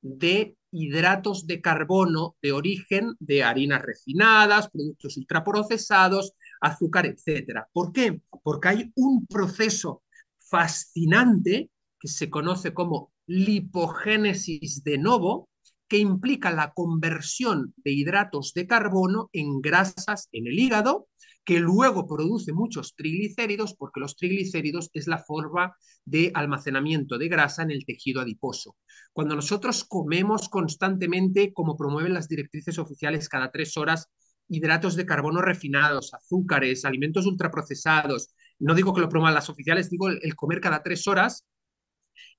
de 0.00 0.56
hidratos 0.70 1.46
de 1.46 1.60
carbono 1.60 2.36
de 2.40 2.52
origen 2.52 3.14
de 3.18 3.42
harinas 3.42 3.82
refinadas, 3.82 4.70
productos 4.70 5.16
ultraprocesados, 5.16 6.32
azúcar, 6.60 7.06
etc. 7.06 7.66
¿Por 7.72 7.92
qué? 7.92 8.20
Porque 8.42 8.68
hay 8.68 8.92
un 8.94 9.26
proceso 9.26 10.02
fascinante 10.38 11.70
que 11.98 12.08
se 12.08 12.30
conoce 12.30 12.72
como 12.72 13.09
lipogénesis 13.26 14.82
de 14.82 14.98
novo, 14.98 15.48
que 15.88 15.98
implica 15.98 16.52
la 16.52 16.72
conversión 16.72 17.74
de 17.78 17.90
hidratos 17.90 18.52
de 18.54 18.66
carbono 18.66 19.28
en 19.32 19.60
grasas 19.60 20.28
en 20.30 20.46
el 20.46 20.58
hígado, 20.58 21.08
que 21.44 21.58
luego 21.58 22.06
produce 22.06 22.52
muchos 22.52 22.94
triglicéridos, 22.94 23.74
porque 23.74 23.98
los 23.98 24.14
triglicéridos 24.14 24.90
es 24.92 25.08
la 25.08 25.18
forma 25.18 25.74
de 26.04 26.30
almacenamiento 26.34 27.18
de 27.18 27.28
grasa 27.28 27.64
en 27.64 27.72
el 27.72 27.84
tejido 27.84 28.20
adiposo. 28.20 28.76
Cuando 29.12 29.34
nosotros 29.34 29.84
comemos 29.84 30.48
constantemente, 30.48 31.52
como 31.52 31.76
promueven 31.76 32.14
las 32.14 32.28
directrices 32.28 32.78
oficiales 32.78 33.28
cada 33.28 33.50
tres 33.50 33.76
horas, 33.76 34.06
hidratos 34.48 34.94
de 34.94 35.06
carbono 35.06 35.42
refinados, 35.42 36.14
azúcares, 36.14 36.84
alimentos 36.84 37.26
ultraprocesados, 37.26 38.34
no 38.60 38.74
digo 38.74 38.94
que 38.94 39.00
lo 39.00 39.08
promuevan 39.08 39.34
las 39.34 39.48
oficiales, 39.48 39.90
digo 39.90 40.08
el 40.08 40.36
comer 40.36 40.60
cada 40.60 40.84
tres 40.84 41.08
horas, 41.08 41.46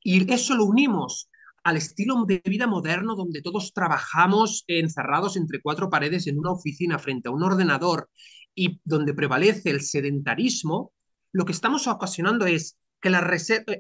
y 0.04 0.32
eso 0.32 0.56
lo 0.56 0.66
unimos 0.66 1.30
al 1.64 1.78
estilo 1.78 2.26
de 2.26 2.42
vida 2.46 2.68
moderno 2.68 3.16
donde 3.16 3.42
todos 3.42 3.74
trabajamos 3.74 4.64
encerrados 4.68 5.38
entre 5.38 5.62
cuatro 5.62 5.90
paredes 5.90 6.28
en 6.28 6.40
una 6.40 6.52
oficina 6.52 6.98
frente 6.98 7.30
a 7.30 7.32
un 7.32 7.44
ordenador 7.44 8.10
y 8.56 8.80
donde 8.84 9.14
prevalece 9.14 9.70
el 9.70 9.82
sedentarismo, 9.82 10.92
lo 11.32 11.46
que 11.46 11.52
estamos 11.52 11.88
ocasionando 11.88 12.46
es 12.46 12.78
que 13.00 13.10
la 13.10 13.20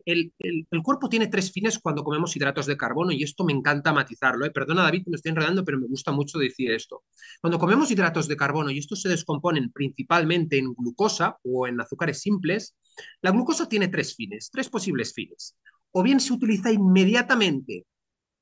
el, 0.06 0.34
el, 0.39 0.82
cuerpo 0.84 1.08
tiene 1.08 1.28
tres 1.28 1.52
fines 1.52 1.78
cuando 1.78 2.04
comemos 2.04 2.36
hidratos 2.36 2.66
de 2.66 2.76
carbono 2.76 3.12
y 3.12 3.22
esto 3.22 3.43
me 3.43 3.54
encanta 3.54 3.93
matizarlo. 3.93 4.45
¿eh? 4.45 4.52
Perdona 4.52 4.82
David 4.82 5.04
me 5.08 5.16
estoy 5.16 5.30
enredando, 5.30 5.64
pero 5.64 5.80
me 5.80 5.86
gusta 5.86 6.12
mucho 6.12 6.39
decir 6.39 6.72
esto. 6.72 7.04
Cuando 7.39 7.60
comemos 7.60 7.91
hidratos 7.91 8.28
de 8.28 8.36
carbono 8.36 8.72
y 8.72 8.80
estos 8.80 9.02
se 9.02 9.10
descomponen 9.10 9.72
principalmente 9.72 10.58
en 10.58 10.74
glucosa 10.74 11.38
o 11.43 11.68
en 11.68 11.80
azúcares 11.80 12.20
simples, 12.20 12.76
la 13.22 13.30
glucosa 13.30 13.70
tiene 13.70 13.89
tres 13.89 14.16
fines, 14.16 14.49
tres 14.52 14.70
posibles 14.70 15.14
fines 15.14 15.56
o 15.92 16.04
bien 16.04 16.20
se 16.20 16.34
utiliza 16.34 16.72
inmediatamente 16.72 17.86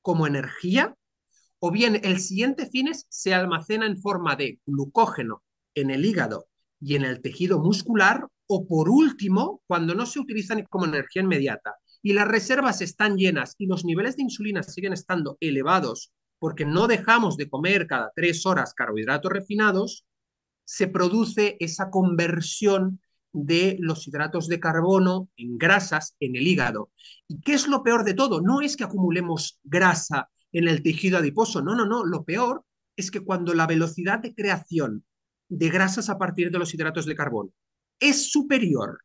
como 0.02 0.26
energía, 0.26 0.94
o 1.58 1.70
bien 1.70 2.00
el 2.02 2.20
siguiente 2.20 2.66
fines 2.66 3.06
se 3.08 3.34
almacena 3.34 3.86
en 3.86 3.98
forma 3.98 4.36
de 4.36 4.60
glucógeno 4.64 5.42
en 5.74 5.90
el 5.90 6.04
hígado 6.04 6.48
y 6.80 6.96
en 6.96 7.04
el 7.04 7.20
tejido 7.20 7.58
muscular, 7.58 8.26
o 8.46 8.66
por 8.66 8.88
último, 8.88 9.62
cuando 9.66 9.94
no 9.94 10.06
se 10.06 10.18
utilizan 10.18 10.64
como 10.64 10.86
energía 10.86 11.22
inmediata 11.22 11.74
y 12.02 12.14
las 12.14 12.26
reservas 12.26 12.80
están 12.80 13.16
llenas 13.16 13.54
y 13.58 13.66
los 13.66 13.84
niveles 13.84 14.16
de 14.16 14.22
insulina 14.22 14.62
siguen 14.62 14.92
estando 14.92 15.36
elevados 15.40 16.12
porque 16.38 16.64
no 16.64 16.88
dejamos 16.88 17.36
de 17.36 17.50
comer 17.50 17.86
cada 17.86 18.10
tres 18.16 18.46
horas 18.46 18.72
carbohidratos 18.74 19.30
refinados, 19.30 20.06
se 20.64 20.88
produce 20.88 21.56
esa 21.60 21.90
conversión 21.90 23.00
de 23.32 23.76
los 23.80 24.06
hidratos 24.06 24.48
de 24.48 24.60
carbono 24.60 25.28
en 25.36 25.58
grasas 25.58 26.16
en 26.20 26.36
el 26.36 26.46
hígado. 26.46 26.90
¿Y 27.28 27.40
qué 27.40 27.54
es 27.54 27.68
lo 27.68 27.82
peor 27.82 28.04
de 28.04 28.14
todo? 28.14 28.40
No 28.40 28.60
es 28.60 28.76
que 28.76 28.84
acumulemos 28.84 29.60
grasa 29.62 30.30
en 30.52 30.68
el 30.68 30.82
tejido 30.82 31.18
adiposo, 31.18 31.62
no, 31.62 31.74
no, 31.74 31.86
no, 31.86 32.04
lo 32.04 32.24
peor 32.24 32.64
es 32.96 33.10
que 33.10 33.20
cuando 33.20 33.54
la 33.54 33.66
velocidad 33.66 34.18
de 34.18 34.34
creación 34.34 35.04
de 35.48 35.68
grasas 35.68 36.10
a 36.10 36.18
partir 36.18 36.50
de 36.50 36.58
los 36.58 36.74
hidratos 36.74 37.06
de 37.06 37.14
carbono 37.14 37.50
es 38.00 38.30
superior 38.30 39.00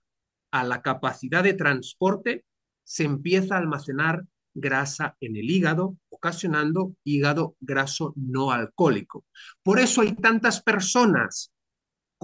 a 0.51 0.63
la 0.63 0.82
capacidad 0.82 1.43
de 1.43 1.53
transporte, 1.53 2.45
se 2.84 3.03
empieza 3.03 3.55
a 3.55 3.59
almacenar 3.59 4.26
grasa 4.53 5.17
en 5.19 5.36
el 5.36 5.49
hígado, 5.49 5.97
ocasionando 6.09 6.95
hígado 7.03 7.57
graso 7.59 8.13
no 8.15 8.51
alcohólico. 8.51 9.26
Por 9.61 9.80
eso 9.80 10.01
hay 10.01 10.15
tantas 10.15 10.63
personas 10.63 11.51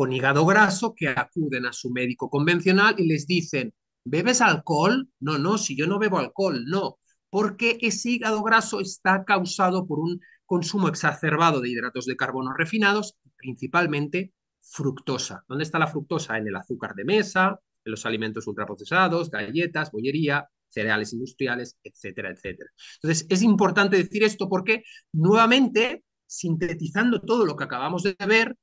con 0.02 0.12
hígado 0.12 0.47
graso 0.47 0.95
que 0.95 1.10
acuden 1.10 1.68
a 1.68 1.74
su 1.74 1.91
médico 1.91 2.28
convencional 2.28 2.95
y 2.97 3.06
les 3.06 3.28
dicen, 3.28 3.72
¿bebes 4.04 4.41
alcohol? 4.41 5.08
No, 5.20 5.38
no, 5.38 5.60
si 5.60 5.78
yo 5.78 5.86
no 5.86 5.99
bebo 5.99 6.18
alcohol, 6.18 6.66
no, 6.66 6.97
porque 7.30 7.78
ese 7.82 8.10
hígado 8.10 8.41
graso 8.41 8.80
está 8.80 9.24
causado 9.26 9.86
por 9.86 9.99
un 9.99 10.20
consumo 10.47 10.88
exacerbado 10.88 11.62
de 11.62 11.70
hidratos 11.70 12.08
de 12.08 12.16
carbono 12.16 12.52
refinados, 12.52 13.16
principalmente 13.38 14.34
fructosa. 14.60 15.43
¿Dónde 15.47 15.66
está 15.66 15.78
la 15.78 15.86
fructosa? 15.86 16.36
En 16.36 16.47
el 16.47 16.56
azúcar 16.56 16.95
de 16.95 17.06
mesa, 17.06 17.60
en 17.86 17.91
los 17.91 18.04
alimentos 18.04 18.47
ultraprocesados, 18.47 19.30
galletas, 19.30 19.91
bollería, 19.91 20.49
cereales 20.68 21.14
industriales, 21.14 21.78
etcétera, 21.84 22.32
etcétera. 22.32 22.72
Entonces, 22.95 23.28
es 23.30 23.43
importante 23.43 23.97
decir 23.97 24.24
esto 24.24 24.49
porque, 24.49 24.84
nuevamente, 25.14 26.04
sintetizando 26.26 27.22
todo 27.22 27.45
lo 27.45 27.56
que 27.56 27.66
acabamos 27.66 28.02
de 28.02 28.16
ver, 28.28 28.58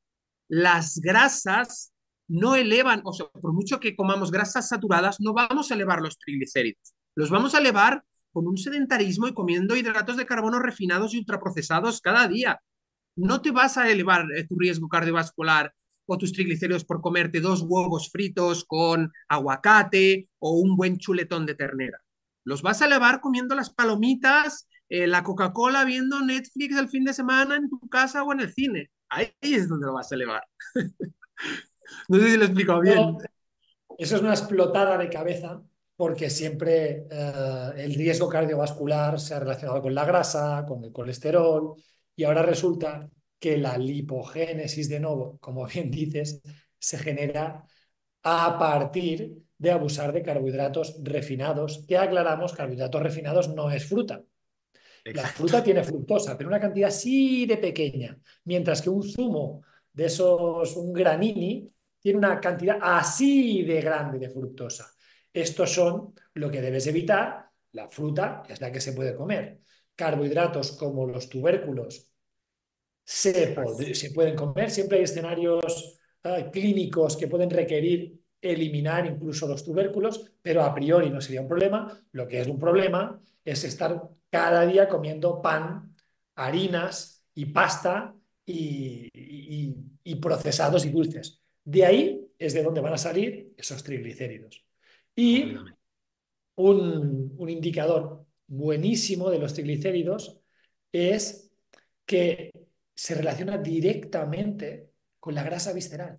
las 0.48 0.98
grasas 0.98 1.92
no 2.26 2.56
elevan, 2.56 3.00
o 3.04 3.12
sea, 3.12 3.26
por 3.28 3.52
mucho 3.52 3.80
que 3.80 3.96
comamos 3.96 4.30
grasas 4.30 4.68
saturadas, 4.68 5.20
no 5.20 5.32
vamos 5.32 5.70
a 5.70 5.74
elevar 5.74 6.00
los 6.00 6.18
triglicéridos. 6.18 6.94
Los 7.14 7.30
vamos 7.30 7.54
a 7.54 7.58
elevar 7.58 8.04
con 8.32 8.46
un 8.46 8.58
sedentarismo 8.58 9.26
y 9.28 9.34
comiendo 9.34 9.76
hidratos 9.76 10.16
de 10.16 10.26
carbono 10.26 10.58
refinados 10.58 11.14
y 11.14 11.18
ultraprocesados 11.18 12.00
cada 12.00 12.28
día. 12.28 12.60
No 13.16 13.40
te 13.40 13.50
vas 13.50 13.78
a 13.78 13.90
elevar 13.90 14.26
eh, 14.36 14.46
tu 14.46 14.56
riesgo 14.58 14.88
cardiovascular 14.88 15.74
o 16.06 16.18
tus 16.18 16.32
triglicéridos 16.32 16.84
por 16.84 17.00
comerte 17.00 17.40
dos 17.40 17.62
huevos 17.62 18.10
fritos 18.10 18.64
con 18.64 19.12
aguacate 19.28 20.28
o 20.38 20.52
un 20.52 20.76
buen 20.76 20.98
chuletón 20.98 21.46
de 21.46 21.54
ternera. 21.54 21.98
Los 22.44 22.62
vas 22.62 22.80
a 22.80 22.86
elevar 22.86 23.20
comiendo 23.20 23.54
las 23.54 23.70
palomitas, 23.70 24.68
eh, 24.88 25.06
la 25.06 25.22
Coca-Cola, 25.22 25.84
viendo 25.84 26.20
Netflix 26.20 26.76
el 26.76 26.88
fin 26.88 27.04
de 27.04 27.12
semana 27.12 27.56
en 27.56 27.68
tu 27.68 27.80
casa 27.88 28.22
o 28.22 28.32
en 28.32 28.40
el 28.40 28.52
cine 28.52 28.90
ahí 29.10 29.32
es 29.40 29.68
donde 29.68 29.86
lo 29.86 29.94
vas 29.94 30.10
a 30.10 30.14
elevar. 30.14 30.42
no 32.08 32.18
sé 32.18 32.30
si 32.30 32.36
lo 32.36 32.44
explico 32.44 32.80
bien. 32.80 33.18
eso 33.98 34.16
es 34.16 34.22
una 34.22 34.34
explotada 34.34 34.98
de 34.98 35.08
cabeza 35.08 35.62
porque 35.96 36.30
siempre 36.30 37.06
eh, 37.10 37.72
el 37.76 37.94
riesgo 37.94 38.28
cardiovascular 38.28 39.18
se 39.18 39.34
ha 39.34 39.40
relacionado 39.40 39.82
con 39.82 39.94
la 39.94 40.04
grasa, 40.04 40.64
con 40.64 40.84
el 40.84 40.92
colesterol, 40.92 41.74
y 42.14 42.22
ahora 42.22 42.42
resulta 42.42 43.10
que 43.38 43.58
la 43.58 43.76
lipogénesis 43.76 44.88
de 44.88 45.00
nuevo, 45.00 45.38
como 45.40 45.66
bien 45.66 45.90
dices, 45.90 46.40
se 46.78 46.98
genera 46.98 47.64
a 48.22 48.58
partir 48.58 49.42
de 49.58 49.70
abusar 49.72 50.12
de 50.12 50.22
carbohidratos 50.22 51.00
refinados, 51.02 51.84
que 51.88 51.98
aclaramos, 51.98 52.52
carbohidratos 52.52 53.02
refinados 53.02 53.48
no 53.48 53.70
es 53.70 53.84
fruta. 53.84 54.22
La 55.14 55.28
fruta 55.28 55.62
tiene 55.62 55.84
fructosa, 55.84 56.36
pero 56.36 56.48
una 56.48 56.60
cantidad 56.60 56.88
así 56.88 57.46
de 57.46 57.56
pequeña, 57.56 58.18
mientras 58.44 58.82
que 58.82 58.90
un 58.90 59.02
zumo 59.02 59.62
de 59.92 60.06
esos, 60.06 60.76
un 60.76 60.92
granini, 60.92 61.66
tiene 62.00 62.18
una 62.18 62.40
cantidad 62.40 62.78
así 62.80 63.62
de 63.62 63.80
grande 63.80 64.18
de 64.18 64.30
fructosa. 64.30 64.90
Estos 65.32 65.72
son 65.72 66.14
lo 66.34 66.50
que 66.50 66.60
debes 66.60 66.86
evitar. 66.86 67.48
La 67.72 67.88
fruta 67.88 68.42
es 68.48 68.60
la 68.60 68.72
que 68.72 68.80
se 68.80 68.92
puede 68.92 69.14
comer. 69.14 69.60
Carbohidratos 69.94 70.72
como 70.72 71.06
los 71.06 71.28
tubérculos 71.28 72.12
se, 73.04 73.54
se 73.94 74.10
pueden 74.12 74.36
comer. 74.36 74.70
Siempre 74.70 74.98
hay 74.98 75.04
escenarios 75.04 75.98
clínicos 76.52 77.16
que 77.16 77.28
pueden 77.28 77.50
requerir 77.50 78.18
eliminar 78.40 79.06
incluso 79.06 79.48
los 79.48 79.64
tubérculos, 79.64 80.32
pero 80.40 80.62
a 80.62 80.74
priori 80.74 81.10
no 81.10 81.20
sería 81.20 81.42
un 81.42 81.48
problema. 81.48 82.00
Lo 82.12 82.26
que 82.28 82.40
es 82.40 82.46
un 82.46 82.58
problema 82.58 83.20
es 83.44 83.64
estar 83.64 84.08
cada 84.30 84.66
día 84.66 84.88
comiendo 84.88 85.40
pan, 85.42 85.94
harinas 86.34 87.24
y 87.34 87.46
pasta 87.46 88.14
y, 88.44 89.10
procesados 90.20 90.84
y 90.86 90.90
dulces. 90.90 91.40
De 91.64 91.84
ahí 91.84 92.26
es 92.38 92.54
de 92.54 92.62
donde 92.62 92.80
van 92.80 92.94
a 92.94 92.98
salir 92.98 93.52
esos 93.56 93.82
triglicéridos. 93.82 94.64
Y 95.14 95.56
un, 96.56 97.36
indicador 97.48 98.26
buenísimo 98.46 99.30
de 99.30 99.38
los 99.38 99.54
triglicéridos 99.54 100.40
es 100.92 101.50
que 102.04 102.52
se 102.94 103.14
relaciona 103.14 103.58
directamente 103.58 104.90
con 105.20 105.34
la 105.34 105.42
grasa 105.42 105.72
visceral. 105.72 106.18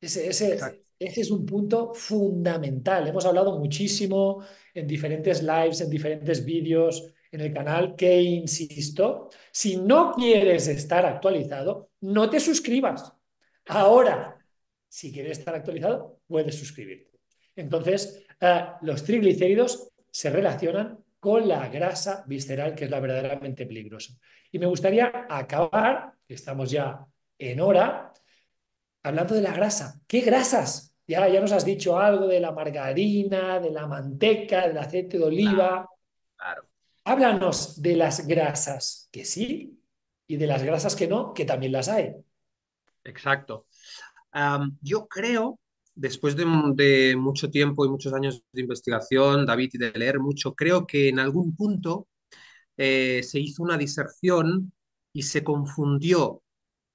Ese, 0.00 0.28
ese, 0.28 0.84
ese 1.04 1.22
es 1.22 1.30
un 1.30 1.44
punto 1.44 1.92
fundamental. 1.94 3.06
Hemos 3.06 3.26
hablado 3.26 3.58
muchísimo 3.58 4.42
en 4.72 4.86
diferentes 4.86 5.42
lives, 5.42 5.80
en 5.80 5.90
diferentes 5.90 6.44
vídeos 6.44 7.14
en 7.34 7.40
el 7.40 7.52
canal, 7.52 7.96
que 7.96 8.22
insisto, 8.22 9.28
si 9.50 9.76
no 9.76 10.12
quieres 10.12 10.68
estar 10.68 11.04
actualizado, 11.04 11.90
no 12.02 12.30
te 12.30 12.38
suscribas. 12.38 13.12
Ahora, 13.66 14.38
si 14.88 15.12
quieres 15.12 15.38
estar 15.38 15.52
actualizado, 15.52 16.20
puedes 16.28 16.56
suscribirte. 16.56 17.18
Entonces, 17.56 18.24
eh, 18.40 18.64
los 18.82 19.02
triglicéridos 19.02 19.90
se 20.10 20.30
relacionan 20.30 21.04
con 21.18 21.48
la 21.48 21.68
grasa 21.68 22.22
visceral, 22.28 22.76
que 22.76 22.84
es 22.84 22.90
la 22.90 23.00
verdaderamente 23.00 23.66
peligrosa. 23.66 24.14
Y 24.52 24.60
me 24.60 24.66
gustaría 24.66 25.26
acabar, 25.28 26.12
estamos 26.28 26.70
ya 26.70 27.04
en 27.36 27.58
hora, 27.58 28.12
hablando 29.02 29.34
de 29.34 29.40
la 29.40 29.52
grasa. 29.52 30.00
¿Qué 30.06 30.20
grasas? 30.20 30.93
Ya, 31.06 31.28
ya 31.28 31.40
nos 31.40 31.52
has 31.52 31.64
dicho 31.64 31.98
algo 31.98 32.26
de 32.26 32.40
la 32.40 32.52
margarina, 32.52 33.60
de 33.60 33.70
la 33.70 33.86
manteca, 33.86 34.66
del 34.66 34.78
aceite 34.78 35.18
de 35.18 35.24
oliva. 35.24 35.88
Claro, 36.36 36.68
Háblanos 37.04 37.82
de 37.82 37.96
las 37.96 38.26
grasas 38.26 39.08
que 39.12 39.26
sí 39.26 39.78
y 40.26 40.36
de 40.38 40.46
las 40.46 40.62
grasas 40.62 40.96
que 40.96 41.06
no, 41.06 41.34
que 41.34 41.44
también 41.44 41.72
las 41.72 41.88
hay. 41.88 42.14
Exacto. 43.04 43.66
yo 44.80 45.06
creo, 45.06 45.60
después 45.94 46.34
de, 46.34 47.14
mucho 47.16 47.50
tiempo 47.50 47.84
y 47.84 47.90
muchos 47.90 48.14
años 48.14 48.42
de 48.52 48.62
investigación, 48.62 49.44
David, 49.44 49.70
y 49.74 49.78
de 49.78 49.92
leer 49.92 50.18
mucho, 50.18 50.54
creo 50.54 50.86
que 50.86 51.10
en 51.10 51.18
algún 51.18 51.54
punto 51.54 52.08
eh, 52.78 53.22
se 53.22 53.38
hizo 53.38 53.62
una 53.62 53.76
diserción 53.76 54.72
y 55.12 55.24
se 55.24 55.44
confundió 55.44 56.42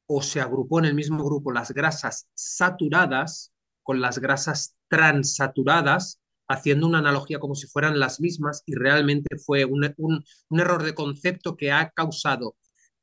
o 0.08 0.22
se 0.24 0.42
agrupó 0.42 0.80
en 0.80 0.86
el 0.86 0.96
mismo 0.96 1.24
grupo 1.24 1.52
las 1.52 1.72
grasas 1.72 2.28
saturadas 2.34 3.54
con 3.90 4.02
las 4.02 4.20
grasas 4.20 4.78
transaturadas, 4.88 6.22
haciendo 6.48 6.86
una 6.86 7.00
analogía 7.00 7.40
como 7.40 7.56
si 7.56 7.66
fueran 7.66 7.98
las 7.98 8.22
mismas 8.22 8.62
y 8.68 8.76
realmente 8.76 9.36
fue 9.40 9.66
un, 9.66 9.84
error 10.52 10.84
de 10.84 10.94
concepto 10.94 11.58
que 11.58 11.72
ha 11.72 11.90
causado 11.90 12.56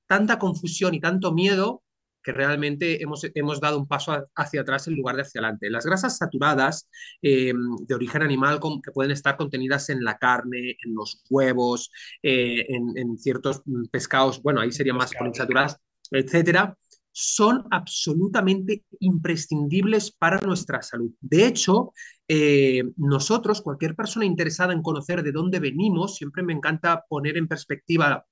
tanta 0.06 0.38
confusión 0.38 0.94
y 0.94 1.00
tanto 1.00 1.32
miedo 1.32 1.82
que 2.22 2.30
realmente 2.30 3.02
hemos, 3.02 3.26
hemos 3.34 3.60
dado 3.60 3.80
un 3.80 3.88
paso 3.88 4.28
hacia 4.36 4.60
atrás 4.60 4.86
en 4.86 4.94
lugar 4.94 5.16
de 5.16 5.22
hacia 5.22 5.40
adelante. 5.40 5.70
Las 5.70 5.84
grasas 5.84 6.18
saturadas 6.18 6.88
eh, 7.20 7.52
de 7.80 7.94
origen 7.96 8.22
animal 8.22 8.60
que 8.80 8.92
pueden 8.92 9.10
estar 9.10 9.36
contenidas 9.36 9.88
en 9.90 10.04
la 10.04 10.18
carne, 10.18 10.76
en 10.84 10.94
los 10.94 11.24
huevos, 11.28 11.90
eh, 12.22 12.64
en, 12.68 13.18
ciertos 13.18 13.60
pescados, 13.90 14.40
bueno, 14.40 14.60
ahí 14.60 14.70
serían 14.70 14.98
más 14.98 15.12
poliinsaturadas, 15.12 15.78
etcétera, 16.12 16.76
son 17.18 17.66
absolutamente 17.70 18.84
imprescindibles 19.00 20.12
para 20.12 20.38
nuestra 20.42 20.82
salud. 20.82 21.12
De 21.18 21.46
hecho, 21.46 21.94
eh, 22.28 22.82
nosotros, 22.98 23.62
cualquier 23.62 23.96
persona 23.96 24.26
interesada 24.26 24.74
en 24.74 24.82
conocer 24.82 25.22
de 25.22 25.32
dónde 25.32 25.58
venimos, 25.58 26.16
siempre 26.16 26.42
me 26.42 26.52
encanta 26.52 27.06
poner 27.08 27.38
en 27.38 27.48
perspectiva 27.48 28.26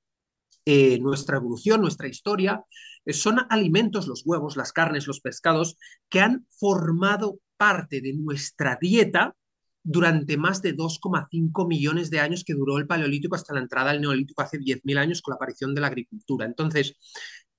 eh, 0.66 0.98
nuestra 0.98 1.38
evolución, 1.38 1.80
nuestra 1.80 2.08
historia, 2.08 2.62
eh, 3.06 3.14
son 3.14 3.38
alimentos, 3.48 4.06
los 4.06 4.22
huevos, 4.26 4.54
las 4.58 4.70
carnes, 4.70 5.06
los 5.06 5.20
pescados, 5.20 5.78
que 6.10 6.20
han 6.20 6.46
formado 6.50 7.38
parte 7.56 8.02
de 8.02 8.12
nuestra 8.12 8.76
dieta 8.78 9.34
durante 9.82 10.36
más 10.36 10.60
de 10.60 10.76
2,5 10.76 11.66
millones 11.66 12.10
de 12.10 12.20
años 12.20 12.44
que 12.44 12.54
duró 12.54 12.76
el 12.76 12.86
Paleolítico 12.86 13.34
hasta 13.34 13.54
la 13.54 13.60
entrada 13.60 13.92
del 13.92 14.00
Neolítico 14.02 14.42
hace 14.42 14.58
10.000 14.58 14.98
años 14.98 15.22
con 15.22 15.32
la 15.32 15.36
aparición 15.36 15.74
de 15.74 15.80
la 15.82 15.88
agricultura. 15.88 16.46
Entonces, 16.46 16.96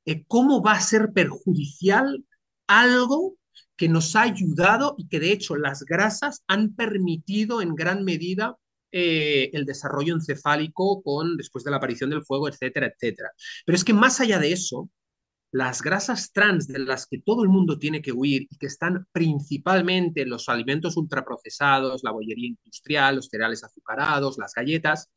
eh, 0.06 0.24
cómo 0.28 0.62
va 0.62 0.74
a 0.74 0.82
ser 0.82 1.12
perjudicial 1.14 2.24
algo 2.68 3.38
que 3.76 3.90
nos 3.90 4.16
ha 4.16 4.24
ayudado 4.24 4.96
y 4.98 5.08
que 5.08 5.20
de 5.20 5.32
hecho 5.32 5.56
las 5.56 5.84
grasas 5.84 6.44
han 6.48 6.76
permitido 6.76 7.62
en 7.62 7.76
gran 7.76 8.04
medida 8.04 8.58
eh, 8.92 9.50
el 9.54 9.66
desarrollo 9.66 10.14
encefálico 10.14 11.02
con, 11.04 11.36
después 11.36 11.64
de 11.66 11.72
la 11.72 11.78
aparición 11.78 12.10
del 12.10 12.24
fuego, 12.24 12.48
etcétera, 12.48 12.88
etcétera. 12.88 13.32
Pero 13.66 13.76
es 13.76 13.84
que 13.84 13.94
más 13.94 14.22
allá 14.22 14.40
de 14.40 14.54
eso, 14.54 14.90
las 15.52 15.82
grasas 15.82 16.32
trans 16.32 16.68
de 16.68 16.80
las 16.80 17.08
que 17.08 17.20
todo 17.20 17.44
el 17.44 17.50
mundo 17.50 17.78
tiene 17.78 18.02
que 18.02 18.12
huir 18.12 18.48
y 18.50 18.58
que 18.58 18.68
están 18.68 19.06
principalmente 19.12 20.22
en 20.22 20.30
los 20.30 20.48
alimentos 20.50 20.98
ultraprocesados, 20.98 22.04
la 22.04 22.12
bollería 22.12 22.50
industrial, 22.50 23.18
los 23.18 23.28
cereales 23.28 23.64
azucarados, 23.64 24.38
las 24.38 24.54
galletas, 24.54 25.10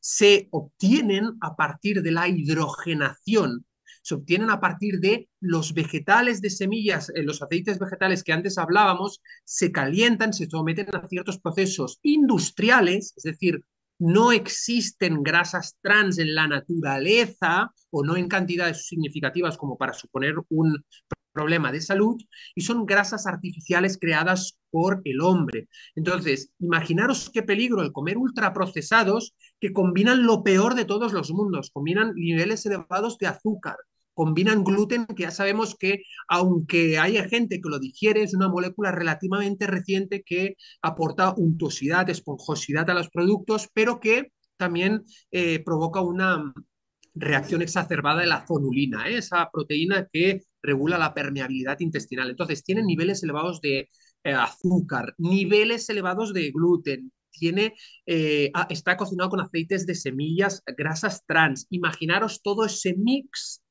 se 0.00 0.48
obtienen 0.50 1.36
a 1.40 1.56
partir 1.56 2.02
de 2.02 2.10
la 2.10 2.28
hidrogenación 2.28 3.64
se 4.02 4.14
obtienen 4.14 4.50
a 4.50 4.60
partir 4.60 5.00
de 5.00 5.28
los 5.40 5.74
vegetales 5.74 6.40
de 6.40 6.50
semillas, 6.50 7.10
eh, 7.14 7.22
los 7.22 7.40
aceites 7.42 7.78
vegetales 7.78 8.22
que 8.22 8.32
antes 8.32 8.58
hablábamos, 8.58 9.22
se 9.44 9.72
calientan, 9.72 10.32
se 10.32 10.48
someten 10.48 10.94
a 10.94 11.08
ciertos 11.08 11.38
procesos 11.38 11.98
industriales, 12.02 13.14
es 13.16 13.22
decir, 13.22 13.64
no 13.98 14.32
existen 14.32 15.22
grasas 15.22 15.76
trans 15.80 16.18
en 16.18 16.34
la 16.34 16.48
naturaleza 16.48 17.72
o 17.90 18.04
no 18.04 18.16
en 18.16 18.28
cantidades 18.28 18.88
significativas 18.88 19.56
como 19.56 19.78
para 19.78 19.92
suponer 19.92 20.34
un 20.48 20.84
problema 21.32 21.72
de 21.72 21.80
salud 21.80 22.20
y 22.54 22.62
son 22.62 22.84
grasas 22.84 23.26
artificiales 23.26 23.98
creadas 23.98 24.58
por 24.70 25.02
el 25.04 25.20
hombre. 25.20 25.68
Entonces, 25.94 26.50
imaginaros 26.58 27.30
qué 27.30 27.42
peligro 27.42 27.82
el 27.82 27.92
comer 27.92 28.18
ultraprocesados 28.18 29.34
que 29.60 29.72
combinan 29.72 30.26
lo 30.26 30.42
peor 30.42 30.74
de 30.74 30.84
todos 30.84 31.12
los 31.12 31.30
mundos, 31.30 31.70
combinan 31.70 32.14
niveles 32.14 32.64
elevados 32.66 33.18
de 33.18 33.26
azúcar, 33.26 33.76
combinan 34.14 34.64
gluten, 34.64 35.06
que 35.06 35.24
ya 35.24 35.30
sabemos 35.30 35.76
que 35.78 36.02
aunque 36.28 36.98
haya 36.98 37.28
gente 37.28 37.60
que 37.60 37.68
lo 37.68 37.78
digiere, 37.78 38.22
es 38.22 38.34
una 38.34 38.48
molécula 38.48 38.92
relativamente 38.92 39.66
reciente 39.66 40.22
que 40.22 40.56
aporta 40.82 41.34
untuosidad, 41.36 42.08
esponjosidad 42.10 42.88
a 42.90 42.94
los 42.94 43.10
productos, 43.10 43.68
pero 43.72 44.00
que 44.00 44.32
también 44.56 45.04
eh, 45.30 45.62
provoca 45.64 46.00
una 46.00 46.52
reacción 47.14 47.62
exacerbada 47.62 48.20
de 48.20 48.26
la 48.26 48.46
zonulina, 48.46 49.08
¿eh? 49.08 49.18
esa 49.18 49.50
proteína 49.52 50.08
que 50.12 50.42
regula 50.62 50.98
la 50.98 51.14
permeabilidad 51.14 51.80
intestinal. 51.80 52.30
Entonces, 52.30 52.64
tiene 52.64 52.82
niveles 52.82 53.22
elevados 53.22 53.60
de 53.60 53.90
eh, 54.24 54.32
azúcar, 54.32 55.14
niveles 55.18 55.88
elevados 55.90 56.32
de 56.32 56.50
gluten, 56.52 57.12
tiene, 57.34 57.74
está 58.04 58.98
cocinado 58.98 59.30
con 59.30 59.40
aceites 59.40 59.86
de 59.86 59.94
semillas, 59.94 60.62
grasas 60.76 61.24
trans. 61.26 61.66
Imaginaros 61.70 62.42
todo 62.42 62.66
ese 62.66 62.94
mix 62.94 63.61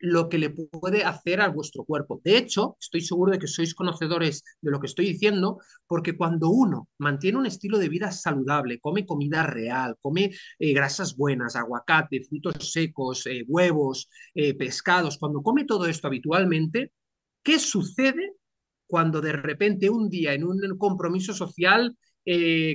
lo 0.00 0.28
que 0.28 0.38
le 0.38 0.50
puede 0.50 1.04
hacer 1.04 1.40
a 1.40 1.48
vuestro 1.48 1.84
cuerpo. 1.84 2.20
De 2.24 2.36
hecho, 2.36 2.76
estoy 2.80 3.02
seguro 3.02 3.32
de 3.32 3.38
que 3.38 3.46
sois 3.46 3.74
conocedores 3.74 4.42
de 4.60 4.70
lo 4.70 4.80
que 4.80 4.86
estoy 4.86 5.06
diciendo, 5.06 5.58
porque 5.86 6.16
cuando 6.16 6.48
uno 6.48 6.88
mantiene 6.98 7.38
un 7.38 7.46
estilo 7.46 7.78
de 7.78 7.90
vida 7.90 8.10
saludable, 8.10 8.80
come 8.80 9.04
comida 9.04 9.42
real, 9.42 9.96
come 10.00 10.32
eh, 10.58 10.72
grasas 10.72 11.16
buenas, 11.16 11.54
aguacate, 11.54 12.24
frutos 12.24 12.72
secos, 12.72 13.26
eh, 13.26 13.44
huevos, 13.46 14.08
eh, 14.34 14.54
pescados, 14.54 15.18
cuando 15.18 15.42
come 15.42 15.66
todo 15.66 15.86
esto 15.86 16.06
habitualmente, 16.06 16.92
¿qué 17.42 17.58
sucede 17.58 18.32
cuando 18.86 19.20
de 19.20 19.32
repente 19.32 19.90
un 19.90 20.08
día 20.08 20.32
en 20.32 20.44
un 20.44 20.78
compromiso 20.78 21.34
social 21.34 21.96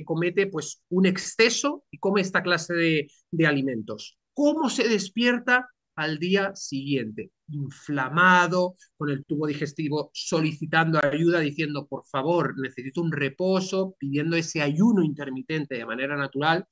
comete 0.04 0.48
pues 0.48 0.82
un 0.90 1.06
exceso 1.06 1.84
y 1.90 1.98
come 1.98 2.20
esta 2.20 2.42
clase 2.42 2.74
de, 2.74 3.08
de 3.30 3.46
alimentos? 3.46 4.18
¿Cómo 4.32 4.68
se 4.68 4.86
despierta 4.88 5.68
al 5.96 6.18
día 6.18 6.54
siguiente, 6.54 7.32
inflamado, 7.48 8.76
con 8.96 9.10
el 9.10 9.24
tubo 9.24 9.46
digestivo 9.46 10.10
solicitando 10.12 11.00
ayuda, 11.02 11.40
diciendo, 11.40 11.86
por 11.86 12.04
favor, 12.06 12.54
necesito 12.58 13.00
un 13.00 13.12
reposo, 13.12 13.96
pidiendo 13.98 14.36
ese 14.36 14.60
ayuno 14.60 15.02
intermitente 15.02 15.76
de 15.76 15.86
manera 15.86 16.16
natural. 16.16 16.66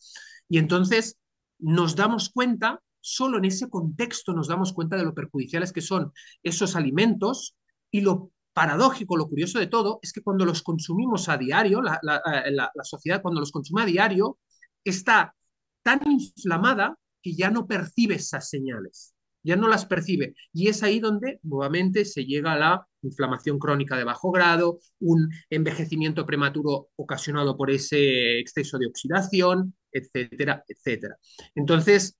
Y 0.49 0.59
entonces 0.59 1.19
nos 1.59 1.97
damos 1.97 2.29
cuenta, 2.29 2.81
solo 3.01 3.39
en 3.39 3.47
ese 3.47 3.71
contexto 3.71 4.35
nos 4.35 4.49
damos 4.49 4.75
cuenta 4.75 4.97
de 4.97 5.05
lo 5.05 5.15
perjudiciales 5.15 5.73
que 5.73 5.81
son 5.81 6.13
esos 6.43 6.77
alimentos 6.77 7.57
y 7.91 8.03
lo 8.03 8.31
paradójico, 8.53 9.17
lo 9.17 9.29
curioso 9.29 9.59
de 9.59 9.67
todo, 9.69 10.01
es 10.03 10.13
que 10.13 10.23
cuando 10.23 10.45
los 10.45 10.63
consumimos 10.63 11.29
a 11.31 11.39
diario, 11.39 11.81
la, 11.83 12.71
sociedad 12.83 13.23
cuando 13.23 13.41
los 13.41 13.51
consume 13.51 13.83
a 13.83 13.87
diario, 13.87 14.39
está 14.85 15.35
tan 15.83 16.01
inflamada 16.11 16.99
que 17.23 17.35
ya 17.35 17.51
no 17.51 17.67
percibe 17.67 18.17
esas 18.17 18.49
señales 18.51 19.14
ya 19.45 19.57
no 19.57 19.69
las 19.69 19.87
percibe. 19.87 20.35
Y 20.53 20.69
es 20.69 20.83
ahí 20.83 20.99
donde 20.99 21.39
nuevamente 21.43 22.05
se 22.05 22.25
llega 22.25 22.55
a 22.55 22.59
la 22.59 22.89
inflamación 23.03 23.59
crónica 23.59 23.97
de 23.97 24.05
bajo 24.05 24.33
grado, 24.33 24.81
un 25.01 25.31
envejecimiento 25.51 26.27
prematuro 26.27 26.89
ocasionado 26.97 27.57
por 27.57 27.71
ese 27.71 28.39
exceso 28.41 28.79
de 28.79 28.87
oxidación, 28.87 29.77
etcétera, 29.93 30.65
etcétera. 30.67 31.17
Entonces, 31.55 32.19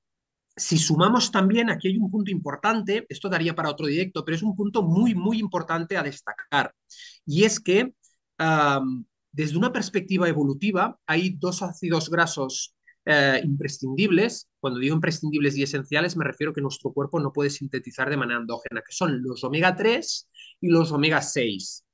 si 0.57 0.79
sumamos 0.79 1.33
también, 1.33 1.71
aquí 1.71 1.89
hay 1.89 1.97
un 1.97 2.11
punto 2.11 2.31
importante, 2.31 3.07
esto 3.09 3.29
daría 3.29 3.57
para 3.57 3.71
otro 3.71 3.87
directo, 3.87 4.25
pero 4.25 4.37
es 4.37 4.43
un 4.43 4.55
punto 4.55 4.83
muy, 4.83 5.15
muy 5.15 5.39
importante 5.39 5.97
a 5.97 6.03
destacar. 6.03 6.73
Y 7.27 7.45
es 7.45 7.59
que 7.59 7.95
desde 9.33 9.57
una 9.57 9.73
perspectiva 9.73 10.29
evolutiva 10.29 10.99
hay 11.07 11.31
dos 11.31 11.63
ácidos 11.63 12.09
grasos 12.11 12.74
eh, 13.07 13.41
imprescindibles. 13.45 14.49
Cuando 14.61 14.81
digo 14.81 14.95
imprescindibles 14.95 15.57
y 15.57 15.63
esenciales, 15.63 16.17
me 16.17 16.25
refiero 16.25 16.53
que 16.53 16.61
nuestro 16.61 16.93
cuerpo 16.93 17.21
no 17.21 17.33
puede 17.33 17.51
sintetizar 17.51 18.09
de 18.11 18.17
manera 18.17 18.41
endógena, 18.41 18.83
que 18.83 18.93
son 18.93 19.23
los 19.23 19.45
omega 19.45 19.77
3 19.77 20.29
y 20.61 20.69
los 20.69 20.91
omega 20.93 21.21
6. 21.21 21.85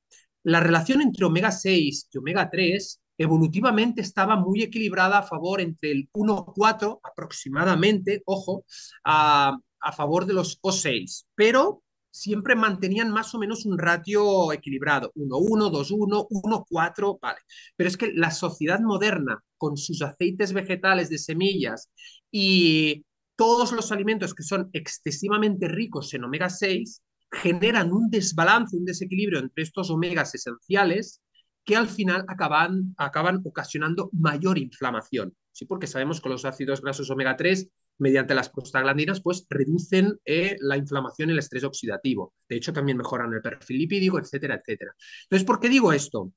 La 0.44 0.60
relación 0.60 1.02
entre 1.02 1.26
omega 1.26 1.50
6 1.50 2.08
y 2.12 2.18
omega 2.18 2.48
3 2.50 3.00
evolutivamente 3.18 4.00
estaba 4.00 4.36
muy 4.36 4.62
equilibrada 4.62 5.18
a 5.18 5.22
favor 5.22 5.60
entre 5.60 5.90
el 5.90 6.08
1,4 6.12 7.00
aproximadamente, 7.02 8.22
ojo, 8.24 8.64
a, 9.04 9.58
a 9.80 9.92
favor 9.92 10.24
de 10.24 10.32
los 10.32 10.60
O6, 10.62 11.26
pero 11.34 11.82
siempre 12.10 12.54
mantenían 12.54 13.10
más 13.10 13.34
o 13.34 13.38
menos 13.38 13.64
un 13.66 13.78
ratio 13.78 14.52
equilibrado, 14.52 15.12
1-1, 15.14 15.70
2-1, 15.70 16.26
1-4, 16.28 17.18
vale. 17.20 17.38
Pero 17.76 17.88
es 17.88 17.96
que 17.96 18.12
la 18.12 18.30
sociedad 18.30 18.80
moderna, 18.80 19.42
con 19.56 19.76
sus 19.76 20.02
aceites 20.02 20.52
vegetales 20.52 21.10
de 21.10 21.18
semillas 21.18 21.90
y 22.30 23.04
todos 23.36 23.72
los 23.72 23.92
alimentos 23.92 24.34
que 24.34 24.42
son 24.42 24.70
excesivamente 24.72 25.68
ricos 25.68 26.12
en 26.14 26.24
omega 26.24 26.50
6, 26.50 27.02
generan 27.32 27.92
un 27.92 28.10
desbalance, 28.10 28.76
un 28.76 28.84
desequilibrio 28.84 29.38
entre 29.38 29.62
estos 29.62 29.90
omegas 29.90 30.34
esenciales 30.34 31.20
que 31.64 31.76
al 31.76 31.88
final 31.88 32.24
acaban, 32.28 32.94
acaban 32.96 33.40
ocasionando 33.44 34.10
mayor 34.12 34.58
inflamación. 34.58 35.34
¿sí? 35.52 35.64
Porque 35.66 35.86
sabemos 35.86 36.20
que 36.20 36.28
los 36.28 36.44
ácidos 36.44 36.80
grasos 36.80 37.10
omega 37.10 37.36
3 37.36 37.68
mediante 38.00 38.34
las 38.34 38.48
prostaglandinas, 38.48 39.20
pues 39.20 39.46
reducen 39.48 40.18
eh, 40.24 40.56
la 40.60 40.76
inflamación 40.76 41.28
y 41.28 41.32
el 41.32 41.38
estrés 41.38 41.64
oxidativo. 41.64 42.34
De 42.48 42.56
hecho, 42.56 42.72
también 42.72 42.96
mejoran 42.96 43.32
el 43.32 43.42
perfil 43.42 43.78
lipídico, 43.78 44.18
etcétera, 44.18 44.56
etcétera. 44.56 44.94
Entonces, 45.24 45.46
¿por 45.46 45.60
qué 45.60 45.68
digo 45.68 45.92
esto? 45.92 46.32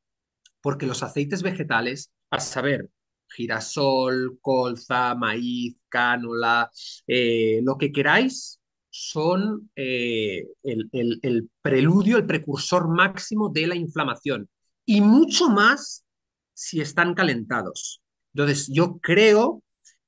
Porque 0.61 0.85
los 0.85 1.01
aceites 1.03 1.41
vegetales, 1.41 2.11
a 2.29 2.39
saber, 2.39 2.89
girasol, 3.29 4.37
colza, 4.41 5.15
maíz, 5.15 5.77
cánola, 5.89 6.69
eh, 7.07 7.61
lo 7.63 7.77
que 7.77 7.91
queráis, 7.91 8.59
son 8.89 9.71
eh, 9.75 10.45
el, 10.61 10.89
el 10.91 11.49
preludio, 11.61 12.17
el 12.17 12.27
precursor 12.27 12.87
máximo 12.89 13.49
de 13.49 13.67
la 13.67 13.75
inflamación. 13.75 14.47
Y 14.85 15.01
mucho 15.01 15.49
más 15.49 16.03
si 16.53 16.81
están 16.81 17.15
calentados. 17.15 18.01
Entonces, 18.33 18.67
yo 18.71 18.99
creo 18.99 19.62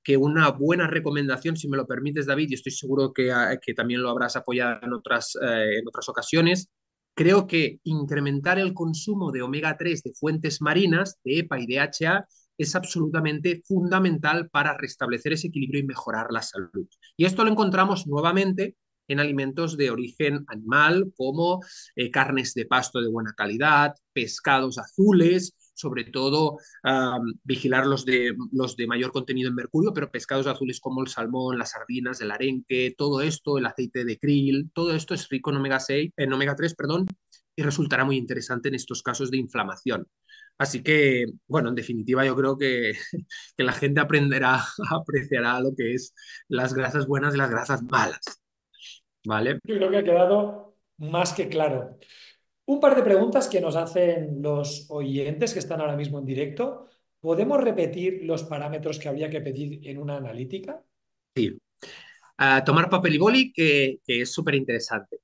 que 0.05 0.15
una 0.15 0.51
buena 0.51 0.85
recomendación, 0.85 1.57
si 1.57 1.67
me 1.67 1.77
lo 1.77 1.87
permites, 1.87 2.27
David, 2.27 2.51
y 2.51 2.53
estoy 2.53 2.71
seguro 2.71 3.11
que, 3.11 3.31
ah, 3.31 3.59
también 3.75 4.03
lo 4.03 4.11
habrás 4.11 4.35
apoyado 4.35 4.77
en 4.83 4.93
otras, 4.93 5.35
eh, 5.41 5.79
en 5.79 5.87
otras 5.87 6.07
ocasiones, 6.07 6.69
creo 7.15 7.47
que 7.47 7.79
incrementar 7.83 8.59
el 8.59 8.75
consumo 8.75 9.31
de 9.31 9.41
omega 9.41 9.75
3 9.77 10.03
de 10.03 10.13
fuentes 10.13 10.61
marinas, 10.61 11.17
de 11.23 11.39
EPA 11.39 11.59
y 11.59 11.65
DHA, 11.65 12.27
es 12.55 12.75
absolutamente 12.75 13.63
fundamental 13.65 14.47
para 14.49 14.77
restablecer 14.77 15.33
ese 15.33 15.47
equilibrio 15.47 15.81
y 15.81 15.87
mejorar 15.87 16.27
la 16.31 16.43
salud. 16.43 16.87
Y 17.17 17.25
esto 17.25 17.43
lo 17.43 17.51
encontramos 17.51 18.05
nuevamente 18.05 18.77
en 19.07 19.19
alimentos 19.19 19.75
de 19.75 19.89
origen 19.89 20.45
animal, 20.47 21.11
como 21.17 21.61
eh, 21.95 22.11
carnes 22.11 22.53
de 22.53 22.65
pasto 22.65 23.01
de 23.01 23.09
buena 23.09 23.33
calidad, 23.35 23.95
pescados 24.13 24.77
azules, 24.77 25.55
sobre 25.75 26.05
todo 26.05 26.57
vigilar 27.43 27.85
los 27.85 28.05
de, 28.05 28.35
los 28.51 28.75
de 28.75 28.87
mayor 28.87 29.11
contenido 29.11 29.49
en 29.49 29.55
mercurio, 29.55 29.93
pero 29.93 30.09
pescados 30.09 30.47
azules 30.47 30.79
como 30.79 31.01
el 31.01 31.07
salmón, 31.07 31.57
las 31.57 31.71
sardinas, 31.71 32.21
el 32.21 32.31
arenque, 32.31 32.95
todo 32.97 33.21
esto, 33.21 33.57
el 33.57 33.65
aceite 33.65 34.05
de 34.05 34.17
krill, 34.17 34.71
todo 34.73 34.95
esto 34.95 35.13
es 35.13 35.29
rico 35.29 35.51
en 35.51 35.57
omega 35.57 35.79
6, 35.79 36.13
en 36.17 36.33
omega 36.33 36.55
3, 36.55 36.75
perdón, 36.75 37.05
y 37.55 37.63
resultará 37.63 38.05
muy 38.05 38.17
interesante 38.17 38.69
en 38.69 38.75
estos 38.75 39.01
casos 39.01 39.31
de 39.31 39.37
inflamación. 39.37 40.07
Así 40.57 40.83
que, 40.83 41.25
bueno, 41.47 41.69
en 41.69 41.75
definitiva, 41.75 42.25
yo 42.25 42.35
creo 42.35 42.57
que, 42.57 42.93
que 43.57 43.63
la 43.63 43.73
gente 43.73 44.01
aprenderá, 44.01 44.63
apreciará 44.91 45.59
lo 45.59 45.75
que 45.75 45.93
es 45.93 46.13
las 46.47 46.73
grasas 46.73 47.07
buenas 47.07 47.35
y 47.35 47.37
las 47.37 47.49
grasas 47.49 47.83
malas. 47.83 48.41
¿Vale? 49.25 49.59
Yo 49.63 49.75
creo 49.77 49.89
que 49.89 49.97
ha 49.97 50.03
quedado 50.03 50.75
más 50.97 51.33
que 51.33 51.49
claro. 51.49 51.97
Un 52.67 52.79
par 52.79 52.95
de 52.95 53.03
preguntas 53.03 53.47
que 53.47 53.61
nos 53.61 53.75
hacen 53.75 54.41
los 54.41 54.87
oyentes 54.89 55.53
que 55.53 55.59
están 55.59 55.81
ahora 55.81 55.95
mismo 55.95 56.19
en 56.19 56.25
directo. 56.25 56.87
¿Podemos 57.19 57.63
repetir 57.63 58.23
los 58.23 58.43
parámetros 58.43 58.97
que 58.97 59.07
habría 59.07 59.29
que 59.29 59.41
pedir 59.41 59.87
en 59.87 59.97
una 59.99 60.17
analítica? 60.17 60.83
Sí. 61.35 61.57
tomar 62.65 62.89
papel 62.89 63.15
y 63.15 63.17
boli, 63.17 63.53
que, 63.53 63.99
es 64.07 64.31
súper 64.31 64.55
interesante. 64.55 65.19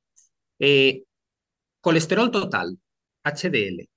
Eh, 0.59 1.03
colesterol 1.79 2.29
total, 2.29 2.77
HDL, 3.23 3.87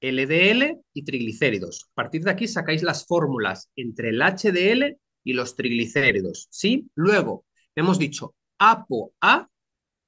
LDL 0.00 0.80
y 0.92 1.04
triglicéridos. 1.04 1.88
A 1.90 1.94
partir 1.94 2.22
de 2.22 2.30
aquí 2.30 2.46
sacáis 2.46 2.82
las 2.82 3.06
fórmulas 3.06 3.70
entre 3.76 4.10
el 4.10 4.20
HDL 4.20 4.96
y 5.24 5.32
los 5.32 5.56
triglicéridos. 5.56 6.48
¿sí? 6.50 6.88
Luego, 6.94 7.46
hemos 7.74 7.98
dicho 7.98 8.34
ApoA 8.58 9.50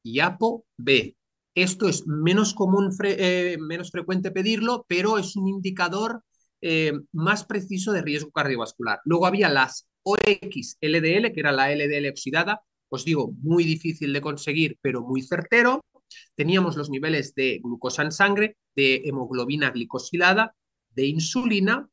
y 0.03 0.21
ApoB. 0.21 1.15
Esto 1.55 1.89
es 1.89 2.07
menos 2.07 2.53
común, 2.55 2.91
eh, 3.05 3.57
menos 3.61 3.91
frecuente 3.91 4.31
pedirlo, 4.31 4.85
pero 4.89 5.19
es 5.19 5.37
un 5.37 5.49
indicador 5.49 6.23
eh, 6.61 6.93
más 7.13 7.45
preciso 7.45 7.93
de 7.93 8.03
riesgo 8.03 8.31
cardiovascular. 8.31 9.01
Luego 9.05 9.27
había 9.27 9.49
las 9.49 9.87
OX-LDL, 10.03 11.33
que 11.33 11.41
era 11.41 11.53
la 11.53 11.73
LDL 11.73 12.09
oxidada, 12.11 12.63
os 12.89 13.05
digo, 13.05 13.33
muy 13.43 13.65
difícil 13.65 14.13
de 14.13 14.21
conseguir, 14.21 14.79
pero 14.81 15.03
muy 15.03 15.23
certero. 15.23 15.85
Teníamos 16.35 16.77
los 16.77 16.91
niveles 16.91 17.35
de 17.35 17.61
glucosa 17.63 18.03
en 18.03 18.13
sangre, 18.13 18.57
de 18.77 19.03
hemoglobina 19.05 19.71
glicosilada, 19.71 20.55
de 20.91 21.07
insulina 21.07 21.89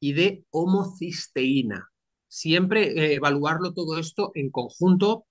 y 0.00 0.12
de 0.12 0.44
homocisteína. 0.50 1.90
Siempre 2.28 2.88
eh, 2.92 3.14
evaluarlo 3.14 3.74
todo 3.74 3.98
esto 3.98 4.32
en 4.34 4.50
conjunto 4.50 5.25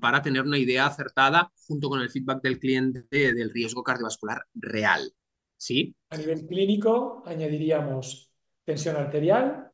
para 0.00 0.20
tener 0.22 0.42
una 0.42 0.58
idea 0.58 0.86
acertada 0.86 1.52
junto 1.66 1.88
con 1.88 2.00
el 2.00 2.10
feedback 2.10 2.42
del 2.42 2.58
cliente 2.58 3.04
del 3.10 3.50
riesgo 3.50 3.82
cardiovascular 3.82 4.44
real. 4.54 5.12
¿Sí? 5.56 5.94
A 6.08 6.16
nivel 6.16 6.46
clínico 6.46 7.22
añadiríamos 7.26 8.32
tensión 8.64 8.96
arterial, 8.96 9.70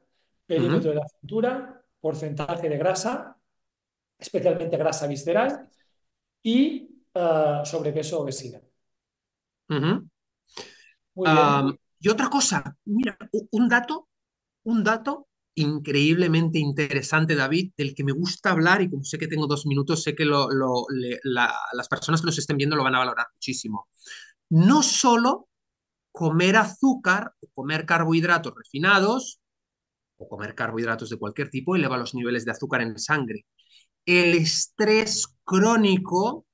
perímetro 0.47 0.91
de 0.91 0.97
la 0.97 1.09
cintura, 1.09 1.85
porcentaje 2.01 2.69
de 2.69 2.77
grasa, 2.77 3.37
especialmente 4.19 4.77
grasa 4.77 5.07
visceral 5.07 5.69
y 6.43 6.89
uh, 7.15 7.65
sobrepeso 7.65 8.21
obesidad. 8.21 8.63
y 11.99 12.09
otra 12.09 12.29
cosa, 12.29 12.77
mira, 12.85 13.17
un 13.51 13.69
dato, 13.69 14.09
un 14.65 14.85
dato 14.85 15.29
increíblemente 15.57 16.59
interesante, 16.59 17.35
David, 17.35 17.73
del 17.77 17.95
que 17.95 18.05
me 18.05 18.13
gusta 18.13 18.51
hablar 18.51 18.83
y 18.83 18.91
como 18.91 19.05
sé 19.05 19.19
que 19.19 19.27
tengo 19.27 19.47
dos 19.47 19.67
minutos, 19.67 20.03
sé 20.03 20.15
que 20.15 20.25
las 20.25 21.89
personas 21.89 22.21
que 22.21 22.27
los 22.27 22.39
estén 22.39 22.57
viendo 22.57 22.77
lo 22.77 22.85
van 22.85 22.95
a 22.95 23.01
valorar 23.01 23.27
muchísimo. 23.35 23.89
No 24.51 24.83
solo 24.83 25.49
comer 26.13 26.57
azúcar 26.57 27.33
o 27.41 27.49
comer 27.55 27.85
carbohidratos 27.85 28.55
refinados 28.55 29.41
o 30.19 30.29
comer 30.29 30.55
carbohidratos 30.55 31.11
de 31.11 31.19
cualquier 31.19 31.51
tipo 31.51 31.75
eleva 31.75 31.99
los 31.99 32.15
niveles 32.15 32.45
de 32.45 32.53
azúcar 32.53 32.83
en 32.83 32.99
sangre. 32.99 33.47
El 34.05 34.35
estrés 34.35 35.27
crónico 35.45 36.47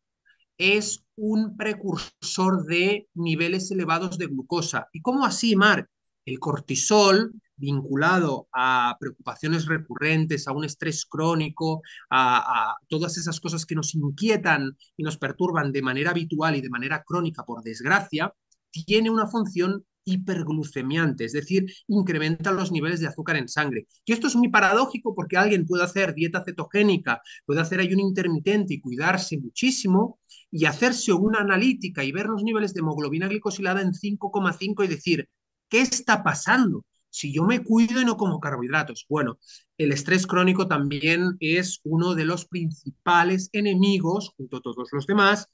es 0.58 1.04
un 1.16 1.56
precursor 1.56 2.64
de 2.66 3.08
niveles 3.14 3.70
elevados 3.70 4.16
de 4.16 4.26
glucosa. 4.26 4.88
¿Y 4.92 5.00
cómo 5.02 5.24
así, 5.24 5.56
Marc? 5.56 5.88
El 6.24 6.38
cortisol 6.38 7.32
vinculado 7.62 8.48
a 8.52 8.96
preocupaciones 8.98 9.66
recurrentes, 9.66 10.48
a 10.48 10.52
un 10.52 10.64
estrés 10.64 11.06
crónico, 11.06 11.82
a, 12.10 12.74
todas 12.88 13.16
esas 13.16 13.40
cosas 13.40 13.64
que 13.64 13.76
nos 13.76 13.94
inquietan 13.94 14.76
y 14.96 15.04
nos 15.04 15.16
perturban 15.16 15.70
de 15.70 15.80
manera 15.80 16.10
habitual 16.10 16.56
y 16.56 16.60
de 16.60 16.68
manera 16.68 17.04
crónica, 17.04 17.44
por 17.44 17.62
desgracia, 17.62 18.34
tiene 18.70 19.10
una 19.10 19.28
función 19.28 19.84
hiperglucemiante, 20.04 21.24
es 21.24 21.32
decir, 21.32 21.64
incrementa 21.86 22.50
los 22.50 22.72
niveles 22.72 22.98
de 22.98 23.06
azúcar 23.06 23.36
en 23.36 23.48
sangre. 23.48 23.86
Y 24.04 24.12
esto 24.12 24.26
es 24.26 24.34
muy 24.34 24.48
paradójico 24.48 25.14
porque 25.14 25.36
alguien 25.36 25.64
puede 25.64 25.84
hacer 25.84 26.14
dieta 26.14 26.42
cetogénica, 26.44 27.22
puede 27.46 27.60
hacer 27.60 27.78
ayuno 27.78 28.02
intermitente 28.02 28.74
y 28.74 28.80
cuidarse 28.80 29.38
muchísimo 29.38 30.18
y 30.50 30.64
hacerse 30.64 31.12
una 31.12 31.38
analítica 31.38 32.02
y 32.02 32.10
ver 32.10 32.26
los 32.26 32.42
niveles 32.42 32.74
de 32.74 32.80
hemoglobina 32.80 33.28
glicosilada 33.28 33.80
en 33.80 33.92
5,5 33.92 34.84
y 34.84 34.88
decir, 34.88 35.28
¿qué 35.68 35.82
está 35.82 36.24
pasando? 36.24 36.84
Si 37.12 37.32
yo 37.32 37.44
me 37.44 37.62
cuido 37.62 38.00
y 38.00 38.04
no 38.04 38.16
como 38.16 38.40
carbohidratos. 38.40 39.06
Bueno, 39.08 39.38
el 39.78 39.92
estrés 39.92 40.26
crónico 40.26 40.66
también 40.66 41.36
es 41.40 41.80
uno 41.84 42.14
de 42.14 42.24
los 42.24 42.46
principales 42.46 43.50
enemigos, 43.52 44.32
junto 44.36 44.56
a 44.56 44.60
todos 44.62 44.88
los 44.92 45.06
demás, 45.06 45.48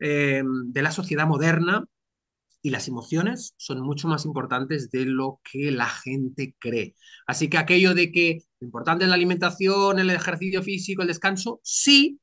eh, 0.00 0.42
de 0.44 0.82
la 0.82 0.90
sociedad 0.90 1.26
moderna 1.26 1.84
y 2.62 2.70
las 2.70 2.88
emociones 2.88 3.54
son 3.56 3.80
mucho 3.80 4.08
más 4.08 4.24
importantes 4.24 4.90
de 4.90 5.04
lo 5.04 5.40
que 5.44 5.72
la 5.72 5.86
gente 5.88 6.54
cree. 6.58 6.94
Así 7.26 7.48
que 7.48 7.58
aquello 7.58 7.94
de 7.94 8.12
que 8.12 8.38
lo 8.60 8.66
importante 8.66 9.04
es 9.04 9.08
la 9.08 9.16
alimentación, 9.16 9.98
el 9.98 10.10
ejercicio 10.10 10.62
físico, 10.62 11.02
el 11.02 11.08
descanso, 11.08 11.60
sí, 11.64 12.20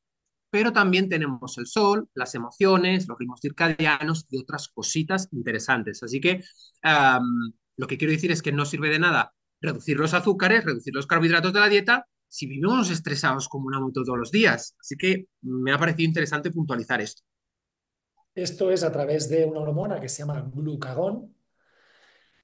pero 0.50 0.72
también 0.72 1.08
tenemos 1.08 1.58
el 1.58 1.66
sol, 1.66 2.08
las 2.14 2.34
emociones, 2.34 3.06
los 3.06 3.18
ritmos 3.18 3.40
circadianos 3.40 4.26
y 4.30 4.38
otras 4.38 4.68
cositas 4.68 5.28
interesantes. 5.32 6.02
Así 6.02 6.20
que 6.20 6.42
lo 7.80 7.86
que 7.86 7.96
quiero 7.96 8.12
decir 8.12 8.30
es 8.30 8.42
que 8.42 8.52
no 8.52 8.66
sirve 8.66 8.90
de 8.90 8.98
nada 8.98 9.32
reducir 9.62 9.96
los 9.96 10.12
azúcares, 10.12 10.64
reducir 10.64 10.94
los 10.94 11.06
carbohidratos 11.06 11.54
de 11.54 11.60
la 11.60 11.68
dieta 11.68 12.06
si 12.28 12.46
vivimos 12.46 12.90
estresados 12.90 13.48
como 13.48 13.68
una 13.68 13.80
moto 13.80 14.04
todos 14.04 14.18
los 14.18 14.30
días. 14.30 14.76
Así 14.78 14.96
que 14.96 15.26
me 15.40 15.72
ha 15.72 15.78
parecido 15.78 16.06
interesante 16.06 16.50
puntualizar 16.50 17.00
esto. 17.00 17.22
Esto 18.34 18.70
es 18.70 18.84
a 18.84 18.92
través 18.92 19.30
de 19.30 19.46
una 19.46 19.60
hormona 19.60 19.98
que 19.98 20.10
se 20.10 20.18
llama 20.18 20.42
glucagón, 20.54 21.34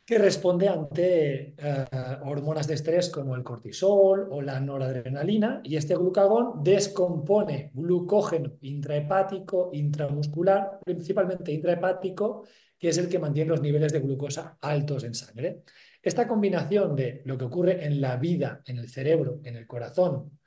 que 0.06 0.18
responde 0.18 0.68
ante 0.68 1.54
eh, 1.58 1.86
hormonas 2.24 2.66
de 2.66 2.74
estrés 2.74 3.10
como 3.10 3.36
el 3.36 3.42
cortisol 3.42 4.28
o 4.30 4.40
la 4.40 4.58
noradrenalina, 4.58 5.60
y 5.64 5.76
este 5.76 5.94
glucagón 5.94 6.64
descompone 6.64 7.72
glucógeno 7.74 8.52
intrahepático, 8.62 9.70
intramuscular, 9.72 10.80
principalmente 10.84 11.52
intrahepático, 11.52 12.46
que 12.78 12.88
es 12.88 12.98
el 12.98 13.08
que 13.08 13.18
mantiene 13.18 13.50
los 13.50 13.62
niveles 13.62 13.92
de 13.92 14.00
glucosa 14.00 14.58
altos 14.60 15.04
en 15.04 15.14
sangre. 15.14 15.62
Esta 16.02 16.28
combinación 16.28 16.94
de 16.94 17.22
lo 17.24 17.36
que 17.36 17.44
ocurre 17.44 17.84
en 17.84 18.00
la 18.00 18.16
vida, 18.16 18.62
en 18.66 18.78
el 18.78 18.88
cerebro, 18.88 19.40
en 19.44 19.56
el 19.56 19.66
corazón 19.66 20.38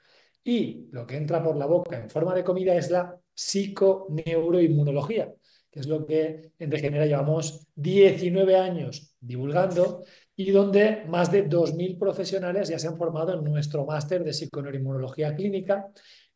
y 0.44 0.88
lo 0.92 1.06
que 1.06 1.18
entra 1.18 1.44
por 1.44 1.58
la 1.58 1.66
boca 1.66 2.00
en 2.00 2.10
forma 2.10 2.34
de 2.34 2.44
comida 2.44 2.76
es 2.76 2.90
la 2.90 3.16
psiconeuroinmunología, 3.34 5.34
que 5.70 5.80
es 5.80 5.88
lo 5.88 6.06
que 6.06 6.52
en 6.58 6.72
Regenera 6.72 7.06
llevamos 7.06 7.68
19 7.76 8.56
años 8.56 9.16
divulgando 9.20 10.04
y 10.36 10.52
donde 10.52 11.04
más 11.08 11.32
de 11.32 11.48
2.000 11.48 12.00
profesionales 12.00 12.70
ya 12.70 12.80
se 12.80 12.88
han 12.88 12.98
formado 12.98 13.34
en 13.34 13.44
nuestro 13.44 13.86
máster 13.86 14.24
de 14.24 14.34
psiconeuroinmunología 14.34 15.36
clínica, 15.36 15.88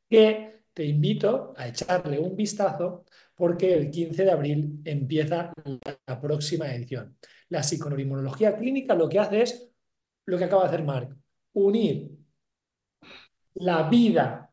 que 0.10 0.64
te 0.74 0.86
invito 0.86 1.54
a 1.56 1.68
echarle 1.68 2.20
un 2.20 2.36
vistazo 2.36 3.06
porque 3.36 3.74
el 3.74 3.90
15 3.90 4.26
de 4.26 4.32
abril 4.32 4.82
empieza 4.86 5.54
la 6.06 6.22
próxima 6.22 6.74
edición. 6.74 7.18
La 7.50 7.64
psiconeuroinmunología 7.64 8.56
clínica 8.58 8.96
lo 8.96 9.10
que 9.10 9.20
hace 9.20 9.42
es 9.42 9.70
lo 10.26 10.38
que 10.38 10.46
acaba 10.46 10.64
de 10.64 10.68
hacer 10.70 10.84
Mark, 10.84 11.18
unir 11.54 12.12
la 13.56 13.90
vida 13.90 14.52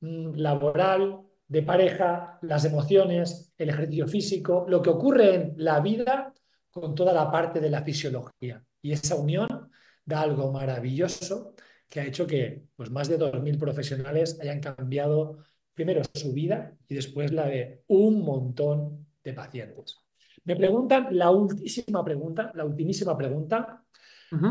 mm, 0.00 0.34
laboral, 0.34 1.22
de 1.52 1.62
pareja, 1.62 2.38
las 2.40 2.64
emociones, 2.64 3.52
el 3.58 3.68
ejercicio 3.68 4.08
físico, 4.08 4.64
lo 4.68 4.80
que 4.80 4.88
ocurre 4.88 5.34
en 5.34 5.54
la 5.58 5.80
vida 5.80 6.32
con 6.70 6.94
toda 6.94 7.12
la 7.12 7.30
parte 7.30 7.60
de 7.60 7.68
la 7.68 7.82
fisiología. 7.82 8.64
Y 8.80 8.92
esa 8.92 9.16
unión 9.16 9.70
da 10.02 10.22
algo 10.22 10.50
maravilloso 10.50 11.54
que 11.90 12.00
ha 12.00 12.06
hecho 12.06 12.26
que 12.26 12.64
pues, 12.74 12.90
más 12.90 13.08
de 13.08 13.18
2.000 13.18 13.58
profesionales 13.58 14.38
hayan 14.40 14.60
cambiado 14.60 15.44
primero 15.74 16.02
su 16.14 16.32
vida 16.32 16.76
y 16.88 16.94
después 16.94 17.32
la 17.32 17.46
de 17.46 17.82
un 17.88 18.22
montón 18.22 19.06
de 19.22 19.32
pacientes. 19.32 19.98
Me 20.44 20.56
preguntan 20.56 21.08
la 21.16 21.30
ultimísima 21.30 22.04
pregunta, 22.04 22.50
la 22.54 22.64
ultimísima 22.64 23.16
pregunta. 23.16 23.84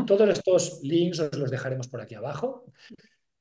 Todos 0.06 0.28
estos 0.28 0.80
links 0.84 1.18
os 1.18 1.36
los 1.36 1.50
dejaremos 1.50 1.88
por 1.88 2.00
aquí 2.00 2.14
abajo. 2.14 2.66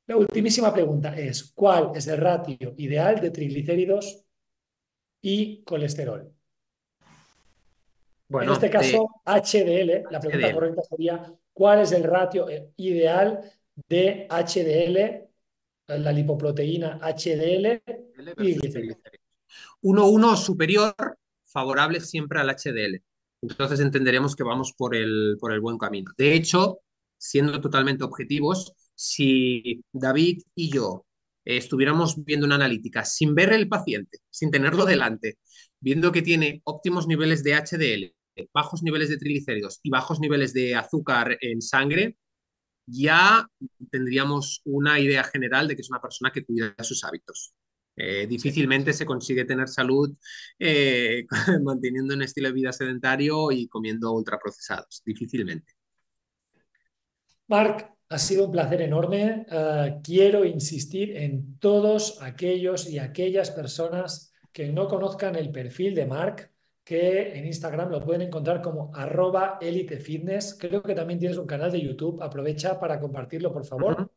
La 0.08 0.18
ultimísima 0.18 0.74
pregunta 0.74 1.16
es, 1.16 1.52
¿cuál 1.54 1.92
es 1.96 2.08
el 2.08 2.18
ratio 2.18 2.74
ideal 2.78 3.22
de 3.22 3.30
triglicéridos 3.30 4.26
y 5.22 5.64
colesterol? 5.64 6.34
Bueno, 8.28 8.52
en 8.52 8.54
este 8.56 8.70
caso, 8.70 9.22
HDL, 9.26 10.10
la 10.10 10.20
pregunta 10.20 10.54
correcta 10.54 10.82
sería, 10.84 11.34
¿cuál 11.54 11.82
es 11.82 11.92
el 11.92 12.04
ratio 12.04 12.50
eh, 12.50 12.72
ideal 12.78 13.42
de 13.88 14.28
HDL, 14.30 15.31
la 15.88 16.12
lipoproteína 16.12 17.00
HDL 17.02 17.82
y 18.38 18.56
triglicéridos? 18.56 18.98
Uno, 19.82 20.08
uno 20.08 20.36
superior, 20.38 20.96
favorable 21.46 22.00
siempre 22.00 22.40
al 22.40 22.50
HDL. 22.50 23.02
Entonces 23.42 23.80
entenderemos 23.80 24.36
que 24.36 24.44
vamos 24.44 24.74
por 24.78 24.96
el, 24.96 25.38
por 25.40 25.52
el 25.52 25.60
buen 25.60 25.78
camino. 25.78 26.12
De 26.18 26.34
hecho, 26.34 26.80
siendo 27.18 27.60
totalmente 27.60 28.04
objetivos, 28.04 28.74
si 28.96 29.84
David 29.92 30.44
y 30.56 30.72
yo 30.72 31.06
estuviéramos 31.44 32.24
viendo 32.24 32.46
una 32.46 32.56
analítica 32.56 33.04
sin 33.04 33.34
ver 33.34 33.52
el 33.54 33.68
paciente, 33.68 34.20
sin 34.30 34.52
tenerlo 34.52 34.86
delante, 34.86 35.40
viendo 35.80 36.12
que 36.12 36.22
tiene 36.22 36.62
óptimos 36.66 37.08
niveles 37.08 37.44
de 37.44 37.56
HDL, 37.56 38.16
bajos 38.54 38.84
niveles 38.84 39.10
de 39.10 39.18
triglicéridos 39.18 39.80
y 39.84 39.90
bajos 39.90 40.20
niveles 40.20 40.54
de 40.54 40.76
azúcar 40.76 41.38
en 41.42 41.62
sangre, 41.62 42.18
ya 42.92 43.48
tendríamos 43.89 44.62
una 44.66 45.00
idea 45.00 45.24
general 45.24 45.68
de 45.68 45.76
que 45.76 45.82
es 45.82 45.89
una 45.89 46.02
persona 46.02 46.32
que 46.32 46.46
cuida 46.46 46.76
sus 46.82 47.04
hábitos. 47.04 47.54
Eh, 47.96 48.26
difícilmente 48.28 48.94
se 48.94 49.06
consigue 49.06 49.46
tener 49.46 49.68
salud 49.68 50.16
eh, 50.58 51.26
manteniendo 51.64 52.16
un 52.16 52.22
estilo 52.22 52.48
de 52.48 52.54
vida 52.54 52.72
sedentario 52.72 53.52
y 53.52 53.68
comiendo 53.68 54.12
ultraprocesados. 54.14 55.02
Difícilmente. 55.06 55.74
Marc, 57.48 57.92
ha 58.10 58.18
sido 58.18 58.46
un 58.46 58.52
placer 58.52 58.82
enorme. 58.82 59.46
Eh, 59.50 60.00
quiero 60.04 60.46
insistir 60.46 61.16
en 61.16 61.58
todos 61.60 62.22
aquellos 62.22 62.89
y 62.89 63.00
aquellas 63.00 63.52
personas 63.52 64.34
que 64.52 64.72
no 64.72 64.88
conozcan 64.88 65.36
el 65.36 65.52
perfil 65.52 65.96
de 65.96 66.06
Mark, 66.06 66.51
que 66.92 67.39
en 67.39 67.46
Instagram 67.46 67.89
lo 67.89 68.04
pueden 68.04 68.24
encontrar 68.24 68.62
como 68.62 68.92
arroba 68.94 69.58
elitefitness. 69.62 70.58
Creo 70.60 70.84
que 70.84 70.94
también 70.94 71.20
tienes 71.20 71.38
un 71.38 71.48
canal 71.48 71.72
de 71.72 71.82
YouTube. 71.82 72.22
Aprovecha 72.22 72.78
para 72.78 73.00
compartirlo, 73.00 73.54
por 73.54 73.66
favor. 73.66 74.12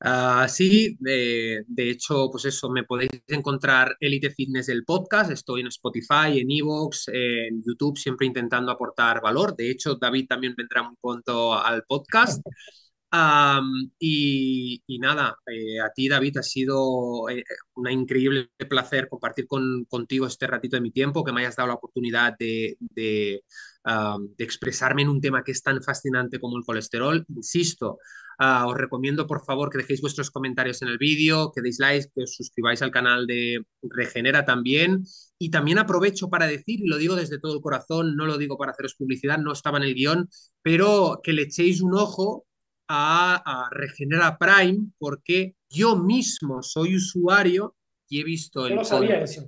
Ah, 0.00 0.48
sí, 0.48 0.96
de, 0.98 1.64
hecho, 1.76 2.30
pues 2.32 2.46
eso, 2.46 2.68
me 2.68 2.82
podéis 2.82 3.10
encontrar 3.28 3.96
Elite 4.00 4.30
Fitness 4.30 4.68
el 4.70 4.84
podcast, 4.84 5.30
estoy 5.30 5.60
en 5.60 5.68
Spotify, 5.68 6.40
en 6.40 6.50
Evox, 6.50 7.10
en 7.12 7.62
YouTube, 7.64 7.96
siempre 7.96 8.26
intentando 8.26 8.72
aportar 8.72 9.20
valor. 9.22 9.54
De 9.54 9.70
hecho, 9.70 9.94
David 9.94 10.26
también 10.28 10.56
vendrá 10.56 10.82
muy 10.82 10.96
pronto 11.00 11.54
al 11.54 11.84
podcast. 11.84 12.44
y, 13.98 14.98
nada, 15.00 15.36
eh, 15.46 15.80
a 15.80 15.90
ti 15.92 16.08
David 16.08 16.38
ha 16.38 16.42
sido 16.42 17.28
eh, 17.30 17.44
un 17.74 17.90
increíble 17.90 18.50
placer 18.68 19.08
compartir 19.08 19.46
con, 19.46 19.84
contigo 19.86 20.26
este 20.26 20.46
ratito 20.46 20.76
de 20.76 20.82
mi 20.82 20.90
tiempo, 20.90 21.24
que 21.24 21.32
me 21.32 21.40
hayas 21.40 21.56
dado 21.56 21.68
la 21.68 21.74
oportunidad 21.74 22.36
de, 22.38 22.76
expresarme 24.36 25.02
en 25.02 25.08
un 25.08 25.20
tema 25.20 25.42
que 25.42 25.52
es 25.52 25.62
tan 25.62 25.82
fascinante 25.82 26.38
como 26.40 26.58
el 26.58 26.64
colesterol. 26.64 27.24
Insisto, 27.34 27.98
ah, 28.38 28.66
os 28.66 28.76
recomiendo 28.76 29.26
por 29.26 29.42
favor 29.44 29.70
que 29.70 29.78
dejéis 29.78 30.02
vuestros 30.02 30.30
comentarios 30.30 30.82
en 30.82 30.88
el 30.88 30.98
vídeo, 30.98 31.50
que 31.54 31.62
deis 31.62 31.78
like, 31.78 32.10
que 32.14 32.24
os 32.24 32.34
suscribáis 32.34 32.82
al 32.82 32.90
canal 32.90 33.26
de 33.26 33.64
Regenera 33.82 34.44
también. 34.44 35.04
Y 35.38 35.50
también 35.50 35.78
aprovecho 35.78 36.28
para 36.28 36.46
decir, 36.46 36.80
y 36.80 36.88
lo 36.88 36.98
digo 36.98 37.16
desde 37.16 37.38
todo 37.38 37.54
el 37.54 37.62
corazón, 37.62 38.16
no 38.16 38.26
lo 38.26 38.36
digo 38.36 38.58
para 38.58 38.72
haceros 38.72 38.94
publicidad, 38.94 39.38
no 39.38 39.52
estaba 39.52 39.78
en 39.78 39.84
el 39.84 39.94
guion, 39.94 40.28
pero 40.62 41.20
que 41.22 41.32
le 41.32 41.42
echéis 41.42 41.80
un 41.80 41.94
ojo 41.94 42.47
a, 42.88 43.68
Regenera 43.70 44.38
Prime 44.38 44.90
porque 44.98 45.54
yo 45.68 45.96
mismo 45.96 46.62
soy 46.62 46.96
usuario 46.96 47.76
y 48.08 48.20
he 48.20 48.24
visto 48.24 48.66
el... 48.66 48.74
No 48.74 48.80
lo 48.80 48.84
sabía 48.84 49.20
eso. 49.22 49.46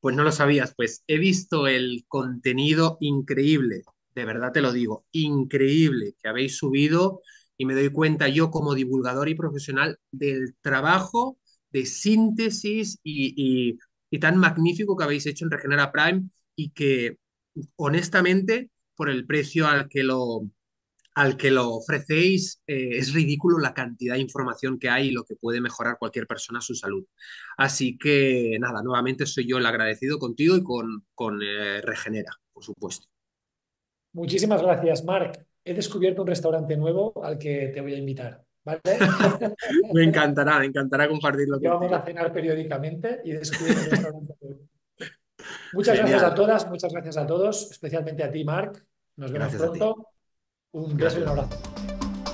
Pues 0.00 0.16
no 0.16 0.24
lo 0.24 0.32
sabías, 0.32 0.74
pues 0.74 1.04
he 1.06 1.18
visto 1.18 1.66
el 1.66 2.04
contenido 2.08 2.96
increíble, 3.00 3.82
de 4.14 4.24
verdad 4.24 4.50
te 4.50 4.62
lo 4.62 4.72
digo, 4.72 5.04
increíble 5.12 6.14
que 6.22 6.28
habéis 6.28 6.56
subido 6.56 7.20
y 7.58 7.66
me 7.66 7.74
doy 7.74 7.90
cuenta 7.90 8.26
yo 8.28 8.50
como 8.50 8.74
divulgador 8.74 9.28
y 9.28 9.34
profesional 9.34 9.98
del 10.10 10.56
trabajo 10.62 11.38
de 11.70 11.84
síntesis 11.84 12.98
y, 13.04 13.78
y 14.10 14.18
tan 14.18 14.38
magnífico 14.38 14.96
que 14.96 15.04
habéis 15.04 15.26
hecho 15.26 15.44
en 15.44 15.50
Regenera 15.50 15.92
Prime 15.92 16.30
y 16.56 16.70
que 16.70 17.18
honestamente 17.76 18.70
por 18.94 19.10
el 19.10 19.26
precio 19.26 19.66
al 19.66 19.88
que 19.88 20.02
lo, 20.02 20.50
al 21.14 21.36
que 21.36 21.50
lo 21.50 21.74
ofrecéis, 21.74 22.62
eh, 22.66 22.90
es 22.92 23.12
ridículo 23.12 23.58
la 23.58 23.74
cantidad 23.74 24.14
de 24.14 24.20
información 24.20 24.78
que 24.78 24.88
hay 24.88 25.08
y 25.08 25.12
lo 25.12 25.24
que 25.24 25.36
puede 25.36 25.60
mejorar 25.60 25.98
cualquier 25.98 26.26
persona 26.26 26.60
su 26.60 26.74
salud. 26.74 27.04
Así 27.56 27.98
que 27.98 28.56
nada, 28.60 28.82
nuevamente 28.82 29.26
soy 29.26 29.48
yo 29.48 29.58
el 29.58 29.66
agradecido 29.66 30.18
contigo 30.18 30.56
y 30.56 30.62
con, 30.62 31.04
con 31.14 31.40
eh, 31.42 31.80
Regenera, 31.82 32.32
por 32.52 32.64
supuesto. 32.64 33.06
Muchísimas 34.12 34.62
gracias, 34.62 35.04
Marc. 35.04 35.44
He 35.64 35.74
descubierto 35.74 36.22
un 36.22 36.28
restaurante 36.28 36.76
nuevo 36.76 37.24
al 37.24 37.38
que 37.38 37.68
te 37.68 37.80
voy 37.80 37.94
a 37.94 37.98
invitar. 37.98 38.42
me 39.94 40.04
encantará, 40.04 40.58
me 40.58 40.66
encantará 40.66 41.08
compartirlo. 41.08 41.58
Vamos 41.60 41.92
a 41.92 42.02
cenar 42.02 42.32
periódicamente 42.32 43.20
y 43.24 43.32
descubrir 43.32 43.76
un 43.76 43.90
restaurante 43.90 44.34
nuevo. 44.40 44.60
Muchas 45.72 45.96
gracias 45.98 46.22
a 46.22 46.34
todas, 46.34 46.68
muchas 46.68 46.92
gracias 46.92 47.16
a 47.16 47.26
todos, 47.26 47.70
especialmente 47.70 48.22
a 48.22 48.30
ti, 48.30 48.44
Marc. 48.44 48.84
Nos 49.16 49.32
vemos 49.32 49.54
pronto. 49.54 50.09
Un 50.72 50.96
beso 50.96 51.18
y 51.18 51.22
un 51.22 51.28
abrazo. 51.28 51.58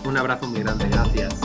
Un 0.05 0.17
abrazo 0.19 0.47
muy 0.47 0.63
grande, 0.63 0.87
gracias. 0.91 1.41